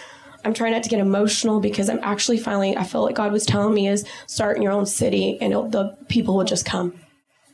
I'm 0.46 0.54
trying 0.54 0.72
not 0.72 0.84
to 0.84 0.90
get 0.90 1.00
emotional 1.00 1.60
because 1.60 1.90
I'm 1.90 2.00
actually 2.02 2.38
finally, 2.38 2.78
I 2.78 2.86
feel 2.86 3.04
like 3.04 3.16
God 3.16 3.32
was 3.34 3.46
telling 3.46 3.74
me 3.74 3.90
is 3.90 4.06
start 4.26 4.56
in 4.56 4.64
your 4.64 4.72
own 4.72 4.86
city 4.86 5.38
and 5.42 5.52
the 5.52 5.98
people 6.08 6.38
will 6.38 6.46
just 6.46 6.66
come. 6.66 6.94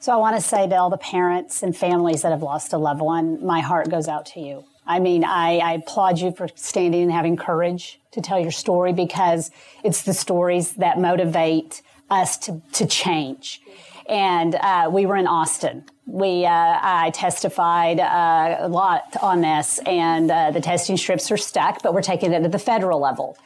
So 0.06 0.12
I 0.12 0.18
want 0.18 0.36
to 0.36 0.42
say 0.42 0.70
to 0.70 0.76
all 0.76 0.92
the 0.92 1.00
parents 1.00 1.64
and 1.64 1.76
families 1.76 2.22
that 2.22 2.30
have 2.30 2.44
lost 2.44 2.74
a 2.74 2.78
loved 2.78 3.02
one, 3.02 3.44
my 3.44 3.60
heart 3.60 3.90
goes 3.90 4.08
out 4.08 4.28
to 4.28 4.40
you. 4.40 4.64
I 4.86 5.00
mean, 5.00 5.24
I, 5.24 5.58
I 5.58 5.72
applaud 5.74 6.20
you 6.20 6.32
for 6.32 6.48
standing 6.54 7.02
and 7.02 7.12
having 7.12 7.36
courage 7.36 8.00
to 8.12 8.22
tell 8.22 8.40
your 8.40 8.52
story 8.52 8.94
because 8.94 9.50
it's 9.84 10.04
the 10.04 10.14
stories 10.14 10.74
that 10.74 11.00
motivate 11.00 11.82
us 12.12 12.38
to, 12.38 12.62
to 12.74 12.86
change. 12.86 13.64
And 14.08 14.54
uh, 14.54 14.92
we 14.94 15.08
were 15.08 15.16
in 15.16 15.26
Austin. 15.26 15.86
We, 16.06 16.46
uh, 16.46 16.52
I 16.52 17.10
testified 17.16 18.00
uh, 18.00 18.58
a 18.60 18.70
lot 18.70 19.18
on 19.24 19.42
this, 19.42 19.80
and 19.88 20.30
uh, 20.30 20.52
the 20.52 20.62
testing 20.62 20.98
strips 20.98 21.32
are 21.32 21.38
stuck, 21.38 21.82
but 21.82 21.96
we're 21.96 22.04
taking 22.04 22.32
it 22.32 22.44
to 22.44 22.50
the 22.50 22.60
federal 22.60 23.00
level. 23.00 23.40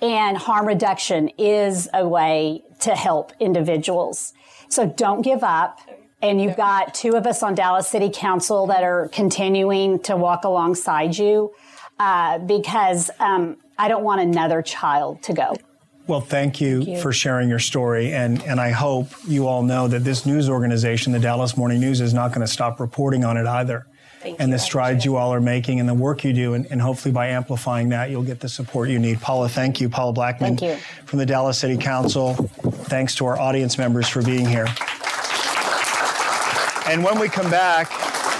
And 0.00 0.38
harm 0.38 0.66
reduction 0.66 1.28
is 1.36 1.86
a 1.92 2.08
way 2.08 2.62
to 2.80 2.96
help 2.96 3.34
individuals. 3.40 4.32
So 4.70 4.86
don't 4.86 5.20
give 5.20 5.44
up. 5.44 5.80
And 6.20 6.40
you've 6.40 6.56
got 6.56 6.94
two 6.94 7.14
of 7.14 7.26
us 7.26 7.42
on 7.42 7.54
Dallas 7.54 7.86
City 7.86 8.10
Council 8.12 8.66
that 8.66 8.82
are 8.82 9.08
continuing 9.12 10.00
to 10.00 10.16
walk 10.16 10.44
alongside 10.44 11.16
you 11.16 11.52
uh, 11.98 12.38
because 12.38 13.10
um, 13.20 13.56
I 13.78 13.88
don't 13.88 14.02
want 14.02 14.20
another 14.20 14.60
child 14.62 15.22
to 15.24 15.32
go. 15.32 15.56
Well, 16.08 16.20
thank 16.22 16.60
you, 16.60 16.78
Thank 16.78 16.96
you. 16.96 17.02
for 17.02 17.12
sharing 17.12 17.48
your 17.48 17.58
story. 17.58 18.14
And, 18.14 18.42
and 18.44 18.60
I 18.60 18.70
hope 18.70 19.08
you 19.26 19.46
all 19.46 19.62
know 19.62 19.88
that 19.88 20.04
this 20.04 20.24
news 20.24 20.48
organization, 20.48 21.12
the 21.12 21.18
Dallas 21.20 21.56
Morning 21.56 21.80
News, 21.80 22.00
is 22.00 22.14
not 22.14 22.28
going 22.28 22.40
to 22.40 22.52
stop 22.52 22.80
reporting 22.80 23.24
on 23.24 23.36
it 23.36 23.46
either. 23.46 23.86
Thank 24.20 24.40
and 24.40 24.52
the 24.52 24.58
strides 24.58 25.04
you 25.04 25.16
all 25.16 25.32
are 25.32 25.40
making 25.40 25.78
and 25.78 25.88
the 25.88 25.94
work 25.94 26.24
you 26.24 26.32
do. 26.32 26.54
And, 26.54 26.66
and 26.72 26.80
hopefully 26.80 27.12
by 27.12 27.28
amplifying 27.28 27.90
that, 27.90 28.10
you'll 28.10 28.24
get 28.24 28.40
the 28.40 28.48
support 28.48 28.88
you 28.88 28.98
need. 28.98 29.20
Paula, 29.20 29.48
thank 29.48 29.80
you. 29.80 29.88
Paula 29.88 30.12
Blackmon 30.12 30.58
Thank 30.58 30.62
you. 30.62 30.76
from 31.04 31.20
the 31.20 31.26
Dallas 31.26 31.58
City 31.58 31.76
Council. 31.76 32.34
Thanks 32.34 33.14
to 33.16 33.26
our 33.26 33.38
audience 33.38 33.78
members 33.78 34.08
for 34.08 34.22
being 34.22 34.46
here. 34.46 34.66
And 36.88 37.04
when 37.04 37.18
we 37.18 37.28
come 37.28 37.50
back, 37.50 37.90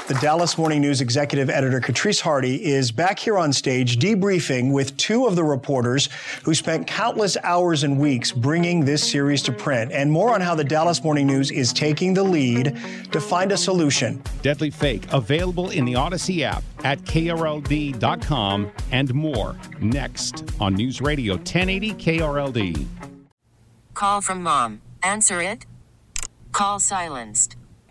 the 0.06 0.14
Dallas 0.22 0.56
Morning 0.56 0.80
News 0.80 1.02
executive 1.02 1.50
editor 1.50 1.82
Katrice 1.82 2.18
Hardy 2.18 2.64
is 2.64 2.90
back 2.90 3.18
here 3.18 3.36
on 3.36 3.52
stage 3.52 3.98
debriefing 3.98 4.72
with 4.72 4.96
two 4.96 5.26
of 5.26 5.36
the 5.36 5.44
reporters 5.44 6.08
who 6.44 6.54
spent 6.54 6.86
countless 6.86 7.36
hours 7.42 7.82
and 7.82 7.98
weeks 7.98 8.32
bringing 8.32 8.86
this 8.86 9.06
series 9.06 9.42
to 9.42 9.52
print, 9.52 9.92
and 9.92 10.10
more 10.10 10.32
on 10.32 10.40
how 10.40 10.54
the 10.54 10.64
Dallas 10.64 11.04
Morning 11.04 11.26
News 11.26 11.50
is 11.50 11.74
taking 11.74 12.14
the 12.14 12.22
lead 12.24 12.74
to 13.12 13.20
find 13.20 13.52
a 13.52 13.56
solution. 13.58 14.22
Deadly 14.40 14.70
Fake, 14.70 15.04
available 15.12 15.68
in 15.68 15.84
the 15.84 15.92
Audacy 15.92 16.40
app 16.40 16.64
at 16.84 17.00
KRLD.com 17.00 18.72
and 18.92 19.12
more. 19.12 19.58
Next 19.78 20.50
on 20.58 20.72
News 20.72 21.02
Radio 21.02 21.34
1080 21.34 21.92
KRLD. 21.92 22.86
Call 23.92 24.22
from 24.22 24.42
mom. 24.42 24.80
Answer 25.02 25.42
it. 25.42 25.66
Call 26.52 26.80
silenced. 26.80 27.57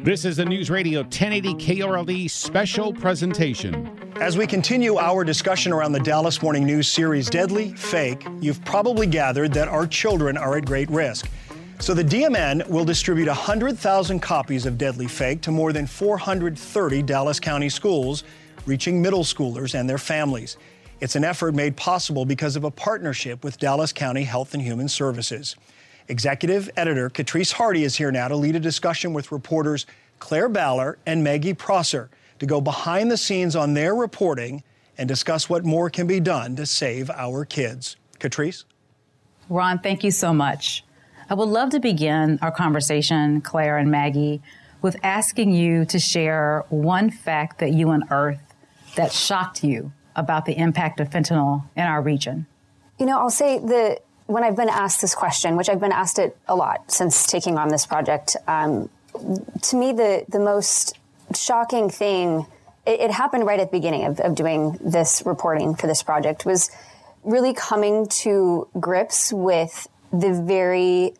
This 0.00 0.24
is 0.24 0.38
the 0.38 0.44
News 0.46 0.70
Radio 0.70 1.00
1080 1.02 1.54
KRLD 1.54 2.30
special 2.30 2.94
presentation. 2.94 3.94
As 4.16 4.38
we 4.38 4.46
continue 4.46 4.96
our 4.96 5.22
discussion 5.22 5.70
around 5.70 5.92
the 5.92 6.00
Dallas 6.00 6.42
Morning 6.42 6.64
News 6.64 6.88
series 6.88 7.28
Deadly 7.28 7.74
Fake, 7.74 8.26
you've 8.40 8.64
probably 8.64 9.06
gathered 9.06 9.52
that 9.52 9.68
our 9.68 9.86
children 9.86 10.38
are 10.38 10.56
at 10.56 10.64
great 10.64 10.90
risk. 10.90 11.28
So 11.78 11.92
the 11.92 12.02
DMN 12.02 12.66
will 12.68 12.86
distribute 12.86 13.28
100,000 13.28 14.18
copies 14.20 14.64
of 14.64 14.78
Deadly 14.78 15.06
Fake 15.06 15.42
to 15.42 15.50
more 15.50 15.74
than 15.74 15.86
430 15.86 17.02
Dallas 17.02 17.38
County 17.38 17.68
schools, 17.68 18.24
reaching 18.64 19.02
middle 19.02 19.24
schoolers 19.24 19.78
and 19.78 19.88
their 19.88 19.98
families. 19.98 20.56
It's 21.00 21.16
an 21.16 21.24
effort 21.24 21.54
made 21.54 21.76
possible 21.76 22.24
because 22.24 22.56
of 22.56 22.64
a 22.64 22.70
partnership 22.70 23.44
with 23.44 23.58
Dallas 23.58 23.92
County 23.92 24.22
Health 24.22 24.54
and 24.54 24.62
Human 24.62 24.88
Services. 24.88 25.54
Executive 26.12 26.68
editor 26.76 27.08
Katrice 27.08 27.52
Hardy 27.52 27.84
is 27.84 27.96
here 27.96 28.12
now 28.12 28.28
to 28.28 28.36
lead 28.36 28.54
a 28.54 28.60
discussion 28.60 29.14
with 29.14 29.32
reporters 29.32 29.86
Claire 30.18 30.50
Ballor 30.50 30.96
and 31.06 31.24
Maggie 31.24 31.54
Prosser 31.54 32.10
to 32.38 32.44
go 32.44 32.60
behind 32.60 33.10
the 33.10 33.16
scenes 33.16 33.56
on 33.56 33.72
their 33.72 33.94
reporting 33.94 34.62
and 34.98 35.08
discuss 35.08 35.48
what 35.48 35.64
more 35.64 35.88
can 35.88 36.06
be 36.06 36.20
done 36.20 36.54
to 36.56 36.66
save 36.66 37.08
our 37.08 37.46
kids. 37.46 37.96
Katrice? 38.20 38.64
Ron, 39.48 39.78
thank 39.78 40.04
you 40.04 40.10
so 40.10 40.34
much. 40.34 40.84
I 41.30 41.34
would 41.34 41.48
love 41.48 41.70
to 41.70 41.80
begin 41.80 42.38
our 42.42 42.52
conversation, 42.52 43.40
Claire 43.40 43.78
and 43.78 43.90
Maggie, 43.90 44.42
with 44.82 44.96
asking 45.02 45.52
you 45.52 45.86
to 45.86 45.98
share 45.98 46.66
one 46.68 47.10
fact 47.10 47.58
that 47.60 47.72
you 47.72 47.88
unearthed 47.88 48.52
that 48.96 49.12
shocked 49.12 49.64
you 49.64 49.92
about 50.14 50.44
the 50.44 50.58
impact 50.58 51.00
of 51.00 51.08
fentanyl 51.08 51.64
in 51.74 51.84
our 51.84 52.02
region. 52.02 52.44
You 52.98 53.06
know, 53.06 53.18
I'll 53.18 53.30
say 53.30 53.58
that 53.60 54.04
when 54.26 54.44
I've 54.44 54.56
been 54.56 54.68
asked 54.68 55.00
this 55.00 55.14
question, 55.14 55.56
which 55.56 55.68
I've 55.68 55.80
been 55.80 55.92
asked 55.92 56.18
it 56.18 56.36
a 56.48 56.54
lot 56.54 56.90
since 56.90 57.26
taking 57.26 57.58
on 57.58 57.68
this 57.68 57.86
project, 57.86 58.36
um, 58.46 58.88
to 59.62 59.76
me, 59.76 59.92
the, 59.92 60.24
the 60.28 60.38
most 60.38 60.98
shocking 61.34 61.90
thing, 61.90 62.46
it, 62.86 63.00
it 63.00 63.10
happened 63.10 63.46
right 63.46 63.60
at 63.60 63.70
the 63.70 63.76
beginning 63.76 64.04
of, 64.04 64.20
of 64.20 64.34
doing 64.34 64.78
this 64.80 65.22
reporting 65.26 65.74
for 65.74 65.86
this 65.86 66.02
project, 66.02 66.46
was 66.46 66.70
really 67.24 67.54
coming 67.54 68.06
to 68.08 68.68
grips 68.78 69.32
with 69.32 69.86
the 70.12 70.32
very 70.32 71.14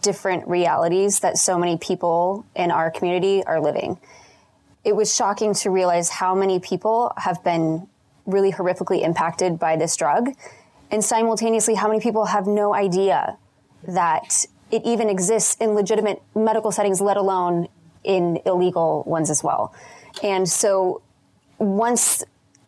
different 0.00 0.46
realities 0.48 1.20
that 1.20 1.36
so 1.36 1.58
many 1.58 1.76
people 1.76 2.44
in 2.54 2.70
our 2.70 2.90
community 2.90 3.44
are 3.44 3.60
living. 3.60 3.98
It 4.84 4.94
was 4.94 5.14
shocking 5.14 5.54
to 5.54 5.70
realize 5.70 6.08
how 6.08 6.34
many 6.34 6.60
people 6.60 7.12
have 7.16 7.42
been 7.42 7.88
really 8.24 8.52
horrifically 8.52 9.02
impacted 9.02 9.58
by 9.58 9.76
this 9.76 9.96
drug 9.96 10.30
and 10.90 11.04
simultaneously 11.04 11.74
how 11.74 11.88
many 11.88 12.00
people 12.00 12.26
have 12.26 12.46
no 12.46 12.74
idea 12.74 13.38
that 13.86 14.46
it 14.70 14.82
even 14.84 15.08
exists 15.08 15.56
in 15.60 15.70
legitimate 15.70 16.22
medical 16.34 16.72
settings, 16.72 17.00
let 17.00 17.16
alone 17.16 17.68
in 18.04 18.40
illegal 18.46 19.02
ones 19.06 19.30
as 19.30 19.42
well. 19.42 19.74
And 20.22 20.48
so 20.48 21.02
once 21.58 22.24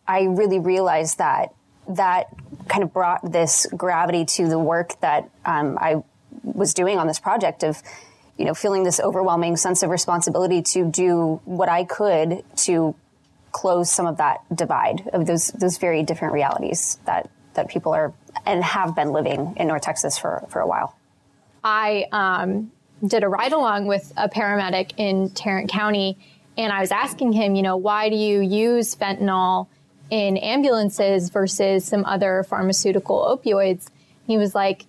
I 0.07 0.23
really 0.23 0.59
realized 0.59 1.17
that, 1.17 1.53
that 1.87 2.27
kind 2.67 2.83
of 2.83 2.93
brought 2.93 3.31
this 3.31 3.65
gravity 3.75 4.25
to 4.25 4.47
the 4.47 4.59
work 4.59 4.99
that 5.01 5.29
um, 5.45 5.77
I 5.79 6.03
was 6.43 6.73
doing 6.73 6.97
on 6.97 7.07
this 7.07 7.19
project 7.19 7.63
of, 7.63 7.81
you 8.37 8.45
know, 8.45 8.53
feeling 8.53 8.83
this 8.83 8.99
overwhelming 8.99 9.57
sense 9.57 9.83
of 9.83 9.89
responsibility 9.89 10.61
to 10.61 10.85
do 10.85 11.41
what 11.45 11.67
I 11.67 11.83
could 11.83 12.43
to 12.57 12.95
close 13.51 13.91
some 13.91 14.05
of 14.05 14.17
that 14.17 14.41
divide 14.55 15.09
of 15.11 15.25
those 15.25 15.47
those 15.47 15.79
very 15.79 16.03
different 16.03 16.33
realities 16.33 16.99
that 17.05 17.29
that 17.53 17.67
people 17.69 17.93
are 17.93 18.13
and 18.45 18.63
have 18.63 18.95
been 18.95 19.11
living 19.11 19.55
in 19.57 19.67
North 19.67 19.81
Texas 19.81 20.17
for, 20.17 20.45
for 20.49 20.59
a 20.59 20.67
while. 20.67 20.95
I 21.63 22.05
um, 22.11 22.71
did 23.05 23.23
a 23.23 23.27
ride 23.27 23.53
along 23.53 23.87
with 23.87 24.11
a 24.15 24.29
paramedic 24.29 24.93
in 24.97 25.29
Tarrant 25.31 25.69
County, 25.69 26.17
and 26.57 26.71
I 26.71 26.81
was 26.81 26.91
asking 26.91 27.33
him, 27.33 27.55
you 27.55 27.61
know, 27.61 27.77
why 27.77 28.09
do 28.09 28.15
you 28.15 28.41
use 28.41 28.95
fentanyl 28.95 29.67
in 30.09 30.37
ambulances 30.37 31.29
versus 31.29 31.85
some 31.85 32.05
other 32.05 32.43
pharmaceutical 32.43 33.37
opioids? 33.37 33.87
He 34.27 34.37
was 34.37 34.55
like, 34.55 34.85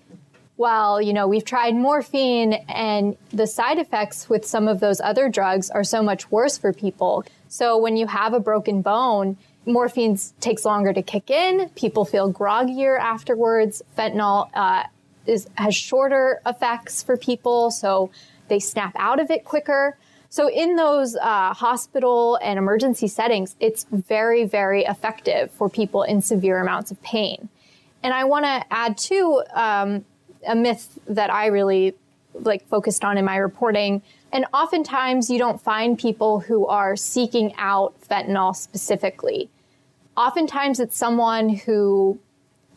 well, 0.56 1.00
you 1.00 1.14
know, 1.14 1.26
we've 1.26 1.44
tried 1.44 1.74
morphine, 1.74 2.52
and 2.68 3.16
the 3.32 3.46
side 3.46 3.78
effects 3.78 4.28
with 4.28 4.44
some 4.44 4.68
of 4.68 4.78
those 4.78 5.00
other 5.00 5.28
drugs 5.28 5.70
are 5.70 5.84
so 5.84 6.02
much 6.02 6.30
worse 6.30 6.58
for 6.58 6.72
people. 6.72 7.24
So 7.48 7.78
when 7.78 7.96
you 7.96 8.06
have 8.06 8.34
a 8.34 8.40
broken 8.40 8.82
bone, 8.82 9.38
morphine 9.72 10.18
takes 10.40 10.64
longer 10.64 10.92
to 10.92 11.02
kick 11.02 11.30
in. 11.30 11.68
People 11.70 12.04
feel 12.04 12.32
groggier 12.32 12.98
afterwards. 12.98 13.82
Fentanyl 13.96 14.50
uh, 14.54 14.84
is, 15.26 15.48
has 15.54 15.74
shorter 15.74 16.40
effects 16.46 17.02
for 17.02 17.16
people, 17.16 17.70
so 17.70 18.10
they 18.48 18.58
snap 18.58 18.92
out 18.96 19.20
of 19.20 19.30
it 19.30 19.44
quicker. 19.44 19.96
So 20.28 20.48
in 20.48 20.76
those 20.76 21.16
uh, 21.16 21.52
hospital 21.54 22.38
and 22.42 22.58
emergency 22.58 23.08
settings, 23.08 23.56
it's 23.58 23.84
very, 23.90 24.44
very 24.44 24.84
effective 24.84 25.50
for 25.50 25.68
people 25.68 26.04
in 26.04 26.22
severe 26.22 26.60
amounts 26.60 26.90
of 26.92 27.02
pain. 27.02 27.48
And 28.02 28.14
I 28.14 28.24
want 28.24 28.44
to 28.44 28.64
add 28.70 28.96
too 28.96 29.42
um, 29.52 30.04
a 30.46 30.54
myth 30.54 30.98
that 31.08 31.30
I 31.32 31.46
really 31.46 31.94
like 32.32 32.66
focused 32.68 33.04
on 33.04 33.18
in 33.18 33.24
my 33.24 33.36
reporting. 33.36 34.02
And 34.32 34.46
oftentimes 34.54 35.28
you 35.30 35.38
don't 35.38 35.60
find 35.60 35.98
people 35.98 36.38
who 36.40 36.66
are 36.66 36.94
seeking 36.94 37.52
out 37.56 38.00
fentanyl 38.08 38.54
specifically. 38.54 39.50
Oftentimes 40.20 40.80
it's 40.80 40.98
someone 40.98 41.48
who 41.48 42.20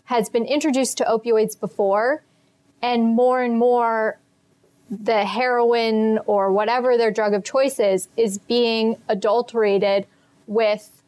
has 0.05 0.29
been 0.29 0.45
introduced 0.45 0.97
to 0.99 1.03
opioids 1.03 1.59
before 1.59 2.23
and 2.81 3.03
more 3.03 3.41
and 3.41 3.59
more 3.59 4.17
the 4.89 5.25
heroin 5.25 6.19
or 6.19 6.53
whatever 6.53 6.97
their 6.97 7.11
drug 7.11 7.33
of 7.33 7.43
choice 7.43 7.81
is, 7.81 8.07
is 8.15 8.37
being 8.37 8.95
adulterated 9.09 10.07
with 10.47 11.03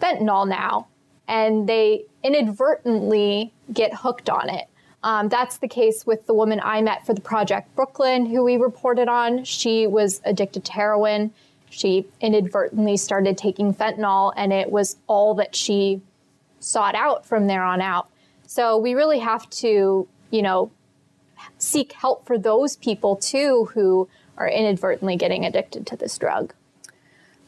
fentanyl 0.00 0.48
now. 0.48 0.86
And 1.28 1.68
they 1.68 2.06
inadvertently 2.24 3.52
get 3.70 3.92
hooked 3.96 4.30
on 4.30 4.48
it. 4.48 4.68
Um, 5.02 5.28
that's 5.28 5.58
the 5.58 5.68
case 5.68 6.06
with 6.06 6.26
the 6.26 6.32
woman 6.32 6.58
I 6.64 6.80
met 6.80 7.04
for 7.04 7.12
the 7.12 7.20
Project 7.20 7.76
Brooklyn, 7.76 8.24
who 8.24 8.42
we 8.42 8.56
reported 8.56 9.08
on. 9.08 9.44
She 9.44 9.86
was 9.86 10.22
addicted 10.24 10.64
to 10.64 10.72
heroin. 10.72 11.34
She 11.70 12.06
inadvertently 12.20 12.96
started 12.96 13.36
taking 13.36 13.74
fentanyl, 13.74 14.32
and 14.36 14.52
it 14.52 14.70
was 14.70 14.96
all 15.06 15.34
that 15.34 15.54
she 15.54 16.00
sought 16.60 16.94
out 16.94 17.26
from 17.26 17.46
there 17.46 17.62
on 17.62 17.80
out. 17.80 18.08
So 18.46 18.76
we 18.78 18.94
really 18.94 19.18
have 19.18 19.48
to, 19.50 20.08
you 20.30 20.42
know, 20.42 20.70
seek 21.58 21.92
help 21.92 22.26
for 22.26 22.38
those 22.38 22.76
people 22.76 23.16
too 23.16 23.68
who 23.74 24.08
are 24.36 24.48
inadvertently 24.48 25.16
getting 25.16 25.44
addicted 25.44 25.86
to 25.88 25.96
this 25.96 26.16
drug. 26.18 26.54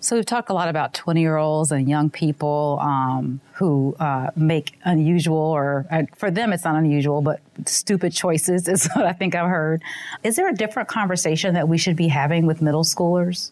So 0.00 0.14
we've 0.14 0.26
talked 0.26 0.48
a 0.48 0.54
lot 0.54 0.68
about 0.68 0.94
20 0.94 1.20
year 1.20 1.36
olds 1.36 1.72
and 1.72 1.88
young 1.88 2.08
people 2.08 2.78
um, 2.80 3.40
who 3.54 3.96
uh, 3.98 4.30
make 4.36 4.78
unusual, 4.84 5.36
or 5.36 5.86
uh, 5.90 6.04
for 6.16 6.30
them 6.30 6.52
it's 6.52 6.64
not 6.64 6.76
unusual, 6.76 7.20
but 7.20 7.40
stupid 7.66 8.12
choices 8.12 8.68
is 8.68 8.88
what 8.94 9.06
I 9.06 9.12
think 9.12 9.34
I've 9.34 9.48
heard. 9.48 9.82
Is 10.22 10.36
there 10.36 10.48
a 10.48 10.54
different 10.54 10.88
conversation 10.88 11.54
that 11.54 11.68
we 11.68 11.78
should 11.78 11.96
be 11.96 12.08
having 12.08 12.46
with 12.46 12.62
middle 12.62 12.84
schoolers? 12.84 13.50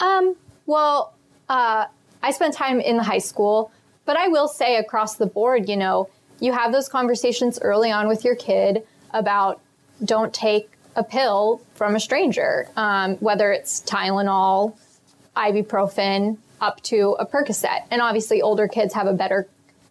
Um, 0.00 0.36
well, 0.66 1.14
uh, 1.48 1.86
I 2.22 2.30
spent 2.32 2.54
time 2.54 2.80
in 2.80 2.98
high 2.98 3.18
school, 3.18 3.70
but 4.04 4.16
I 4.16 4.28
will 4.28 4.48
say 4.48 4.76
across 4.76 5.16
the 5.16 5.26
board, 5.26 5.68
you 5.68 5.76
know, 5.76 6.08
you 6.40 6.52
have 6.52 6.72
those 6.72 6.88
conversations 6.88 7.58
early 7.60 7.90
on 7.90 8.08
with 8.08 8.24
your 8.24 8.34
kid 8.34 8.82
about 9.12 9.60
don't 10.04 10.32
take 10.32 10.70
a 10.96 11.04
pill 11.04 11.60
from 11.74 11.94
a 11.94 12.00
stranger, 12.00 12.68
um, 12.76 13.16
whether 13.16 13.52
it's 13.52 13.80
Tylenol 13.82 14.76
ibuprofen 15.36 16.38
up 16.60 16.82
to 16.82 17.16
a 17.18 17.26
Percocet. 17.26 17.84
And 17.90 18.02
obviously, 18.02 18.42
older 18.42 18.68
kids 18.68 18.94
have 18.94 19.06
a 19.06 19.12
better 19.12 19.46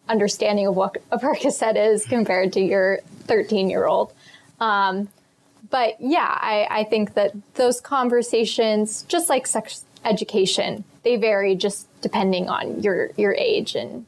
understanding 0.07 0.67
of 0.67 0.75
what 0.75 0.97
a 1.11 1.17
Percocet 1.19 1.75
is 1.75 2.05
compared 2.05 2.53
to 2.53 2.61
your 2.61 2.99
13 3.27 3.69
year 3.69 3.85
old. 3.85 4.13
Um, 4.59 5.07
but 5.69 6.01
yeah, 6.01 6.37
I, 6.41 6.67
I 6.69 6.83
think 6.83 7.13
that 7.13 7.33
those 7.53 7.79
conversations, 7.79 9.03
just 9.03 9.29
like 9.29 9.45
sex 9.45 9.83
education, 10.05 10.83
they 11.03 11.15
vary 11.15 11.55
just 11.55 11.87
depending 12.01 12.49
on 12.49 12.81
your, 12.81 13.11
your 13.17 13.33
age 13.33 13.75
and 13.75 14.05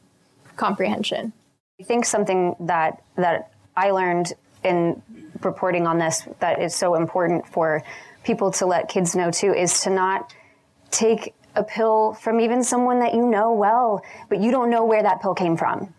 comprehension. 0.56 1.32
I 1.80 1.84
think 1.84 2.04
something 2.04 2.54
that 2.60 3.02
that 3.16 3.52
I 3.76 3.90
learned 3.90 4.34
in 4.62 5.02
reporting 5.42 5.86
on 5.86 5.98
this 5.98 6.22
that 6.38 6.62
is 6.62 6.74
so 6.74 6.94
important 6.94 7.46
for 7.48 7.82
people 8.22 8.52
to 8.52 8.66
let 8.66 8.88
kids 8.88 9.16
know 9.16 9.30
too 9.30 9.52
is 9.52 9.80
to 9.82 9.90
not 9.90 10.32
take 10.90 11.34
a 11.56 11.64
pill 11.64 12.14
from 12.14 12.40
even 12.40 12.62
someone 12.62 13.00
that 13.00 13.14
you 13.14 13.26
know 13.26 13.52
well, 13.52 14.04
but 14.28 14.40
you 14.40 14.50
don't 14.50 14.70
know 14.70 14.84
where 14.84 15.02
that 15.02 15.20
pill 15.20 15.34
came 15.34 15.56
from. 15.56 15.92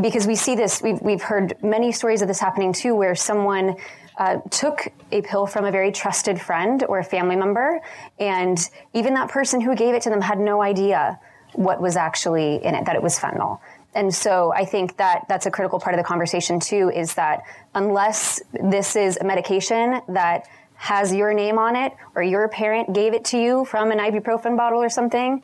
Because 0.00 0.26
we 0.26 0.36
see 0.36 0.54
this, 0.54 0.82
we've, 0.82 1.00
we've 1.00 1.22
heard 1.22 1.56
many 1.62 1.92
stories 1.92 2.22
of 2.22 2.28
this 2.28 2.38
happening 2.38 2.72
too, 2.72 2.94
where 2.94 3.14
someone 3.14 3.76
uh, 4.18 4.38
took 4.50 4.88
a 5.12 5.22
pill 5.22 5.46
from 5.46 5.64
a 5.64 5.70
very 5.70 5.92
trusted 5.92 6.40
friend 6.40 6.84
or 6.88 6.98
a 6.98 7.04
family 7.04 7.36
member, 7.36 7.80
and 8.18 8.58
even 8.92 9.14
that 9.14 9.30
person 9.30 9.60
who 9.60 9.74
gave 9.74 9.94
it 9.94 10.02
to 10.02 10.10
them 10.10 10.20
had 10.20 10.38
no 10.38 10.60
idea 10.60 11.18
what 11.54 11.80
was 11.80 11.96
actually 11.96 12.62
in 12.64 12.74
it, 12.74 12.84
that 12.84 12.96
it 12.96 13.02
was 13.02 13.18
fentanyl. 13.18 13.58
And 13.94 14.14
so 14.14 14.52
I 14.52 14.64
think 14.64 14.96
that 14.98 15.24
that's 15.28 15.46
a 15.46 15.50
critical 15.50 15.80
part 15.80 15.94
of 15.94 15.98
the 15.98 16.04
conversation 16.04 16.60
too, 16.60 16.90
is 16.94 17.14
that 17.14 17.42
unless 17.74 18.42
this 18.52 18.96
is 18.96 19.16
a 19.16 19.24
medication 19.24 20.02
that 20.08 20.46
has 20.74 21.14
your 21.14 21.32
name 21.32 21.58
on 21.58 21.74
it 21.74 21.92
or 22.14 22.22
your 22.22 22.48
parent 22.48 22.92
gave 22.92 23.14
it 23.14 23.24
to 23.24 23.38
you 23.38 23.64
from 23.64 23.90
an 23.90 23.98
ibuprofen 23.98 24.56
bottle 24.56 24.82
or 24.82 24.88
something, 24.88 25.42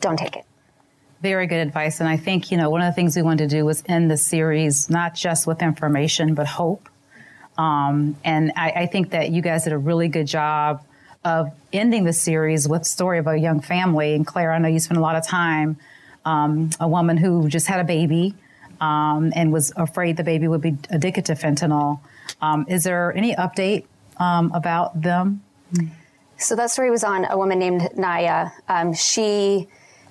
don't 0.00 0.18
take 0.18 0.36
it. 0.36 0.44
Very 1.22 1.46
good 1.46 1.66
advice. 1.66 2.00
And 2.00 2.08
I 2.08 2.16
think, 2.16 2.50
you 2.50 2.56
know, 2.56 2.70
one 2.70 2.80
of 2.80 2.86
the 2.86 2.94
things 2.94 3.16
we 3.16 3.22
wanted 3.22 3.48
to 3.48 3.56
do 3.56 3.64
was 3.64 3.82
end 3.86 4.10
the 4.10 4.16
series 4.16 4.90
not 4.90 5.14
just 5.14 5.46
with 5.46 5.62
information, 5.62 6.34
but 6.34 6.46
hope. 6.46 6.88
Um, 7.58 8.16
and 8.24 8.52
I, 8.56 8.70
I 8.70 8.86
think 8.86 9.10
that 9.10 9.30
you 9.30 9.42
guys 9.42 9.64
did 9.64 9.72
a 9.72 9.78
really 9.78 10.08
good 10.08 10.26
job 10.26 10.84
of 11.24 11.50
ending 11.72 12.04
the 12.04 12.12
series 12.12 12.68
with 12.68 12.82
the 12.82 12.88
story 12.88 13.18
of 13.18 13.26
a 13.26 13.36
young 13.36 13.60
family. 13.60 14.14
And 14.14 14.26
Claire, 14.26 14.52
I 14.52 14.58
know 14.58 14.68
you 14.68 14.80
spent 14.80 14.98
a 14.98 15.02
lot 15.02 15.16
of 15.16 15.26
time, 15.26 15.76
um, 16.24 16.70
a 16.80 16.88
woman 16.88 17.16
who 17.16 17.48
just 17.48 17.66
had 17.66 17.80
a 17.80 17.84
baby 17.84 18.34
um, 18.80 19.32
and 19.36 19.52
was 19.52 19.72
afraid 19.76 20.16
the 20.16 20.24
baby 20.24 20.48
would 20.48 20.62
be 20.62 20.76
addicted 20.90 21.26
to 21.26 21.34
fentanyl. 21.34 22.00
Um, 22.40 22.64
is 22.68 22.84
there 22.84 23.14
any 23.14 23.34
update 23.34 23.84
um, 24.16 24.50
about 24.54 25.00
them? 25.00 25.42
So 26.38 26.56
that 26.56 26.70
story 26.70 26.90
was 26.90 27.04
on 27.04 27.26
a 27.26 27.36
woman 27.36 27.58
named 27.58 27.90
Naya. 27.96 28.48
Um, 28.68 28.94
she 28.94 29.68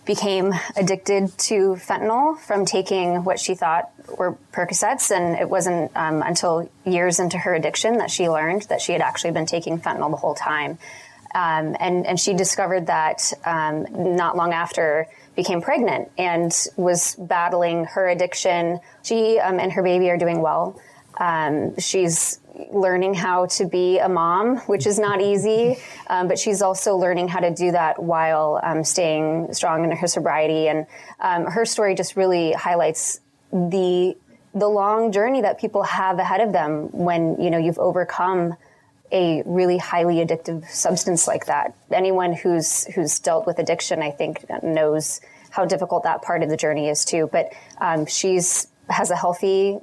became 0.09 0.51
addicted 0.75 1.37
to 1.37 1.75
fentanyl 1.75 2.35
from 2.39 2.65
taking 2.65 3.23
what 3.23 3.39
she 3.39 3.53
thought 3.53 3.91
were 4.17 4.35
Percocets, 4.51 5.11
and 5.15 5.35
it 5.35 5.47
wasn't 5.47 5.91
um, 5.95 6.23
until 6.23 6.67
years 6.83 7.19
into 7.19 7.37
her 7.37 7.53
addiction 7.53 7.99
that 7.99 8.09
she 8.09 8.27
learned 8.27 8.63
that 8.63 8.81
she 8.81 8.91
had 8.91 9.01
actually 9.01 9.29
been 9.29 9.45
taking 9.45 9.79
fentanyl 9.79 10.09
the 10.09 10.17
whole 10.17 10.33
time. 10.33 10.79
Um, 11.35 11.77
and 11.79 12.07
and 12.07 12.19
she 12.19 12.33
discovered 12.33 12.87
that 12.87 13.31
um, 13.45 13.85
not 14.15 14.35
long 14.35 14.51
after 14.51 15.07
became 15.35 15.61
pregnant 15.61 16.09
and 16.17 16.51
was 16.75 17.13
battling 17.13 17.85
her 17.85 18.09
addiction. 18.09 18.79
She 19.03 19.37
um, 19.37 19.59
and 19.59 19.71
her 19.73 19.83
baby 19.83 20.09
are 20.09 20.17
doing 20.17 20.41
well. 20.41 20.81
Um, 21.19 21.77
she's 21.77 22.39
learning 22.71 23.13
how 23.13 23.45
to 23.45 23.65
be 23.65 23.99
a 23.99 24.09
mom, 24.09 24.57
which 24.59 24.85
is 24.85 24.99
not 24.99 25.21
easy, 25.21 25.77
um, 26.07 26.27
but 26.27 26.37
she's 26.37 26.61
also 26.61 26.95
learning 26.95 27.27
how 27.27 27.39
to 27.39 27.51
do 27.51 27.71
that 27.71 28.01
while 28.01 28.59
um, 28.63 28.83
staying 28.83 29.53
strong 29.53 29.83
in 29.83 29.91
her 29.91 30.07
sobriety. 30.07 30.67
And 30.67 30.85
um, 31.19 31.45
her 31.45 31.65
story 31.65 31.95
just 31.95 32.15
really 32.15 32.53
highlights 32.53 33.21
the 33.51 34.15
the 34.55 34.67
long 34.67 35.11
journey 35.11 35.41
that 35.41 35.59
people 35.59 35.83
have 35.83 36.17
ahead 36.17 36.41
of 36.41 36.51
them 36.53 36.89
when 36.91 37.39
you 37.39 37.51
know 37.51 37.57
you've 37.57 37.77
overcome 37.77 38.55
a 39.11 39.41
really 39.45 39.77
highly 39.77 40.15
addictive 40.17 40.67
substance 40.69 41.27
like 41.27 41.45
that. 41.47 41.75
Anyone 41.91 42.33
who's 42.33 42.85
who's 42.85 43.19
dealt 43.19 43.47
with 43.47 43.59
addiction, 43.59 44.01
I 44.01 44.11
think, 44.11 44.45
knows 44.63 45.21
how 45.51 45.65
difficult 45.65 46.03
that 46.03 46.21
part 46.21 46.43
of 46.43 46.49
the 46.49 46.57
journey 46.57 46.89
is 46.89 47.05
too. 47.05 47.29
But 47.31 47.53
um, 47.79 48.05
she's 48.05 48.67
has 48.89 49.11
a 49.11 49.15
healthy 49.15 49.79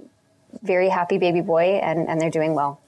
very 0.67 0.89
happy 0.89 1.19
baby 1.19 1.41
boy, 1.41 1.81
and, 1.83 2.09
and 2.09 2.21
they're 2.21 2.31
doing 2.31 2.55
well. 2.55 2.81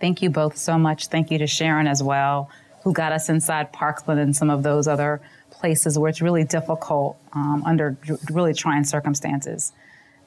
Thank 0.00 0.22
you 0.22 0.30
both 0.30 0.56
so 0.56 0.78
much. 0.78 1.08
Thank 1.08 1.30
you 1.30 1.38
to 1.38 1.46
Sharon 1.46 1.86
as 1.86 2.02
well, 2.02 2.50
who 2.82 2.92
got 2.92 3.12
us 3.12 3.28
inside 3.28 3.72
Parkland 3.72 4.20
and 4.20 4.34
some 4.34 4.48
of 4.48 4.62
those 4.62 4.88
other 4.88 5.20
places 5.50 5.98
where 5.98 6.08
it's 6.08 6.22
really 6.22 6.44
difficult 6.44 7.18
um, 7.34 7.62
under 7.66 7.98
really 8.30 8.54
trying 8.54 8.84
circumstances. 8.84 9.72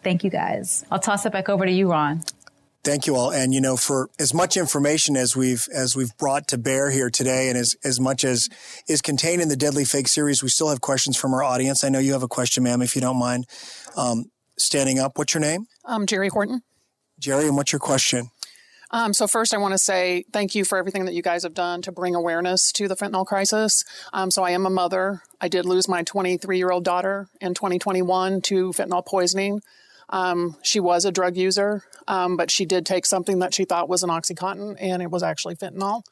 Thank 0.04 0.24
you 0.24 0.30
guys. 0.30 0.86
I'll 0.92 1.00
toss 1.00 1.26
it 1.26 1.32
back 1.32 1.50
over 1.50 1.66
to 1.66 1.72
you, 1.72 1.90
Ron. 1.90 2.22
Thank 2.84 3.08
you 3.08 3.16
all. 3.16 3.32
And 3.32 3.54
you 3.54 3.62
know, 3.62 3.78
for 3.78 4.10
as 4.20 4.34
much 4.34 4.58
information 4.58 5.16
as 5.16 5.38
we've 5.38 5.66
as 5.74 5.96
we've 5.96 6.16
brought 6.18 6.50
to 6.50 6.58
bear 6.58 6.92
here 6.92 7.10
today, 7.10 7.48
and 7.48 7.58
as 7.58 7.76
as 7.84 8.00
much 8.00 8.26
as 8.26 8.50
is 8.90 9.02
contained 9.02 9.42
in 9.42 9.48
the 9.48 9.56
Deadly 9.56 9.86
Fake 9.86 10.10
series, 10.10 10.44
we 10.44 10.50
still 10.50 10.68
have 10.68 10.82
questions 10.82 11.16
from 11.16 11.34
our 11.34 11.42
audience. 11.42 11.86
I 11.86 11.90
know 11.90 12.00
you 12.00 12.12
have 12.12 12.24
a 12.24 12.28
question, 12.28 12.64
ma'am, 12.64 12.82
if 12.82 12.94
you 12.94 13.02
don't 13.02 13.18
mind. 13.18 13.46
Um, 13.96 14.26
standing 14.58 15.00
up. 15.00 15.18
What's 15.18 15.34
your 15.34 15.42
name? 15.42 15.66
Um, 15.86 16.06
Jerry 16.06 16.30
Horton. 16.30 16.62
Jerry, 17.24 17.48
and 17.48 17.56
what's 17.56 17.72
your 17.72 17.80
question? 17.80 18.32
Um, 18.92 19.14
so 19.14 19.28
first, 19.28 19.54
I 19.54 19.58
want 19.58 19.72
to 19.72 19.78
say 19.78 20.26
thank 20.34 20.56
you 20.56 20.66
for 20.66 20.78
everything 20.78 21.06
that 21.06 21.14
you 21.14 21.22
guys 21.22 21.44
have 21.44 21.54
done 21.54 21.82
to 21.84 21.92
bring 21.94 22.16
awareness 22.16 22.74
to 22.74 22.90
the 22.90 22.98
fentanyl 22.98 23.26
crisis. 23.26 23.86
Um, 24.12 24.30
so 24.30 24.44
I 24.44 24.52
am 24.52 24.66
a 24.66 24.70
mother. 24.70 25.22
I 25.40 25.48
did 25.48 25.66
lose 25.66 25.88
my 25.88 26.04
23 26.04 26.58
year 26.58 26.70
old 26.70 26.84
daughter 26.84 27.30
in 27.40 27.54
2021 27.54 28.42
to 28.42 28.72
fentanyl 28.74 29.06
poisoning. 29.06 29.62
Um, 30.10 30.58
she 30.64 30.82
was 30.82 31.06
a 31.06 31.14
drug 31.14 31.38
user, 31.38 31.84
um, 32.10 32.36
but 32.36 32.52
she 32.52 32.66
did 32.66 32.86
take 32.86 33.06
something 33.06 33.40
that 33.40 33.54
she 33.54 33.64
thought 33.64 33.88
was 33.88 34.04
an 34.04 34.10
OxyContin, 34.10 34.76
and 34.78 35.02
it 35.02 35.10
was 35.10 35.24
actually 35.24 35.56
fentanyl. 35.56 36.04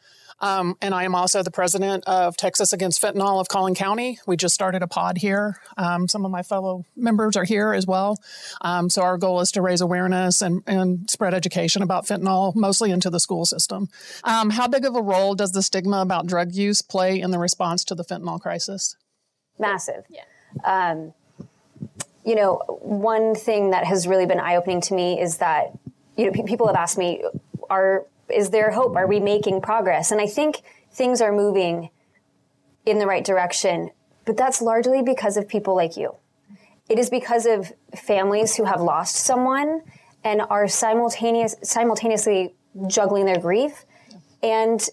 Um, 0.41 0.75
and 0.81 0.93
I 0.93 1.03
am 1.03 1.15
also 1.15 1.43
the 1.43 1.51
president 1.51 2.03
of 2.07 2.35
Texas 2.35 2.73
Against 2.73 3.01
Fentanyl 3.01 3.39
of 3.39 3.47
Collin 3.47 3.75
County. 3.75 4.19
We 4.25 4.35
just 4.35 4.55
started 4.55 4.81
a 4.81 4.87
pod 4.87 5.19
here. 5.19 5.57
Um, 5.77 6.07
some 6.07 6.25
of 6.25 6.31
my 6.31 6.41
fellow 6.41 6.83
members 6.95 7.37
are 7.37 7.43
here 7.43 7.73
as 7.73 7.85
well. 7.85 8.17
Um, 8.61 8.89
so 8.89 9.03
our 9.03 9.17
goal 9.17 9.39
is 9.41 9.51
to 9.51 9.61
raise 9.61 9.81
awareness 9.81 10.41
and, 10.41 10.63
and, 10.65 11.09
spread 11.09 11.33
education 11.33 11.81
about 11.81 12.05
fentanyl, 12.05 12.55
mostly 12.55 12.91
into 12.91 13.09
the 13.09 13.19
school 13.19 13.45
system. 13.45 13.87
Um, 14.23 14.49
how 14.49 14.67
big 14.67 14.85
of 14.85 14.95
a 14.95 15.01
role 15.01 15.35
does 15.35 15.51
the 15.51 15.61
stigma 15.61 16.01
about 16.01 16.25
drug 16.25 16.53
use 16.53 16.81
play 16.81 17.19
in 17.19 17.31
the 17.31 17.39
response 17.39 17.83
to 17.85 17.95
the 17.95 18.03
fentanyl 18.03 18.39
crisis? 18.39 18.95
Massive. 19.59 20.05
Yeah. 20.09 20.23
Um, 20.63 21.13
you 22.25 22.35
know, 22.35 22.61
one 22.67 23.35
thing 23.35 23.71
that 23.71 23.85
has 23.85 24.07
really 24.07 24.25
been 24.25 24.39
eye 24.39 24.55
opening 24.55 24.81
to 24.81 24.93
me 24.93 25.19
is 25.19 25.37
that 25.37 25.77
you 26.17 26.25
know, 26.25 26.31
p- 26.31 26.43
people 26.43 26.67
have 26.67 26.75
asked 26.75 26.97
me, 26.97 27.23
are 27.69 28.05
is 28.33 28.49
there 28.49 28.71
hope? 28.71 28.95
Are 28.95 29.07
we 29.07 29.19
making 29.19 29.61
progress? 29.61 30.11
And 30.11 30.19
I 30.19 30.27
think 30.27 30.61
things 30.91 31.21
are 31.21 31.31
moving 31.31 31.89
in 32.85 32.99
the 32.99 33.05
right 33.05 33.23
direction, 33.23 33.91
but 34.25 34.37
that's 34.37 34.61
largely 34.61 35.01
because 35.01 35.37
of 35.37 35.47
people 35.47 35.75
like 35.75 35.97
you. 35.97 36.15
It 36.89 36.99
is 36.99 37.09
because 37.09 37.45
of 37.45 37.71
families 37.95 38.55
who 38.55 38.65
have 38.65 38.81
lost 38.81 39.15
someone 39.15 39.81
and 40.23 40.41
are 40.49 40.67
simultaneous, 40.67 41.55
simultaneously 41.63 42.55
juggling 42.87 43.25
their 43.25 43.39
grief 43.39 43.85
and 44.43 44.85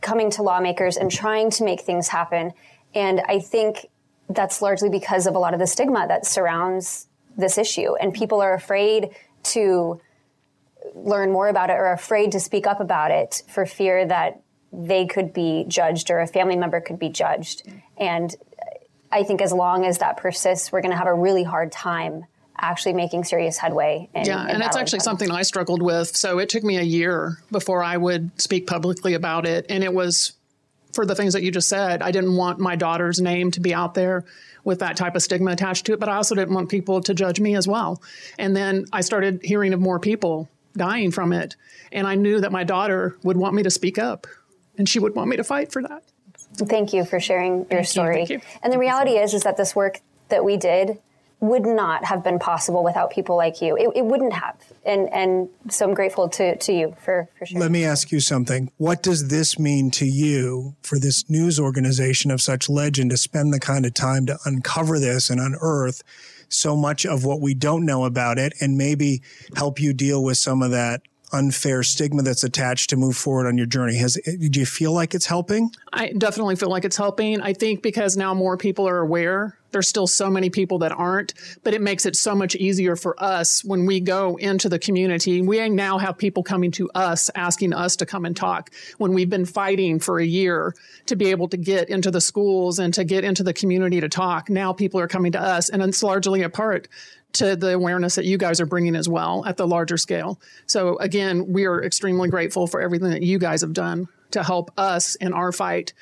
coming 0.00 0.30
to 0.30 0.42
lawmakers 0.42 0.96
and 0.96 1.10
trying 1.10 1.50
to 1.50 1.64
make 1.64 1.80
things 1.80 2.08
happen. 2.08 2.52
And 2.94 3.20
I 3.28 3.40
think 3.40 3.86
that's 4.28 4.60
largely 4.60 4.88
because 4.88 5.26
of 5.26 5.34
a 5.34 5.38
lot 5.38 5.54
of 5.54 5.60
the 5.60 5.66
stigma 5.66 6.06
that 6.08 6.26
surrounds 6.26 7.08
this 7.36 7.58
issue. 7.58 7.94
And 7.96 8.12
people 8.12 8.40
are 8.40 8.54
afraid 8.54 9.10
to 9.44 10.00
learn 10.96 11.30
more 11.30 11.48
about 11.48 11.70
it 11.70 11.74
or 11.74 11.92
afraid 11.92 12.32
to 12.32 12.40
speak 12.40 12.66
up 12.66 12.80
about 12.80 13.10
it 13.10 13.42
for 13.48 13.66
fear 13.66 14.06
that 14.06 14.40
they 14.72 15.06
could 15.06 15.32
be 15.32 15.64
judged 15.68 16.10
or 16.10 16.20
a 16.20 16.26
family 16.26 16.56
member 16.56 16.80
could 16.80 16.98
be 16.98 17.08
judged. 17.08 17.62
And 17.96 18.34
I 19.12 19.22
think 19.22 19.40
as 19.40 19.52
long 19.52 19.84
as 19.84 19.98
that 19.98 20.16
persists, 20.16 20.72
we're 20.72 20.80
going 20.80 20.90
to 20.90 20.96
have 20.96 21.06
a 21.06 21.14
really 21.14 21.44
hard 21.44 21.70
time 21.70 22.24
actually 22.58 22.94
making 22.94 23.24
serious 23.24 23.58
headway. 23.58 24.08
In, 24.14 24.24
yeah, 24.24 24.44
in 24.44 24.56
and 24.56 24.62
it's 24.62 24.76
actually 24.76 25.00
something 25.00 25.30
I 25.30 25.42
struggled 25.42 25.82
with. 25.82 26.16
So 26.16 26.38
it 26.38 26.48
took 26.48 26.64
me 26.64 26.78
a 26.78 26.82
year 26.82 27.38
before 27.50 27.82
I 27.82 27.98
would 27.98 28.40
speak 28.40 28.66
publicly 28.66 29.14
about 29.14 29.46
it. 29.46 29.66
And 29.68 29.84
it 29.84 29.92
was 29.92 30.32
for 30.94 31.04
the 31.04 31.14
things 31.14 31.34
that 31.34 31.42
you 31.42 31.50
just 31.50 31.68
said. 31.68 32.00
I 32.00 32.10
didn't 32.10 32.34
want 32.34 32.58
my 32.58 32.74
daughter's 32.74 33.20
name 33.20 33.50
to 33.52 33.60
be 33.60 33.74
out 33.74 33.94
there 33.94 34.24
with 34.64 34.78
that 34.80 34.96
type 34.96 35.14
of 35.14 35.22
stigma 35.22 35.52
attached 35.52 35.86
to 35.86 35.92
it, 35.92 36.00
but 36.00 36.08
I 36.08 36.16
also 36.16 36.34
didn't 36.34 36.54
want 36.54 36.70
people 36.70 37.02
to 37.02 37.14
judge 37.14 37.38
me 37.38 37.54
as 37.54 37.68
well. 37.68 38.02
And 38.38 38.56
then 38.56 38.86
I 38.92 39.02
started 39.02 39.40
hearing 39.44 39.74
of 39.74 39.80
more 39.80 40.00
people 40.00 40.48
dying 40.76 41.10
from 41.10 41.32
it. 41.32 41.56
And 41.92 42.06
I 42.06 42.14
knew 42.14 42.40
that 42.40 42.52
my 42.52 42.64
daughter 42.64 43.16
would 43.22 43.36
want 43.36 43.54
me 43.54 43.62
to 43.62 43.70
speak 43.70 43.98
up 43.98 44.26
and 44.78 44.88
she 44.88 44.98
would 44.98 45.14
want 45.14 45.30
me 45.30 45.36
to 45.36 45.44
fight 45.44 45.72
for 45.72 45.82
that. 45.82 46.02
Thank 46.56 46.92
you 46.92 47.04
for 47.04 47.20
sharing 47.20 47.58
your 47.70 47.82
Thank 47.82 47.86
story. 47.86 48.20
You, 48.28 48.36
you. 48.36 48.40
And 48.62 48.72
the 48.72 48.78
reality 48.78 49.12
is, 49.12 49.34
is 49.34 49.42
that 49.42 49.56
this 49.56 49.74
work 49.74 50.00
that 50.28 50.44
we 50.44 50.56
did 50.56 50.98
would 51.38 51.66
not 51.66 52.04
have 52.06 52.24
been 52.24 52.38
possible 52.38 52.82
without 52.82 53.10
people 53.10 53.36
like 53.36 53.60
you. 53.60 53.76
It, 53.76 53.90
it 53.94 54.04
wouldn't 54.04 54.32
have. 54.32 54.56
And 54.86 55.12
and 55.12 55.48
so 55.68 55.86
I'm 55.86 55.94
grateful 55.94 56.28
to, 56.30 56.56
to 56.56 56.72
you 56.72 56.96
for, 57.04 57.28
for 57.38 57.44
sharing. 57.44 57.60
Let 57.60 57.70
me 57.70 57.84
ask 57.84 58.10
you 58.10 58.20
something. 58.20 58.70
What 58.78 59.02
does 59.02 59.28
this 59.28 59.58
mean 59.58 59.90
to 59.92 60.06
you 60.06 60.76
for 60.80 60.98
this 60.98 61.28
news 61.28 61.60
organization 61.60 62.30
of 62.30 62.40
such 62.40 62.70
legend 62.70 63.10
to 63.10 63.18
spend 63.18 63.52
the 63.52 63.60
kind 63.60 63.84
of 63.84 63.92
time 63.92 64.24
to 64.26 64.38
uncover 64.46 64.98
this 64.98 65.28
and 65.28 65.38
unearth 65.38 66.02
so 66.48 66.76
much 66.76 67.04
of 67.06 67.24
what 67.24 67.40
we 67.40 67.54
don't 67.54 67.84
know 67.84 68.04
about 68.04 68.38
it 68.38 68.52
and 68.60 68.76
maybe 68.76 69.22
help 69.56 69.80
you 69.80 69.92
deal 69.92 70.22
with 70.22 70.38
some 70.38 70.62
of 70.62 70.70
that 70.70 71.02
unfair 71.32 71.82
stigma 71.82 72.22
that's 72.22 72.44
attached 72.44 72.90
to 72.90 72.96
move 72.96 73.16
forward 73.16 73.46
on 73.46 73.56
your 73.56 73.66
journey. 73.66 73.96
Has 73.96 74.14
do 74.14 74.60
you 74.60 74.66
feel 74.66 74.92
like 74.92 75.14
it's 75.14 75.26
helping? 75.26 75.70
I 75.92 76.12
definitely 76.16 76.56
feel 76.56 76.70
like 76.70 76.84
it's 76.84 76.96
helping. 76.96 77.40
I 77.40 77.52
think 77.52 77.82
because 77.82 78.16
now 78.16 78.34
more 78.34 78.56
people 78.56 78.88
are 78.88 78.98
aware. 78.98 79.58
There's 79.76 79.88
still 79.88 80.06
so 80.06 80.30
many 80.30 80.48
people 80.48 80.78
that 80.78 80.92
aren't, 80.92 81.34
but 81.62 81.74
it 81.74 81.82
makes 81.82 82.06
it 82.06 82.16
so 82.16 82.34
much 82.34 82.54
easier 82.56 82.96
for 82.96 83.14
us 83.22 83.62
when 83.62 83.84
we 83.84 84.00
go 84.00 84.36
into 84.36 84.70
the 84.70 84.78
community. 84.78 85.42
We 85.42 85.68
now 85.68 85.98
have 85.98 86.16
people 86.16 86.42
coming 86.42 86.70
to 86.70 86.88
us 86.94 87.28
asking 87.34 87.74
us 87.74 87.94
to 87.96 88.06
come 88.06 88.24
and 88.24 88.34
talk 88.34 88.70
when 88.96 89.12
we've 89.12 89.28
been 89.28 89.44
fighting 89.44 89.98
for 89.98 90.18
a 90.18 90.24
year 90.24 90.74
to 91.04 91.14
be 91.14 91.26
able 91.26 91.46
to 91.48 91.58
get 91.58 91.90
into 91.90 92.10
the 92.10 92.22
schools 92.22 92.78
and 92.78 92.94
to 92.94 93.04
get 93.04 93.22
into 93.22 93.42
the 93.42 93.52
community 93.52 94.00
to 94.00 94.08
talk. 94.08 94.48
Now 94.48 94.72
people 94.72 94.98
are 94.98 95.08
coming 95.08 95.32
to 95.32 95.42
us, 95.42 95.68
and 95.68 95.82
it's 95.82 96.02
largely 96.02 96.40
a 96.40 96.48
part 96.48 96.88
to 97.34 97.54
the 97.54 97.74
awareness 97.74 98.14
that 98.14 98.24
you 98.24 98.38
guys 98.38 98.62
are 98.62 98.66
bringing 98.66 98.96
as 98.96 99.10
well 99.10 99.44
at 99.44 99.58
the 99.58 99.66
larger 99.66 99.98
scale. 99.98 100.40
So, 100.64 100.96
again, 101.00 101.52
we 101.52 101.66
are 101.66 101.84
extremely 101.84 102.30
grateful 102.30 102.66
for 102.66 102.80
everything 102.80 103.10
that 103.10 103.22
you 103.22 103.38
guys 103.38 103.60
have 103.60 103.74
done 103.74 104.08
to 104.30 104.42
help 104.42 104.70
us 104.78 105.16
in 105.16 105.34
our 105.34 105.52
fight. 105.52 105.92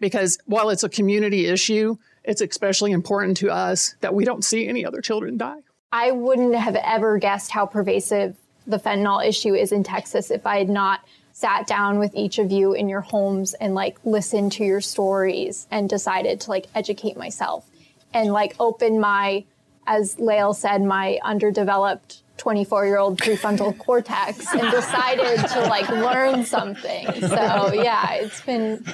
Because 0.00 0.36
while 0.44 0.68
it's 0.68 0.84
a 0.84 0.90
community 0.90 1.46
issue, 1.46 1.96
it's 2.24 2.40
especially 2.40 2.92
important 2.92 3.36
to 3.38 3.50
us 3.50 3.94
that 4.00 4.14
we 4.14 4.24
don't 4.24 4.44
see 4.44 4.68
any 4.68 4.84
other 4.84 5.00
children 5.00 5.36
die. 5.36 5.58
I 5.92 6.12
wouldn't 6.12 6.54
have 6.54 6.76
ever 6.76 7.18
guessed 7.18 7.50
how 7.50 7.66
pervasive 7.66 8.36
the 8.66 8.78
fentanyl 8.78 9.26
issue 9.26 9.54
is 9.54 9.72
in 9.72 9.82
Texas 9.82 10.30
if 10.30 10.46
I 10.46 10.58
had 10.58 10.68
not 10.68 11.00
sat 11.32 11.66
down 11.66 11.98
with 11.98 12.14
each 12.14 12.38
of 12.38 12.52
you 12.52 12.72
in 12.72 12.88
your 12.88 13.00
homes 13.00 13.54
and 13.54 13.74
like 13.74 13.98
listened 14.04 14.52
to 14.52 14.64
your 14.64 14.80
stories 14.80 15.66
and 15.70 15.88
decided 15.88 16.40
to 16.40 16.50
like 16.50 16.66
educate 16.74 17.16
myself 17.16 17.68
and 18.14 18.32
like 18.32 18.54
open 18.60 19.00
my 19.00 19.44
as 19.86 20.18
Lael 20.18 20.54
said, 20.54 20.82
my 20.82 21.18
underdeveloped 21.24 22.22
24 22.36 22.86
year 22.86 22.98
old 22.98 23.18
prefrontal 23.18 23.76
cortex 23.86 24.46
and 24.52 24.70
decided 24.70 25.38
to 25.48 25.60
like 25.62 25.88
learn 25.88 26.44
something. 26.44 27.06
So 27.20 27.72
yeah, 27.72 28.14
it's 28.14 28.40
been 28.42 28.84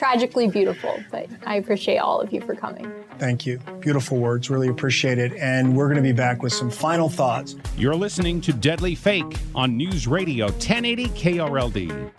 tragically 0.00 0.48
beautiful, 0.48 0.98
but 1.10 1.28
I 1.44 1.56
appreciate 1.56 1.98
all 1.98 2.22
of 2.22 2.32
you 2.32 2.40
for 2.40 2.54
coming. 2.54 2.90
Thank 3.18 3.44
you. 3.44 3.58
Beautiful 3.80 4.16
words. 4.16 4.48
Really 4.48 4.68
appreciate 4.68 5.18
it. 5.18 5.34
And 5.34 5.76
we're 5.76 5.88
going 5.88 5.96
to 5.96 6.02
be 6.02 6.12
back 6.12 6.42
with 6.42 6.54
some 6.54 6.70
final 6.70 7.10
thoughts. 7.10 7.54
You're 7.76 7.94
listening 7.94 8.40
to 8.42 8.54
Deadly 8.54 8.94
Fake 8.94 9.36
on 9.54 9.76
News 9.76 10.06
Radio 10.06 10.46
1080 10.46 11.06
KRLD. 11.08 12.12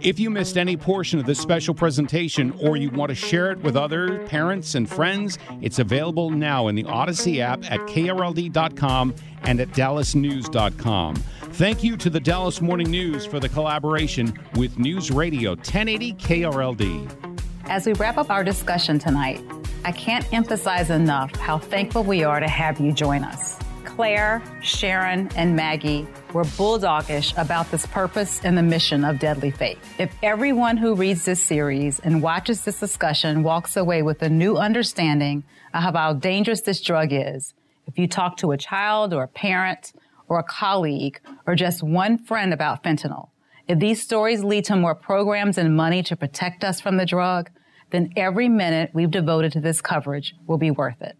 If 0.00 0.18
you 0.18 0.30
missed 0.30 0.56
any 0.56 0.76
portion 0.76 1.18
of 1.18 1.26
this 1.26 1.38
special 1.38 1.74
presentation 1.74 2.52
or 2.60 2.76
you 2.76 2.90
want 2.90 3.10
to 3.10 3.14
share 3.14 3.50
it 3.52 3.58
with 3.60 3.76
other 3.76 4.24
parents 4.26 4.74
and 4.74 4.88
friends, 4.88 5.38
it's 5.60 5.78
available 5.78 6.30
now 6.30 6.68
in 6.68 6.74
the 6.74 6.84
Audacy 6.84 7.38
app 7.38 7.64
at 7.70 7.80
krld.com 7.80 9.14
and 9.42 9.60
at 9.60 9.68
dallasnews.com. 9.68 11.14
Thank 11.14 11.82
you 11.82 11.96
to 11.96 12.10
the 12.10 12.20
Dallas 12.20 12.60
Morning 12.60 12.90
News 12.90 13.24
for 13.24 13.40
the 13.40 13.48
collaboration 13.48 14.38
with 14.54 14.78
News 14.78 15.10
Radio 15.10 15.50
1080 15.50 16.14
KRLD. 16.14 17.40
As 17.64 17.86
we 17.86 17.92
wrap 17.94 18.18
up 18.18 18.30
our 18.30 18.44
discussion 18.44 18.98
tonight, 18.98 19.42
I 19.84 19.92
can't 19.92 20.30
emphasize 20.32 20.90
enough 20.90 21.34
how 21.36 21.58
thankful 21.58 22.02
we 22.02 22.24
are 22.24 22.40
to 22.40 22.48
have 22.48 22.80
you 22.80 22.92
join 22.92 23.24
us. 23.24 23.58
Claire, 23.98 24.40
Sharon, 24.62 25.28
and 25.34 25.56
Maggie 25.56 26.06
were 26.32 26.44
bulldoggish 26.44 27.36
about 27.36 27.68
this 27.72 27.84
purpose 27.84 28.40
and 28.44 28.56
the 28.56 28.62
mission 28.62 29.04
of 29.04 29.18
Deadly 29.18 29.50
Fake. 29.50 29.80
If 29.98 30.14
everyone 30.22 30.76
who 30.76 30.94
reads 30.94 31.24
this 31.24 31.42
series 31.42 31.98
and 31.98 32.22
watches 32.22 32.62
this 32.62 32.78
discussion 32.78 33.42
walks 33.42 33.76
away 33.76 34.02
with 34.02 34.22
a 34.22 34.28
new 34.28 34.56
understanding 34.56 35.42
of 35.74 35.94
how 35.94 36.12
dangerous 36.12 36.60
this 36.60 36.80
drug 36.80 37.08
is, 37.10 37.54
if 37.88 37.98
you 37.98 38.06
talk 38.06 38.36
to 38.36 38.52
a 38.52 38.56
child 38.56 39.12
or 39.12 39.24
a 39.24 39.26
parent 39.26 39.92
or 40.28 40.38
a 40.38 40.44
colleague 40.44 41.18
or 41.44 41.56
just 41.56 41.82
one 41.82 42.18
friend 42.18 42.54
about 42.54 42.84
fentanyl, 42.84 43.30
if 43.66 43.80
these 43.80 44.00
stories 44.00 44.44
lead 44.44 44.64
to 44.66 44.76
more 44.76 44.94
programs 44.94 45.58
and 45.58 45.76
money 45.76 46.04
to 46.04 46.14
protect 46.14 46.62
us 46.62 46.80
from 46.80 46.98
the 46.98 47.04
drug, 47.04 47.50
then 47.90 48.12
every 48.16 48.48
minute 48.48 48.90
we've 48.92 49.10
devoted 49.10 49.50
to 49.54 49.60
this 49.60 49.80
coverage 49.80 50.36
will 50.46 50.56
be 50.56 50.70
worth 50.70 51.02
it. 51.02 51.17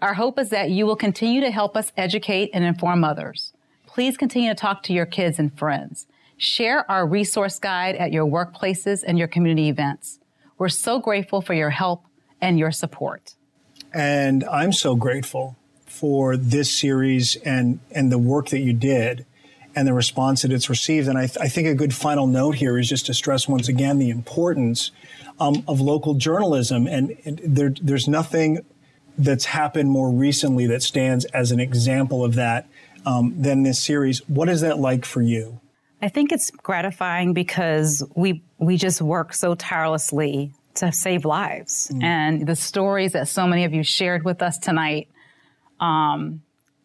Our 0.00 0.14
hope 0.14 0.38
is 0.38 0.50
that 0.50 0.70
you 0.70 0.86
will 0.86 0.96
continue 0.96 1.40
to 1.40 1.50
help 1.50 1.76
us 1.76 1.92
educate 1.96 2.50
and 2.54 2.64
inform 2.64 3.02
others. 3.02 3.52
Please 3.86 4.16
continue 4.16 4.50
to 4.50 4.54
talk 4.54 4.84
to 4.84 4.92
your 4.92 5.06
kids 5.06 5.40
and 5.40 5.56
friends. 5.58 6.06
Share 6.36 6.88
our 6.88 7.04
resource 7.04 7.58
guide 7.58 7.96
at 7.96 8.12
your 8.12 8.24
workplaces 8.24 9.02
and 9.04 9.18
your 9.18 9.26
community 9.26 9.68
events. 9.68 10.20
We're 10.56 10.68
so 10.68 11.00
grateful 11.00 11.40
for 11.40 11.54
your 11.54 11.70
help 11.70 12.04
and 12.40 12.60
your 12.60 12.70
support. 12.70 13.34
And 13.92 14.44
I'm 14.44 14.72
so 14.72 14.94
grateful 14.94 15.56
for 15.86 16.36
this 16.36 16.72
series 16.72 17.34
and, 17.36 17.80
and 17.90 18.12
the 18.12 18.18
work 18.18 18.50
that 18.50 18.60
you 18.60 18.72
did 18.72 19.26
and 19.74 19.88
the 19.88 19.94
response 19.94 20.42
that 20.42 20.52
it's 20.52 20.70
received. 20.70 21.08
And 21.08 21.18
I, 21.18 21.26
th- 21.26 21.38
I 21.40 21.48
think 21.48 21.66
a 21.66 21.74
good 21.74 21.94
final 21.94 22.28
note 22.28 22.56
here 22.56 22.78
is 22.78 22.88
just 22.88 23.06
to 23.06 23.14
stress 23.14 23.48
once 23.48 23.68
again 23.68 23.98
the 23.98 24.10
importance 24.10 24.92
um, 25.40 25.64
of 25.66 25.80
local 25.80 26.14
journalism. 26.14 26.86
And, 26.86 27.16
and 27.24 27.40
there, 27.44 27.72
there's 27.80 28.06
nothing 28.06 28.64
that's 29.18 29.46
happened 29.46 29.90
more 29.90 30.10
recently 30.10 30.66
that 30.68 30.82
stands 30.82 31.24
as 31.26 31.50
an 31.50 31.60
example 31.60 32.24
of 32.24 32.36
that 32.36 32.68
um, 33.04 33.34
than 33.36 33.64
this 33.64 33.78
series. 33.78 34.26
What 34.28 34.48
is 34.48 34.60
that 34.60 34.78
like 34.78 35.04
for 35.04 35.20
you? 35.20 35.60
I 36.00 36.08
think 36.08 36.30
it's 36.30 36.50
gratifying 36.50 37.32
because 37.32 38.04
we 38.14 38.42
we 38.58 38.76
just 38.76 39.02
work 39.02 39.34
so 39.34 39.54
tirelessly 39.54 40.52
to 40.74 40.92
save 40.92 41.24
lives, 41.24 41.90
mm. 41.92 42.02
and 42.02 42.46
the 42.46 42.54
stories 42.54 43.12
that 43.12 43.26
so 43.26 43.46
many 43.48 43.64
of 43.64 43.74
you 43.74 43.82
shared 43.82 44.24
with 44.24 44.42
us 44.42 44.58
tonight. 44.58 45.08
Um, 45.80 46.42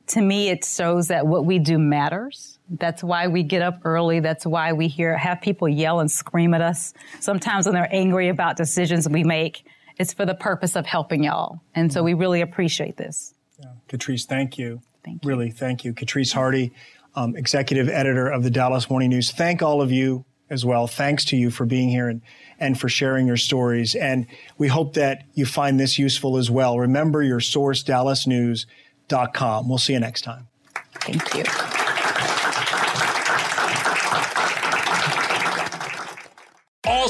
to 0.08 0.22
me, 0.22 0.50
it 0.50 0.66
shows 0.66 1.08
that 1.08 1.26
what 1.28 1.46
we 1.46 1.60
do 1.60 1.78
matters. 1.78 2.60
That's 2.70 3.04
why 3.04 3.28
we 3.28 3.44
get 3.44 3.62
up 3.62 3.80
early. 3.86 4.20
That's 4.20 4.46
why 4.46 4.74
we 4.74 4.88
hear 4.88 5.16
have 5.16 5.42
people 5.42 5.70
yell 5.70 6.00
and 6.00 6.12
scream 6.12 6.54
at 6.54 6.62
us. 6.62 6.94
Sometimes 7.20 7.66
when 7.66 7.76
they're 7.76 7.94
angry 7.94 8.30
about 8.30 8.58
decisions 8.58 9.08
we 9.08 9.24
make, 9.24 9.64
it's 9.98 10.14
for 10.14 10.26
the 10.26 10.36
purpose 10.36 10.76
of 10.76 10.86
helping 10.86 11.24
y'all. 11.24 11.62
And 11.76 11.92
so 11.92 12.04
we 12.04 12.14
really 12.14 12.42
appreciate 12.42 12.98
this. 12.98 13.34
Yeah. 13.60 13.72
Katrice, 13.88 14.26
thank 14.26 14.58
you. 14.58 14.82
Thank 15.04 15.24
you. 15.24 15.30
Really, 15.30 15.52
thank 15.52 15.84
you. 15.84 15.94
Katrice 15.94 16.34
Hardy, 16.34 16.74
um, 17.16 17.36
executive 17.36 17.90
editor 17.90 18.28
of 18.30 18.44
the 18.44 18.50
Dallas 18.50 18.90
Morning 18.90 19.10
News. 19.10 19.32
Thank 19.32 19.62
all 19.62 19.82
of 19.82 19.92
you 19.92 20.26
as 20.50 20.66
well. 20.66 20.88
Thanks 20.88 21.26
to 21.26 21.38
you 21.38 21.50
for 21.50 21.66
being 21.66 21.90
here 21.90 22.10
and, 22.10 22.22
and 22.60 22.80
for 22.80 22.90
sharing 22.90 23.28
your 23.28 23.38
stories. 23.38 23.96
And 23.96 24.28
we 24.58 24.68
hope 24.68 24.94
that 24.94 25.26
you 25.34 25.46
find 25.46 25.80
this 25.80 26.00
useful 26.00 26.38
as 26.38 26.50
well. 26.50 26.80
Remember 26.80 27.22
your 27.22 27.40
source, 27.40 27.84
dallasnews.com. 27.84 29.68
We'll 29.70 29.78
see 29.78 29.94
you 29.94 30.00
next 30.00 30.22
time. 30.22 30.48
Thank 30.96 31.34
you. 31.36 31.44
All 36.86 37.10